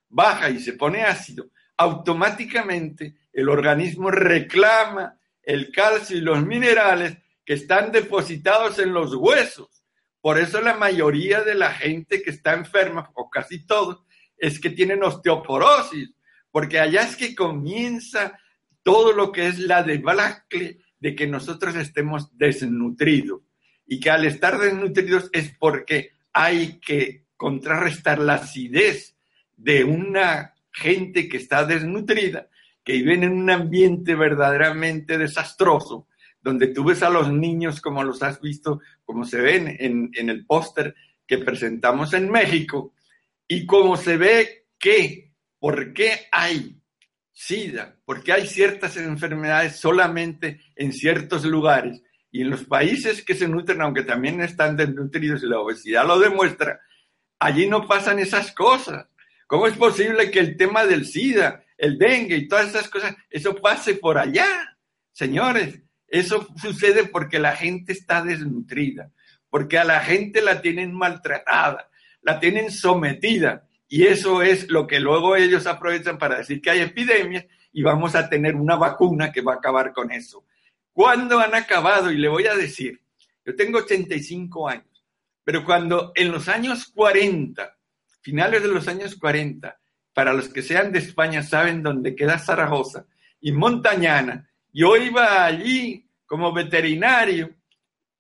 baja 0.08 0.50
y 0.50 0.60
se 0.62 0.72
pone 0.72 1.04
ácido, 1.04 1.50
automáticamente 1.76 3.16
el 3.34 3.50
organismo 3.50 4.10
reclama 4.10 5.20
el 5.44 5.70
calcio 5.74 6.16
y 6.16 6.22
los 6.22 6.46
minerales 6.46 7.18
que 7.44 7.56
están 7.56 7.92
depositados 7.92 8.80
en 8.80 8.94
los 8.94 9.14
huesos. 9.14 9.84
Por 10.22 10.40
eso 10.40 10.62
la 10.62 10.78
mayoría 10.78 11.42
de 11.42 11.56
la 11.56 11.74
gente 11.74 12.24
que 12.24 12.30
está 12.30 12.54
enferma, 12.54 13.12
o 13.16 13.30
casi 13.30 13.66
todos, 13.66 14.02
es 14.38 14.62
que 14.62 14.70
tienen 14.70 15.04
osteoporosis, 15.04 16.16
porque 16.52 16.80
allá 16.80 17.02
es 17.02 17.18
que 17.18 17.36
comienza 17.36 18.40
todo 18.82 19.12
lo 19.12 19.34
que 19.34 19.48
es 19.48 19.60
la 19.60 19.84
debacle 19.84 20.78
de 21.02 21.16
que 21.16 21.28
nosotros 21.28 21.76
estemos 21.76 22.36
desnutridos. 22.38 23.42
Y 23.86 24.00
que 24.00 24.10
al 24.10 24.24
estar 24.24 24.58
desnutridos 24.58 25.30
es 25.34 25.54
porque 25.60 26.12
hay 26.32 26.80
que 26.80 27.26
contrarrestar 27.36 28.20
la 28.20 28.36
acidez 28.36 29.18
de 29.58 29.84
una 29.84 30.54
gente 30.72 31.28
que 31.28 31.38
está 31.38 31.66
desnutrida, 31.66 32.48
que 32.84 32.94
viven 32.94 33.24
en 33.24 33.34
un 33.34 33.50
ambiente 33.50 34.16
verdaderamente 34.16 35.18
desastroso, 35.18 36.08
donde 36.42 36.68
tú 36.68 36.86
ves 36.86 37.04
a 37.04 37.10
los 37.10 37.32
niños 37.32 37.82
como 37.82 38.04
los 38.04 38.24
has 38.24 38.40
visto, 38.40 38.80
como 39.04 39.26
se 39.26 39.42
ven 39.42 39.76
en, 39.80 40.12
en 40.14 40.30
el 40.30 40.46
póster 40.46 40.96
que 41.28 41.40
presentamos 41.40 42.14
en 42.14 42.30
México, 42.30 42.94
y 43.48 43.66
como 43.66 43.98
se 43.98 44.18
ve 44.18 44.68
que, 44.80 45.34
¿por 45.60 45.94
qué 45.94 46.28
hay 46.32 46.81
SIDA? 47.32 47.96
Porque 48.06 48.34
hay 48.34 48.48
ciertas 48.48 48.98
enfermedades 48.98 49.78
solamente 49.78 50.62
en 50.76 50.94
ciertos 50.94 51.46
lugares. 51.46 52.02
Y 52.32 52.42
en 52.42 52.50
los 52.50 52.64
países 52.64 53.24
que 53.24 53.36
se 53.36 53.48
nutren, 53.48 53.82
aunque 53.82 54.04
también 54.04 54.42
están 54.42 54.78
desnutridos 54.78 55.44
y 55.44 55.48
la 55.48 55.60
obesidad 55.60 56.08
lo 56.08 56.18
demuestra, 56.20 56.80
allí 57.40 57.68
no 57.68 57.88
pasan 57.88 58.20
esas 58.20 58.54
cosas. 58.54 59.08
¿Cómo 59.48 59.68
es 59.68 59.76
posible 59.76 60.32
que 60.32 60.40
el 60.40 60.56
tema 60.56 60.86
del 60.86 61.06
SIDA, 61.06 61.66
el 61.78 61.98
dengue 61.98 62.38
y 62.38 62.48
todas 62.48 62.70
esas 62.70 62.88
cosas, 62.88 63.16
eso 63.30 63.56
pase 63.56 63.96
por 63.96 64.18
allá? 64.18 64.48
Señores, 65.12 65.82
eso 66.08 66.48
sucede 66.62 67.06
porque 67.06 67.40
la 67.40 67.56
gente 67.56 67.92
está 67.92 68.24
desnutrida, 68.24 69.12
porque 69.50 69.78
a 69.78 69.84
la 69.84 70.00
gente 70.00 70.42
la 70.42 70.62
tienen 70.62 70.94
maltratada, 70.94 71.90
la 72.22 72.40
tienen 72.40 72.72
sometida. 72.72 73.68
Y 73.94 74.08
eso 74.08 74.42
es 74.42 74.70
lo 74.70 74.88
que 74.88 75.02
luego 75.02 75.36
ellos 75.36 75.68
aprovechan 75.68 76.18
para 76.18 76.38
decir 76.38 76.62
que 76.62 76.70
hay 76.70 76.80
epidemias 76.80 77.46
y 77.74 77.84
vamos 77.84 78.16
a 78.16 78.30
tener 78.30 78.56
una 78.56 78.78
vacuna 78.78 79.34
que 79.34 79.42
va 79.42 79.52
a 79.52 79.58
acabar 79.58 79.92
con 79.92 80.14
eso. 80.14 80.46
¿Cuándo 80.94 81.38
han 81.40 81.54
acabado? 81.54 82.10
Y 82.10 82.18
le 82.18 82.30
voy 82.30 82.48
a 82.48 82.56
decir, 82.56 83.02
yo 83.46 83.54
tengo 83.54 83.80
85 83.80 84.70
años, 84.70 85.06
pero 85.44 85.66
cuando 85.66 86.14
en 86.16 86.32
los 86.32 86.48
años 86.48 86.90
40 86.96 87.78
finales 88.22 88.62
de 88.62 88.70
los 88.70 88.88
años 88.88 89.18
40, 89.18 89.78
para 90.14 90.32
los 90.32 90.48
que 90.48 90.62
sean 90.62 90.94
de 90.94 91.00
España 91.00 91.44
saben 91.44 91.84
dónde 91.84 92.16
queda 92.16 92.40
Zaragoza, 92.40 93.06
y 93.42 93.52
Montañana. 93.52 94.50
Yo 94.72 94.96
iba 94.96 95.44
allí 95.44 96.08
como 96.26 96.54
veterinario 96.54 97.54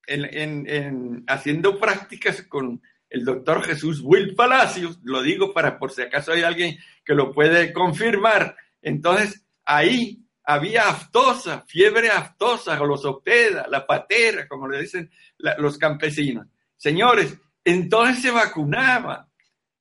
en, 0.05 1.24
haciendo 1.28 1.80
prácticas 1.80 2.41
con 2.41 2.82
el 3.12 3.26
doctor 3.26 3.62
Jesús 3.64 4.01
Will 4.01 4.34
Palacios, 4.36 4.97
lo 5.03 5.22
digo 5.22 5.53
para 5.53 5.78
por 5.78 5.91
si 5.91 6.01
acaso 6.01 6.32
hay 6.32 6.43
alguien 6.43 6.78
que 7.03 7.14
lo 7.14 7.34
puede 7.34 7.74
confirmar. 7.74 8.55
Entonces, 8.82 9.45
ahí 9.66 10.26
había 10.45 10.88
aftosa, 10.88 11.62
fiebre 11.68 12.09
aftosa, 12.09 12.78
glosopeda, 12.78 13.68
la 13.70 13.86
patera, 13.86 14.47
como 14.47 14.68
le 14.68 14.82
dicen 14.82 15.12
los 15.38 15.78
campesinos. 15.78 16.47
Señores, 16.78 17.38
entonces 17.64 18.22
se 18.24 18.32
vacunaba 18.32 19.28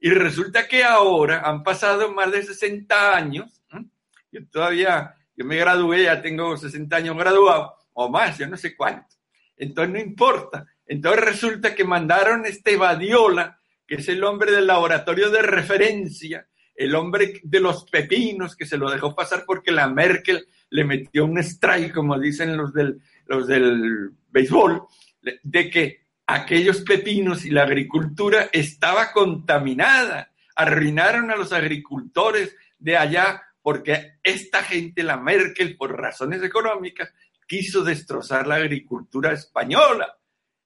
Y 0.00 0.10
resulta 0.10 0.66
que 0.66 0.82
ahora 0.82 1.42
han 1.44 1.62
pasado 1.62 2.12
más 2.12 2.32
de 2.32 2.42
60 2.42 3.16
años. 3.16 3.62
Yo 4.32 4.40
todavía, 4.50 5.14
yo 5.36 5.44
me 5.44 5.56
gradué, 5.56 6.04
ya 6.04 6.20
tengo 6.20 6.56
60 6.56 6.96
años 6.96 7.16
graduado, 7.16 7.74
o 7.92 8.08
más, 8.08 8.38
yo 8.38 8.48
no 8.48 8.56
sé 8.56 8.74
cuánto. 8.76 9.14
Entonces 9.56 9.92
no 9.92 10.00
importa. 10.00 10.66
Entonces 10.90 11.24
resulta 11.24 11.72
que 11.76 11.84
mandaron 11.84 12.44
este 12.46 12.76
Badiola, 12.76 13.60
que 13.86 13.94
es 13.94 14.08
el 14.08 14.24
hombre 14.24 14.50
del 14.50 14.66
laboratorio 14.66 15.30
de 15.30 15.40
referencia, 15.40 16.48
el 16.74 16.96
hombre 16.96 17.40
de 17.44 17.60
los 17.60 17.84
pepinos, 17.84 18.56
que 18.56 18.66
se 18.66 18.76
lo 18.76 18.90
dejó 18.90 19.14
pasar 19.14 19.44
porque 19.46 19.70
la 19.70 19.88
Merkel 19.88 20.48
le 20.68 20.84
metió 20.84 21.26
un 21.26 21.38
strike, 21.38 21.94
como 21.94 22.18
dicen 22.18 22.56
los 22.56 22.74
del, 22.74 23.00
los 23.26 23.46
del 23.46 24.10
béisbol, 24.30 24.82
de 25.44 25.70
que 25.70 26.00
aquellos 26.26 26.80
pepinos 26.80 27.44
y 27.44 27.50
la 27.50 27.62
agricultura 27.62 28.48
estaba 28.52 29.12
contaminada. 29.12 30.32
Arruinaron 30.56 31.30
a 31.30 31.36
los 31.36 31.52
agricultores 31.52 32.56
de 32.80 32.96
allá 32.96 33.40
porque 33.62 34.14
esta 34.24 34.64
gente, 34.64 35.04
la 35.04 35.18
Merkel, 35.18 35.76
por 35.76 35.96
razones 35.96 36.42
económicas, 36.42 37.14
quiso 37.46 37.84
destrozar 37.84 38.48
la 38.48 38.56
agricultura 38.56 39.30
española. 39.30 40.16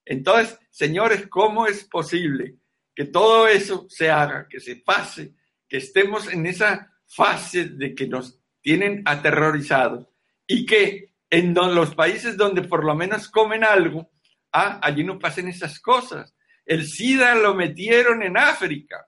Entonces, 0.05 0.57
señores, 0.69 1.27
¿cómo 1.27 1.67
es 1.67 1.83
posible 1.83 2.55
que 2.93 3.05
todo 3.05 3.47
eso 3.47 3.87
se 3.89 4.09
haga, 4.09 4.47
que 4.47 4.59
se 4.59 4.77
pase, 4.77 5.33
que 5.67 5.77
estemos 5.77 6.31
en 6.31 6.45
esa 6.45 6.93
fase 7.07 7.65
de 7.65 7.93
que 7.93 8.07
nos 8.07 8.39
tienen 8.61 9.01
aterrorizados 9.05 10.07
y 10.47 10.65
que 10.65 11.13
en 11.29 11.53
los 11.53 11.95
países 11.95 12.37
donde 12.37 12.61
por 12.61 12.85
lo 12.85 12.95
menos 12.95 13.29
comen 13.29 13.63
algo, 13.63 14.09
ah, 14.53 14.79
allí 14.81 15.03
no 15.03 15.19
pasen 15.19 15.47
esas 15.47 15.79
cosas. 15.79 16.35
El 16.65 16.85
SIDA 16.85 17.35
lo 17.35 17.53
metieron 17.53 18.23
en 18.23 18.37
África. 18.37 19.07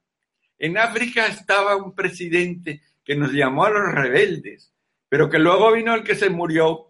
En 0.58 0.78
África 0.78 1.28
estaba 1.28 1.76
un 1.76 1.96
presidente 1.96 2.82
que 3.04 3.16
nos 3.16 3.32
llamó 3.32 3.66
a 3.66 3.70
los 3.70 3.94
rebeldes, 3.94 4.74
pero 5.08 5.30
que 5.30 5.40
luego 5.40 5.72
vino 5.72 5.96
el 5.96 6.04
que 6.04 6.16
se 6.16 6.30
murió 6.30 6.88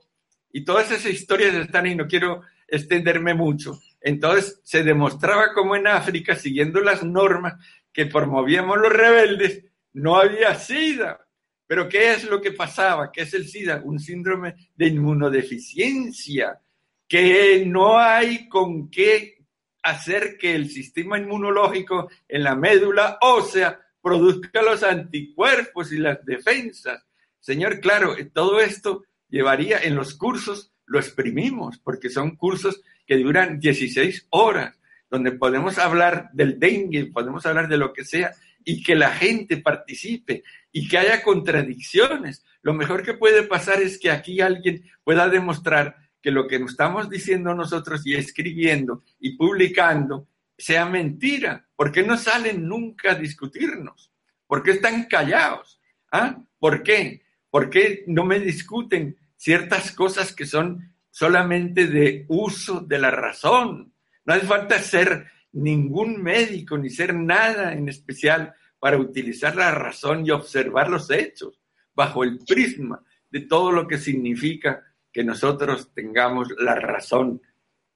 y 0.51 0.64
todas 0.64 0.89
esas 0.91 1.12
historias 1.12 1.53
están 1.53 1.86
y 1.86 1.95
no 1.95 2.08
quiero 2.08 2.41
extenderme 2.68 3.34
mucho. 3.34 3.80
Entonces 4.08 4.62
se 4.64 4.84
demostraba 4.84 5.53
como 5.53 5.76
en 5.76 5.86
África, 5.86 6.34
siguiendo 6.34 6.80
las 6.80 7.03
normas 7.03 7.55
que 7.91 8.05
promovíamos 8.05 8.78
los 8.78 8.93
rebeldes, 8.93 9.66
no 9.91 10.16
había 10.16 10.55
SIDA. 10.55 11.28
Pero 11.68 11.89
¿qué 11.89 12.14
es 12.14 12.24
lo 12.24 12.39
que 12.39 12.53
pasaba? 12.53 13.12
¿Qué 13.12 13.24
es 13.24 13.34
el 13.34 13.49
SIDA? 13.49 13.82
Un 13.84 13.99
síndrome 13.99 14.55
de 14.78 14.88
inmunodeficiencia, 14.88 16.58
que 17.05 17.66
no 17.66 17.99
hay 17.99 18.47
con 18.47 18.89
qué 18.89 19.43
hacer 19.84 20.38
que 20.38 20.55
el 20.55 20.70
sistema 20.70 21.18
inmunológico 21.18 22.10
en 22.30 22.45
la 22.45 22.55
médula 22.55 23.18
ósea 23.20 23.78
produzca 24.01 24.62
los 24.62 24.84
anticuerpos 24.84 25.91
y 25.91 25.97
las 25.97 26.24
defensas. 26.24 27.05
Señor, 27.41 27.82
claro, 27.82 28.16
todo 28.34 28.62
esto 28.62 29.03
llevaría 29.28 29.80
en 29.80 29.95
los 29.95 30.14
cursos, 30.14 30.72
lo 30.86 30.97
exprimimos, 30.97 31.78
porque 31.80 32.10
son 32.10 32.38
cursos 32.38 32.82
que 33.08 33.18
duran 33.18 33.60
16 33.60 34.28
horas, 34.30 34.80
donde 35.10 35.32
podemos 35.32 35.80
hablar 35.80 36.30
del 36.34 36.60
dengue, 36.60 37.05
podemos 37.05 37.45
hablar 37.45 37.70
de 37.70 37.78
lo 37.78 37.93
que 37.93 38.03
sea, 38.03 38.34
y 38.64 38.84
que 38.84 38.95
la 38.95 39.12
gente 39.12 39.58
participe 39.58 40.43
y 40.74 40.89
que 40.89 40.97
haya 40.97 41.24
contradicciones. 41.24 42.43
Lo 42.62 42.74
mejor 42.74 43.01
que 43.01 43.14
puede 43.14 43.43
pasar 43.43 43.82
es 43.82 43.97
que 43.97 44.12
aquí 44.12 44.41
alguien 44.41 44.84
pueda 45.05 45.30
demostrar 45.30 45.95
que 46.22 46.32
lo 46.32 46.47
que 46.47 46.58
estamos 46.58 47.10
diciendo 47.10 47.55
nosotros 47.55 48.05
y 48.05 48.16
escribiendo 48.16 49.03
y 49.22 49.38
publicando 49.38 50.28
sea 50.58 50.86
mentira. 50.86 51.66
¿Por 51.78 51.93
qué 51.93 52.03
no 52.03 52.18
salen 52.18 52.68
nunca 52.68 53.14
a 53.14 53.16
discutirnos? 53.16 54.12
¿Por 54.45 54.64
qué 54.64 54.72
están 54.72 55.05
callados? 55.05 55.80
¿Ah? 56.12 56.38
¿Por 56.60 56.84
qué? 56.84 57.22
¿Por 57.49 57.70
qué 57.70 58.03
no 58.08 58.26
me 58.26 58.39
discuten 58.41 59.16
ciertas 59.38 59.93
cosas 59.93 60.34
que 60.34 60.45
son 60.45 60.93
solamente 61.18 61.88
de 61.88 62.26
uso 62.28 62.82
de 62.82 62.99
la 62.99 63.09
razón? 63.09 63.91
No 64.24 64.34
hace 64.36 64.45
falta 64.45 64.78
ser 64.78 65.26
ningún 65.53 66.22
médico 66.22 66.78
ni 66.78 66.91
ser 66.91 67.15
nada 67.15 67.74
en 67.74 67.89
especial 67.89 68.53
para 68.78 68.99
utilizar 68.99 69.55
la 69.55 69.72
razón 69.72 70.28
y 70.28 70.30
observar 70.30 70.91
los 70.91 71.09
hechos 71.09 71.59
bajo 71.95 72.24
el 72.24 72.38
prisma 72.45 73.03
de 73.32 73.39
todo 73.39 73.72
lo 73.72 73.88
que 73.88 73.97
significa 73.97 74.84
que 75.11 75.24
nosotros 75.24 75.91
tengamos 75.91 76.49
la 76.59 76.76
razón 76.76 77.41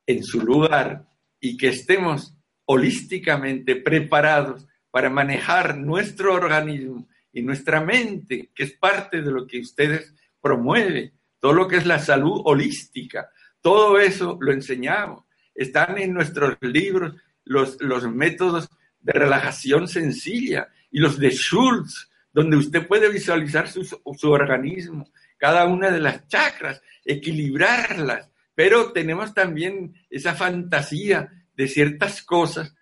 en 0.07 0.23
su 0.23 0.41
lugar 0.41 1.05
y 1.39 1.57
que 1.57 1.67
estemos 1.67 2.35
holísticamente 2.65 3.75
preparados 3.75 4.67
para 4.89 5.11
manejar 5.11 5.77
nuestro 5.77 6.33
organismo 6.33 7.07
y 7.31 7.43
nuestra 7.43 7.81
mente, 7.81 8.49
que 8.55 8.63
es 8.63 8.73
parte 8.73 9.21
de 9.21 9.29
lo 9.29 9.45
que 9.45 9.59
ustedes 9.59 10.11
promueven, 10.41 11.13
todo 11.41 11.51
lo 11.51 11.67
que 11.67 11.75
es 11.75 11.85
la 11.85 11.99
salud 11.99 12.41
holística, 12.45 13.29
todo 13.59 13.99
eso 13.99 14.37
lo 14.39 14.53
enseñamos. 14.53 15.25
Están 15.53 15.97
en 15.97 16.13
nuestros 16.13 16.57
libros 16.61 17.15
los, 17.43 17.81
los 17.81 18.09
métodos 18.09 18.69
de 19.01 19.11
relajación 19.11 19.87
sencilla 19.89 20.69
y 20.91 20.99
los 20.99 21.19
de 21.19 21.31
Schultz, 21.31 22.09
donde 22.31 22.55
usted 22.55 22.87
puede 22.87 23.09
visualizar 23.09 23.67
su, 23.67 23.83
su 23.83 24.31
organismo, 24.31 25.11
cada 25.37 25.65
una 25.65 25.91
de 25.91 25.99
las 25.99 26.27
chakras, 26.27 26.81
equilibrarlas, 27.03 28.29
pero 28.55 28.91
tenemos 28.91 29.33
también 29.33 29.95
esa 30.09 30.35
fantasía 30.35 31.29
de 31.55 31.67
ciertas 31.67 32.21
cosas 32.21 32.75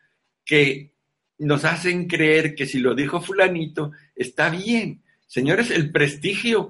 que 0.46 0.94
nos 1.40 1.64
hacen 1.64 2.08
creer 2.08 2.54
que 2.54 2.66
si 2.66 2.80
lo 2.80 2.94
dijo 2.94 3.22
fulanito, 3.22 3.92
está 4.16 4.50
bien. 4.50 5.04
Señores, 5.26 5.72
el 5.72 5.92
prestigio, 5.92 6.70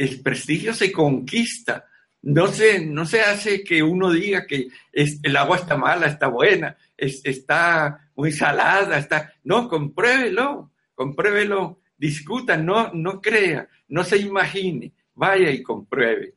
el 0.00 0.20
prestigio 0.22 0.72
se 0.72 0.90
conquista. 0.90 1.84
No 2.22 2.48
se, 2.48 2.84
no 2.84 3.06
se 3.06 3.20
hace 3.22 3.64
que 3.64 3.82
uno 3.82 4.10
diga 4.10 4.46
que 4.46 4.68
es, 4.92 5.20
el 5.22 5.36
agua 5.36 5.56
está 5.56 5.76
mala, 5.76 6.06
está 6.06 6.28
buena 6.28 6.76
está 7.00 8.10
muy 8.14 8.32
salada, 8.32 8.98
está... 8.98 9.32
No, 9.44 9.68
compruébelo, 9.68 10.70
compruébelo, 10.94 11.80
discuta, 11.96 12.56
no, 12.56 12.92
no 12.92 13.20
crea, 13.20 13.68
no 13.88 14.04
se 14.04 14.18
imagine, 14.18 14.92
vaya 15.14 15.50
y 15.50 15.62
compruebe. 15.62 16.34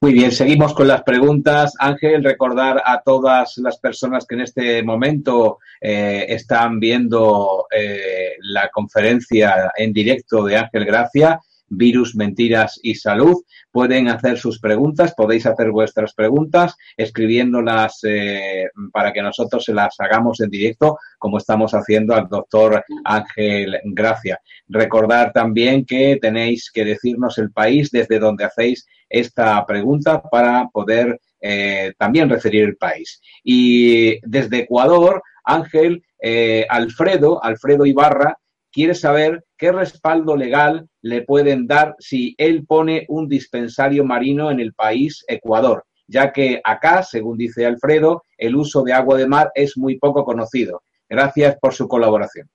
Muy 0.00 0.12
bien, 0.12 0.30
seguimos 0.30 0.74
con 0.74 0.88
las 0.88 1.02
preguntas. 1.04 1.72
Ángel, 1.78 2.22
recordar 2.22 2.82
a 2.84 3.00
todas 3.02 3.56
las 3.58 3.78
personas 3.78 4.26
que 4.26 4.34
en 4.34 4.42
este 4.42 4.82
momento 4.82 5.58
eh, 5.80 6.26
están 6.28 6.78
viendo 6.78 7.66
eh, 7.70 8.34
la 8.40 8.68
conferencia 8.68 9.72
en 9.74 9.92
directo 9.92 10.44
de 10.44 10.56
Ángel 10.56 10.84
Gracia 10.84 11.40
virus, 11.68 12.14
mentiras 12.14 12.78
y 12.82 12.94
salud. 12.94 13.42
Pueden 13.70 14.08
hacer 14.08 14.38
sus 14.38 14.60
preguntas, 14.60 15.14
podéis 15.16 15.46
hacer 15.46 15.70
vuestras 15.70 16.14
preguntas 16.14 16.76
escribiéndolas 16.96 18.00
eh, 18.04 18.68
para 18.92 19.12
que 19.12 19.22
nosotros 19.22 19.64
se 19.64 19.74
las 19.74 19.94
hagamos 19.98 20.40
en 20.40 20.50
directo, 20.50 20.98
como 21.18 21.38
estamos 21.38 21.72
haciendo 21.72 22.14
al 22.14 22.28
doctor 22.28 22.84
Ángel 23.04 23.78
Gracia. 23.84 24.40
Recordar 24.68 25.32
también 25.32 25.84
que 25.84 26.18
tenéis 26.20 26.70
que 26.72 26.84
decirnos 26.84 27.38
el 27.38 27.52
país 27.52 27.90
desde 27.90 28.18
donde 28.18 28.44
hacéis 28.44 28.86
esta 29.08 29.64
pregunta 29.66 30.22
para 30.22 30.68
poder 30.72 31.20
eh, 31.40 31.92
también 31.98 32.28
referir 32.28 32.64
el 32.64 32.76
país. 32.76 33.20
Y 33.44 34.18
desde 34.28 34.60
Ecuador, 34.60 35.22
Ángel, 35.44 36.02
eh, 36.20 36.66
Alfredo, 36.68 37.42
Alfredo 37.42 37.86
Ibarra, 37.86 38.36
quiere 38.76 38.94
saber 38.94 39.42
qué 39.56 39.72
respaldo 39.72 40.36
legal 40.36 40.86
le 41.00 41.22
pueden 41.22 41.66
dar 41.66 41.94
si 41.98 42.34
él 42.36 42.66
pone 42.66 43.06
un 43.08 43.26
dispensario 43.26 44.04
marino 44.04 44.50
en 44.50 44.60
el 44.60 44.74
país 44.74 45.24
Ecuador, 45.28 45.86
ya 46.06 46.30
que 46.30 46.60
acá, 46.62 47.02
según 47.02 47.38
dice 47.38 47.64
Alfredo, 47.64 48.22
el 48.36 48.54
uso 48.54 48.82
de 48.82 48.92
agua 48.92 49.16
de 49.16 49.26
mar 49.26 49.50
es 49.54 49.78
muy 49.78 49.98
poco 49.98 50.26
conocido. 50.26 50.82
Gracias 51.08 51.56
por 51.58 51.72
su 51.72 51.88
colaboración. 51.88 52.50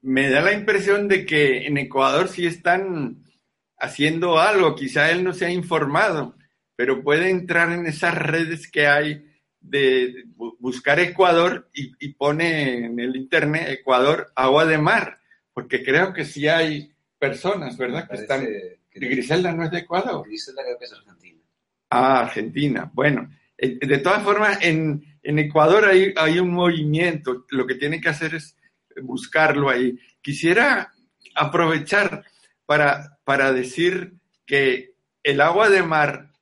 Me 0.00 0.28
da 0.28 0.40
la 0.40 0.54
impresión 0.54 1.06
de 1.06 1.24
que 1.24 1.68
en 1.68 1.78
Ecuador 1.78 2.26
sí 2.26 2.44
están 2.44 3.22
haciendo 3.78 4.40
algo, 4.40 4.74
quizá 4.74 5.12
él 5.12 5.22
no 5.22 5.34
se 5.34 5.46
ha 5.46 5.52
informado, 5.52 6.34
pero 6.74 7.04
puede 7.04 7.30
entrar 7.30 7.70
en 7.70 7.86
esas 7.86 8.16
redes 8.16 8.68
que 8.68 8.88
hay 8.88 9.24
de 9.62 10.24
buscar 10.36 11.00
Ecuador 11.00 11.68
y, 11.72 12.12
pone 12.14 12.86
en 12.86 12.98
el 12.98 13.16
internet 13.16 13.68
Ecuador 13.68 14.32
agua 14.34 14.66
de 14.66 14.78
mar, 14.78 15.18
porque 15.54 15.82
creo 15.82 16.12
que 16.12 16.24
sí 16.24 16.48
hay 16.48 16.92
personas, 17.18 17.76
¿verdad? 17.76 18.08
Que 18.08 18.16
están... 18.16 18.46
Griselda 18.94 19.52
no 19.52 19.64
es 19.64 19.70
de 19.70 19.78
Ecuador. 19.78 20.26
Griselda 20.26 20.62
creo 20.62 20.78
que 20.78 20.84
es 20.84 20.92
Argentina. 20.92 21.40
Ah, 21.88 22.20
Argentina. 22.20 22.90
Bueno, 22.92 23.30
eh, 23.56 23.78
de 23.80 23.98
todas 23.98 24.22
formas, 24.22 24.58
en, 24.60 25.02
en 25.22 25.38
Ecuador 25.38 25.86
hay, 25.86 26.12
hay 26.16 26.38
un 26.38 26.50
movimiento, 26.50 27.46
lo 27.50 27.66
que 27.66 27.76
tiene 27.76 28.00
que 28.00 28.10
hacer 28.10 28.34
es 28.34 28.56
buscarlo 29.02 29.70
ahí. 29.70 29.98
Quisiera 30.20 30.92
aprovechar 31.34 32.24
para, 32.66 33.18
para 33.24 33.52
decir 33.52 34.14
que 34.44 34.94
el 35.22 35.40
agua 35.40 35.70
de 35.70 35.82
mar, 35.82 36.32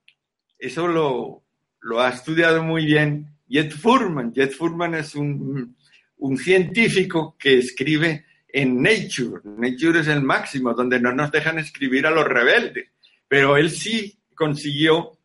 eso 0.59 0.89
lo, 0.89 1.40
lo 1.81 2.01
ha 2.01 2.11
estudiado 2.11 2.63
muy 2.63 2.85
bien 2.85 3.29
Jet 3.49 3.73
Furman. 3.73 4.33
Jet 4.33 4.53
Furman 4.53 4.95
es 4.95 5.15
un, 5.15 5.77
un 6.19 6.37
científico 6.37 7.37
que 7.39 7.59
escribe 7.59 8.27
en 8.49 8.83
Nature. 8.83 9.43
Nature 9.45 10.01
es 10.01 10.09
el 10.09 10.23
máximo, 10.23 10.75
donde 10.75 11.01
no 11.01 11.13
nos 11.13 11.31
dejan 11.31 11.59
escribir 11.59 12.07
a 12.07 12.11
los 12.11 12.27
rebeldes, 12.27 12.89
pero 13.29 13.57
él 13.57 13.71
sí 13.71 14.19
consiguió 14.35 15.19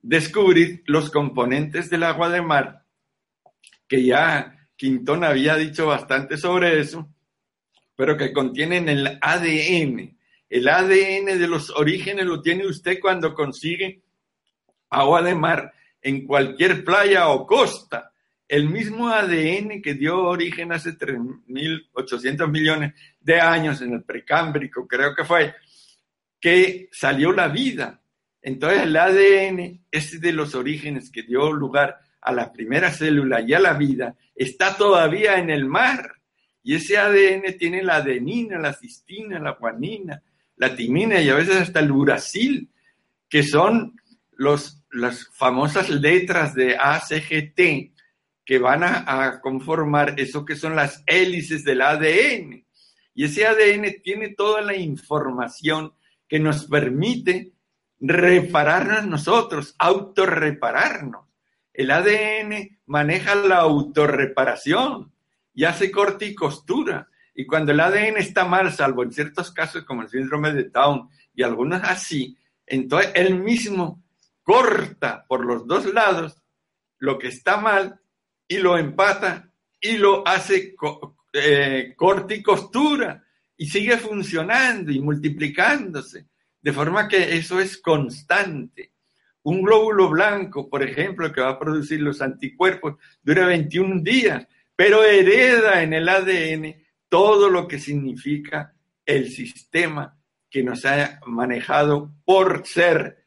descubrir 0.00 0.82
los 0.86 1.10
componentes 1.10 1.88
del 1.88 2.02
agua 2.02 2.28
de 2.28 2.42
mar, 2.42 2.84
que 3.86 4.04
ya 4.04 4.68
Quintón 4.76 5.22
había 5.22 5.56
dicho 5.56 5.86
bastante 5.86 6.36
sobre 6.36 6.80
eso, 6.80 7.08
pero 7.94 8.16
que 8.16 8.32
contienen 8.32 8.88
el 8.88 9.18
ADN. 9.20 10.18
El 10.50 10.68
ADN 10.68 11.38
de 11.38 11.46
los 11.46 11.70
orígenes 11.70 12.26
lo 12.26 12.42
tiene 12.42 12.66
usted 12.66 12.98
cuando 13.00 13.32
consigue 13.32 14.01
agua 14.92 15.22
de 15.22 15.34
mar 15.34 15.72
en 16.00 16.26
cualquier 16.26 16.84
playa 16.84 17.28
o 17.28 17.46
costa. 17.46 18.12
El 18.46 18.68
mismo 18.68 19.08
ADN 19.08 19.80
que 19.80 19.94
dio 19.94 20.24
origen 20.24 20.72
hace 20.72 20.90
3.800 20.90 22.50
millones 22.50 22.92
de 23.18 23.40
años 23.40 23.80
en 23.80 23.94
el 23.94 24.02
precámbrico, 24.02 24.86
creo 24.86 25.14
que 25.14 25.24
fue, 25.24 25.54
que 26.38 26.88
salió 26.92 27.32
la 27.32 27.48
vida. 27.48 28.02
Entonces 28.42 28.82
el 28.82 28.96
ADN 28.96 29.86
es 29.90 30.20
de 30.20 30.32
los 30.32 30.54
orígenes 30.54 31.10
que 31.10 31.22
dio 31.22 31.52
lugar 31.52 31.98
a 32.20 32.32
la 32.32 32.52
primera 32.52 32.90
célula 32.90 33.40
y 33.40 33.54
a 33.54 33.60
la 33.60 33.72
vida, 33.72 34.16
está 34.34 34.76
todavía 34.76 35.38
en 35.38 35.50
el 35.50 35.64
mar. 35.64 36.12
Y 36.62 36.76
ese 36.76 36.98
ADN 36.98 37.56
tiene 37.58 37.82
la 37.82 37.96
adenina, 37.96 38.58
la 38.58 38.72
cistina, 38.72 39.38
la 39.38 39.52
guanina, 39.52 40.22
la 40.56 40.76
timina 40.76 41.20
y 41.20 41.28
a 41.28 41.34
veces 41.34 41.56
hasta 41.56 41.80
el 41.80 41.90
uracil, 41.90 42.70
que 43.28 43.42
son 43.42 43.96
los, 44.32 44.81
las 44.92 45.28
famosas 45.32 45.88
letras 45.90 46.54
de 46.54 46.76
ACGT 46.76 47.92
que 48.44 48.58
van 48.58 48.82
a, 48.84 49.40
conformar 49.40 50.14
eso 50.18 50.44
que 50.44 50.56
son 50.56 50.76
las 50.76 51.02
hélices 51.06 51.64
del 51.64 51.80
ADN. 51.80 52.64
Y 53.14 53.24
ese 53.24 53.46
ADN 53.46 54.02
tiene 54.02 54.30
toda 54.30 54.62
la 54.62 54.76
información 54.76 55.94
que 56.28 56.38
nos 56.38 56.66
permite 56.66 57.52
repararnos 58.00 59.06
nosotros, 59.06 59.74
autorrepararnos. 59.78 61.26
El 61.72 61.90
ADN 61.90 62.80
maneja 62.86 63.34
la 63.34 63.58
autorreparación 63.58 65.12
y 65.54 65.64
hace 65.64 65.90
corte 65.90 66.26
y 66.26 66.34
costura. 66.34 67.08
Y 67.34 67.46
cuando 67.46 67.72
el 67.72 67.80
ADN 67.80 68.18
está 68.18 68.44
mal, 68.44 68.72
salvo 68.72 69.02
en 69.02 69.12
ciertos 69.12 69.52
casos 69.52 69.84
como 69.84 70.02
el 70.02 70.08
síndrome 70.08 70.52
de 70.52 70.64
Down 70.64 71.08
y 71.34 71.42
algunos 71.42 71.82
así, 71.84 72.36
entonces 72.66 73.12
él 73.14 73.38
mismo 73.38 74.01
corta 74.42 75.24
por 75.26 75.44
los 75.44 75.66
dos 75.66 75.86
lados 75.92 76.42
lo 76.98 77.18
que 77.18 77.28
está 77.28 77.56
mal 77.56 78.00
y 78.46 78.58
lo 78.58 78.78
empata 78.78 79.52
y 79.80 79.96
lo 79.96 80.26
hace 80.26 80.74
eh, 81.32 81.94
corte 81.96 82.36
y 82.36 82.42
costura 82.42 83.24
y 83.56 83.66
sigue 83.66 83.96
funcionando 83.96 84.92
y 84.92 85.00
multiplicándose. 85.00 86.26
De 86.60 86.72
forma 86.72 87.08
que 87.08 87.36
eso 87.36 87.58
es 87.58 87.78
constante. 87.78 88.92
Un 89.42 89.62
glóbulo 89.62 90.08
blanco, 90.08 90.70
por 90.70 90.82
ejemplo, 90.82 91.32
que 91.32 91.40
va 91.40 91.50
a 91.50 91.58
producir 91.58 92.00
los 92.00 92.22
anticuerpos, 92.22 92.94
dura 93.20 93.46
21 93.46 94.00
días, 94.02 94.46
pero 94.76 95.02
hereda 95.02 95.82
en 95.82 95.94
el 95.94 96.08
ADN 96.08 96.76
todo 97.08 97.50
lo 97.50 97.66
que 97.66 97.80
significa 97.80 98.74
el 99.04 99.30
sistema 99.30 100.16
que 100.48 100.62
nos 100.62 100.84
ha 100.84 101.20
manejado 101.26 102.12
por 102.24 102.64
ser 102.66 103.21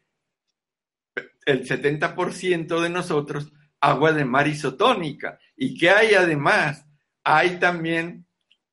el 1.45 1.67
70% 1.67 2.81
de 2.81 2.89
nosotros 2.89 3.53
agua 3.79 4.11
de 4.13 4.25
mar 4.25 4.47
isotónica. 4.47 5.39
¿Y 5.55 5.77
que 5.77 5.89
hay 5.89 6.15
además? 6.15 6.85
Hay 7.23 7.59
también 7.59 8.25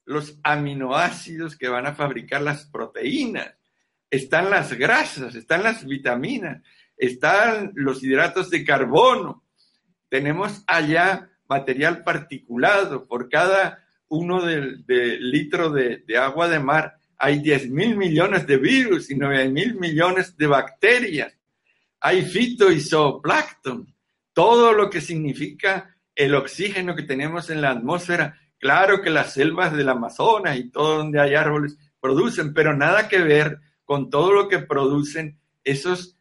los 0.05 0.39
aminoácidos 0.43 1.57
que 1.57 1.69
van 1.69 1.87
a 1.87 1.95
fabricar 1.95 2.43
las 2.43 2.67
proteínas, 2.67 3.55
están 4.11 4.51
las 4.51 4.73
grasas, 4.73 5.35
están 5.35 5.63
las 5.63 5.87
vitaminas, 5.87 6.63
están 6.97 7.73
los 7.75 8.03
hidratos 8.03 8.51
de 8.51 8.65
carbono. 8.65 9.45
Tenemos 10.09 10.63
allá 10.67 11.31
material 11.49 12.03
particulado. 12.03 13.07
Por 13.07 13.29
cada 13.29 13.85
uno 14.09 14.45
del 14.45 14.85
litro 14.87 15.71
de, 15.71 16.05
agua 16.19 16.49
de 16.49 16.61
mar 16.61 16.97
hay 17.17 17.39
10 17.39 17.71
mil 17.71 17.97
millones 17.97 18.47
de 18.47 18.57
virus 18.57 19.11
y 19.11 19.15
9 19.15 19.49
mil 19.49 19.75
millones 19.75 20.37
de 20.37 20.47
bacterias. 20.47 21.35
Hay 22.03 22.23
fito 22.23 22.71
y 22.71 22.81
zooplancton. 22.81 23.87
Todo 24.33 24.73
lo 24.73 24.91
que 24.91 25.01
significa 25.01 25.97
el 26.15 26.35
oxígeno 26.35 26.97
que 26.97 27.05
tenemos 27.05 27.49
en 27.49 27.61
la 27.61 27.71
atmósfera. 27.71 28.39
Claro 28.59 29.01
que 29.03 29.11
las 29.11 29.33
selvas 29.33 29.73
del 29.73 29.89
Amazonas 29.89 30.59
y 30.59 30.71
todo 30.71 30.99
donde 30.99 31.21
hay 31.21 31.35
árboles 31.35 31.79
producen, 32.01 32.53
pero 32.53 32.77
nada 32.77 33.09
que 33.09 33.19
ver 33.19 33.61
con 33.85 34.11
todo 34.11 34.33
lo 34.33 34.49
que 34.49 34.59
producen 34.59 35.39
esos 35.63 36.17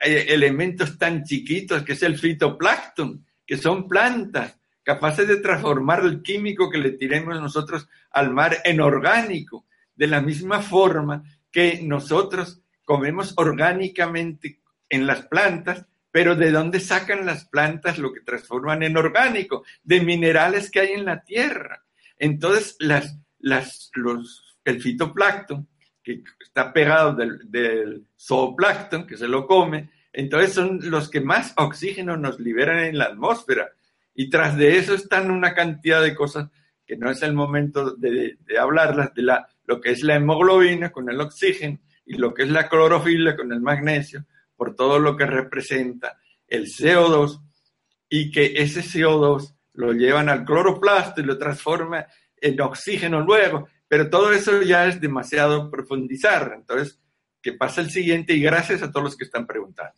eh, 0.00 0.26
elementos 0.28 0.96
tan 0.96 1.24
chiquitos 1.24 1.82
que 1.82 1.92
es 1.92 2.02
el 2.02 2.18
fitoplancton, 2.18 3.26
que 3.46 3.58
son 3.58 3.88
plantas 3.88 4.58
capaces 4.82 5.28
de 5.28 5.36
transformar 5.36 6.04
el 6.04 6.22
químico 6.22 6.70
que 6.70 6.78
le 6.78 6.92
tiremos 6.92 7.40
nosotros 7.40 7.86
al 8.10 8.32
mar 8.32 8.58
en 8.64 8.80
orgánico, 8.80 9.66
de 9.94 10.06
la 10.06 10.20
misma 10.20 10.60
forma 10.60 11.22
que 11.50 11.80
nosotros 11.82 12.62
comemos 12.84 13.34
orgánicamente 13.36 14.61
en 14.92 15.06
las 15.06 15.26
plantas, 15.26 15.86
pero 16.10 16.36
¿de 16.36 16.50
dónde 16.50 16.78
sacan 16.78 17.24
las 17.24 17.46
plantas 17.46 17.98
lo 17.98 18.12
que 18.12 18.20
transforman 18.20 18.82
en 18.82 18.98
orgánico? 18.98 19.64
De 19.82 20.02
minerales 20.02 20.70
que 20.70 20.80
hay 20.80 20.92
en 20.92 21.06
la 21.06 21.24
tierra. 21.24 21.82
Entonces, 22.18 22.76
las, 22.78 23.18
las, 23.38 23.90
los, 23.94 24.58
el 24.64 24.82
fitoplancton 24.82 25.66
que 26.02 26.22
está 26.44 26.72
pegado 26.72 27.14
del, 27.14 28.06
zooplancton, 28.18 29.06
que 29.06 29.16
se 29.16 29.28
lo 29.28 29.46
come, 29.46 29.88
entonces 30.12 30.52
son 30.52 30.78
los 30.90 31.08
que 31.08 31.22
más 31.22 31.54
oxígeno 31.56 32.18
nos 32.18 32.38
liberan 32.38 32.80
en 32.80 32.98
la 32.98 33.06
atmósfera. 33.06 33.70
Y 34.14 34.28
tras 34.28 34.58
de 34.58 34.76
eso 34.76 34.94
están 34.94 35.30
una 35.30 35.54
cantidad 35.54 36.02
de 36.02 36.14
cosas 36.14 36.50
que 36.84 36.98
no 36.98 37.10
es 37.10 37.22
el 37.22 37.32
momento 37.32 37.92
de, 37.96 38.36
hablarlas, 38.60 39.14
de 39.14 39.22
la, 39.22 39.48
lo 39.64 39.80
que 39.80 39.92
es 39.92 40.02
la 40.02 40.16
hemoglobina 40.16 40.92
con 40.92 41.08
el 41.08 41.18
oxígeno 41.18 41.78
y 42.04 42.18
lo 42.18 42.34
que 42.34 42.42
es 42.42 42.50
la 42.50 42.68
clorofila 42.68 43.34
con 43.36 43.52
el 43.52 43.60
magnesio, 43.60 44.26
por 44.62 44.76
todo 44.76 45.00
lo 45.00 45.16
que 45.16 45.26
representa 45.26 46.20
el 46.46 46.66
CO2 46.66 47.40
y 48.08 48.30
que 48.30 48.52
ese 48.54 48.80
CO2 48.80 49.56
lo 49.72 49.92
llevan 49.92 50.28
al 50.28 50.44
cloroplasto 50.44 51.20
y 51.20 51.24
lo 51.24 51.36
transforma 51.36 52.06
en 52.36 52.60
oxígeno 52.60 53.20
luego 53.22 53.66
pero 53.92 54.08
todo 54.08 54.32
eso 54.32 54.62
ya 54.62 54.86
es 54.86 55.02
demasiado 55.02 55.70
profundizar. 55.70 56.54
Entonces, 56.56 56.98
que 57.42 57.52
pasa 57.52 57.82
el 57.82 57.90
siguiente 57.90 58.32
y 58.32 58.40
gracias 58.40 58.82
a 58.82 58.90
todos 58.90 59.04
los 59.04 59.16
que 59.18 59.24
están 59.24 59.46
preguntando. 59.46 59.92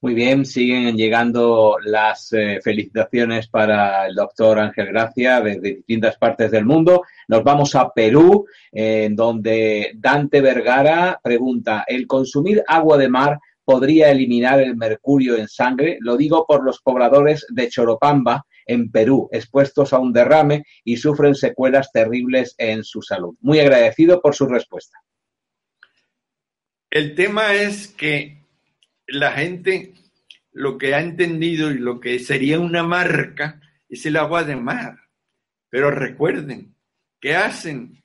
Muy 0.00 0.14
bien, 0.14 0.46
siguen 0.46 0.96
llegando 0.96 1.78
las 1.84 2.32
eh, 2.32 2.60
felicitaciones 2.62 3.48
para 3.48 4.06
el 4.06 4.14
doctor 4.14 4.60
Ángel 4.60 4.86
Gracia 4.86 5.40
desde 5.40 5.74
distintas 5.74 6.16
partes 6.16 6.52
del 6.52 6.64
mundo. 6.64 7.02
Nos 7.26 7.42
vamos 7.42 7.74
a 7.74 7.92
Perú, 7.92 8.46
en 8.70 9.16
donde 9.16 9.94
Dante 9.96 10.40
Vergara 10.40 11.18
pregunta, 11.20 11.84
¿el 11.88 12.06
consumir 12.06 12.62
agua 12.68 12.98
de 12.98 13.08
mar 13.08 13.40
podría 13.64 14.10
eliminar 14.10 14.60
el 14.60 14.76
mercurio 14.76 15.36
en 15.36 15.48
sangre? 15.48 15.98
Lo 16.00 16.16
digo 16.16 16.46
por 16.46 16.64
los 16.64 16.80
pobladores 16.80 17.46
de 17.48 17.68
Choropamba, 17.68 18.44
en 18.66 18.90
Perú, 18.90 19.28
expuestos 19.32 19.92
a 19.92 19.98
un 19.98 20.12
derrame 20.12 20.64
y 20.84 20.96
sufren 20.96 21.34
secuelas 21.34 21.90
terribles 21.92 22.54
en 22.58 22.84
su 22.84 23.02
salud. 23.02 23.34
Muy 23.40 23.60
agradecido 23.60 24.20
por 24.20 24.34
su 24.34 24.46
respuesta. 24.46 24.98
El 26.90 27.14
tema 27.14 27.54
es 27.54 27.88
que 27.88 28.44
la 29.06 29.32
gente 29.32 29.94
lo 30.52 30.76
que 30.76 30.94
ha 30.94 31.00
entendido 31.00 31.70
y 31.70 31.78
lo 31.78 32.00
que 32.00 32.18
sería 32.18 32.60
una 32.60 32.82
marca 32.82 33.60
es 33.88 34.04
el 34.06 34.16
agua 34.16 34.44
de 34.44 34.56
mar. 34.56 34.98
Pero 35.70 35.90
recuerden, 35.90 36.74
¿qué 37.20 37.34
hacen 37.34 38.02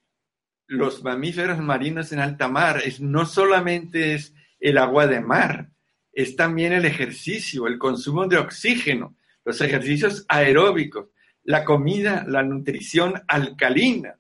los 0.68 1.03
mamíferos 1.03 1.60
marinos 1.60 2.14
en 2.14 2.20
alta 2.20 2.47
mar? 2.47 2.82
Es, 2.84 3.01
no 3.01 3.26
solamente 3.26 4.14
es 4.14 4.34
el 4.60 4.78
agua 4.78 5.08
de 5.08 5.22
mar, 5.22 5.70
es 6.12 6.36
también 6.36 6.74
el 6.74 6.86
ejercicio, 6.86 7.68
el 7.68 7.78
consumo 7.78 8.28
de 8.28 8.38
oxígeno 8.38 9.16
los 9.47 9.62
ejercicios 9.62 10.26
aeróbicos, 10.28 11.08
la 11.45 11.64
comida, 11.64 12.26
la 12.28 12.43
nutrición 12.43 13.14
alcalina, 13.30 14.18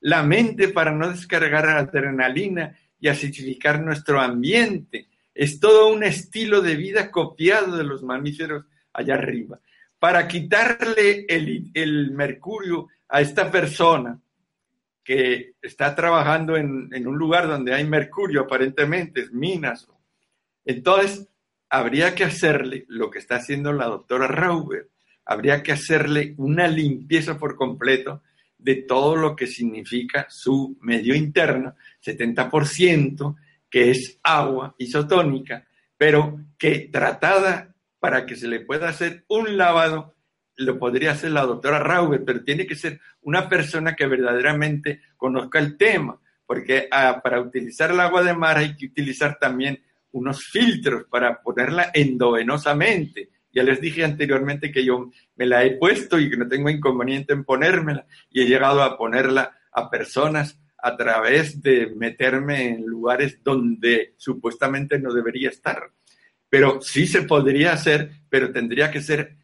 la 0.00 0.24
mente 0.24 0.66
para 0.66 0.90
no 0.90 1.08
descargar 1.08 1.68
adrenalina 1.68 2.76
y 2.98 3.06
acidificar 3.06 3.80
nuestro 3.80 4.20
ambiente. 4.20 5.06
Es 5.32 5.60
todo 5.60 5.92
un 5.92 6.02
estilo 6.02 6.60
de 6.60 6.74
vida 6.74 7.12
copiado 7.12 7.76
de 7.76 7.84
los 7.84 8.02
mamíferos 8.02 8.64
allá 8.92 9.14
arriba. 9.14 9.60
Para 9.96 10.26
quitarle 10.26 11.24
el, 11.28 12.10
mercurio 12.10 12.88
a 13.08 13.20
esta 13.20 13.52
persona 13.52 14.18
que 15.08 15.54
está 15.62 15.94
trabajando 15.94 16.54
en, 16.58 17.06
un 17.06 17.16
lugar 17.16 17.48
donde 17.48 17.72
hay 17.72 17.82
mercurio, 17.82 18.42
aparentemente, 18.42 19.22
es 19.22 19.32
minas. 19.32 19.88
Entonces, 20.66 21.26
habría 21.70 22.14
que 22.14 22.24
hacerle 22.24 22.84
lo 22.88 23.10
que 23.10 23.18
está 23.18 23.36
haciendo 23.36 23.72
la 23.72 23.86
doctora 23.86 24.28
Rauber, 24.28 24.90
habría 25.24 25.62
que 25.62 25.72
hacerle 25.72 26.34
una 26.36 26.68
limpieza 26.68 27.38
por 27.38 27.56
completo 27.56 28.22
de 28.58 28.82
todo 28.82 29.16
lo 29.16 29.34
que 29.34 29.46
significa 29.46 30.26
su 30.28 30.76
medio 30.82 31.14
interno, 31.14 31.74
70%, 32.04 33.34
que 33.70 33.90
es 33.92 34.18
agua 34.22 34.74
isotónica, 34.76 35.66
pero 35.96 36.38
que 36.58 36.90
tratada 36.92 37.74
para 37.98 38.26
que 38.26 38.36
se 38.36 38.46
le 38.46 38.60
pueda 38.60 38.90
hacer 38.90 39.24
un 39.28 39.56
lavado, 39.56 40.16
lo 40.58 40.78
podría 40.78 41.12
hacer 41.12 41.30
la 41.30 41.46
doctora 41.46 41.78
Rauber, 41.78 42.24
pero 42.24 42.42
tiene 42.42 42.66
que 42.66 42.74
ser 42.74 43.00
una 43.22 43.48
persona 43.48 43.94
que 43.94 44.06
verdaderamente 44.06 45.00
conozca 45.16 45.58
el 45.58 45.76
tema, 45.76 46.20
porque 46.46 46.88
ah, 46.90 47.20
para 47.22 47.40
utilizar 47.40 47.90
el 47.90 48.00
agua 48.00 48.22
de 48.22 48.34
mar 48.34 48.58
hay 48.58 48.76
que 48.76 48.86
utilizar 48.86 49.38
también 49.38 49.80
unos 50.12 50.44
filtros 50.44 51.04
para 51.08 51.40
ponerla 51.42 51.90
endovenosamente. 51.94 53.30
Ya 53.52 53.62
les 53.62 53.80
dije 53.80 54.04
anteriormente 54.04 54.72
que 54.72 54.84
yo 54.84 55.10
me 55.36 55.46
la 55.46 55.64
he 55.64 55.76
puesto 55.76 56.18
y 56.18 56.28
que 56.28 56.36
no 56.36 56.48
tengo 56.48 56.68
inconveniente 56.70 57.32
en 57.32 57.44
ponérmela 57.44 58.06
y 58.30 58.42
he 58.42 58.46
llegado 58.46 58.82
a 58.82 58.98
ponerla 58.98 59.56
a 59.72 59.88
personas 59.88 60.58
a 60.78 60.96
través 60.96 61.62
de 61.62 61.92
meterme 61.96 62.68
en 62.68 62.86
lugares 62.86 63.42
donde 63.42 64.14
supuestamente 64.16 64.98
no 64.98 65.12
debería 65.12 65.50
estar. 65.50 65.90
Pero 66.48 66.80
sí 66.80 67.06
se 67.06 67.22
podría 67.22 67.72
hacer, 67.72 68.10
pero 68.28 68.52
tendría 68.52 68.90
que 68.90 69.02
ser 69.02 69.36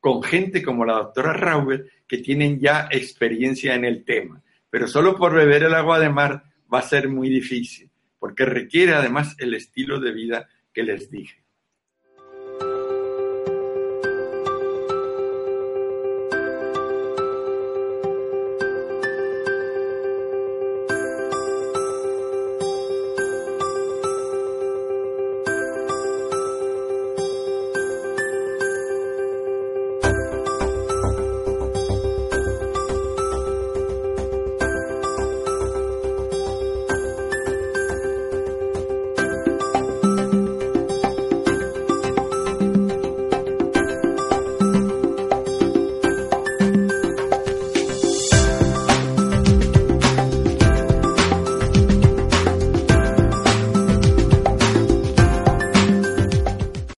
con 0.00 0.22
gente 0.22 0.62
como 0.62 0.84
la 0.84 0.94
doctora 0.94 1.34
Rauber, 1.34 1.86
que 2.08 2.18
tienen 2.18 2.58
ya 2.58 2.88
experiencia 2.90 3.74
en 3.74 3.84
el 3.84 4.04
tema. 4.04 4.42
Pero 4.70 4.88
solo 4.88 5.16
por 5.16 5.34
beber 5.34 5.62
el 5.64 5.74
agua 5.74 6.00
de 6.00 6.08
mar 6.08 6.42
va 6.72 6.80
a 6.80 6.82
ser 6.82 7.08
muy 7.08 7.28
difícil, 7.28 7.90
porque 8.18 8.44
requiere 8.44 8.94
además 8.94 9.36
el 9.38 9.54
estilo 9.54 10.00
de 10.00 10.12
vida 10.12 10.48
que 10.72 10.82
les 10.82 11.10
dije. 11.10 11.42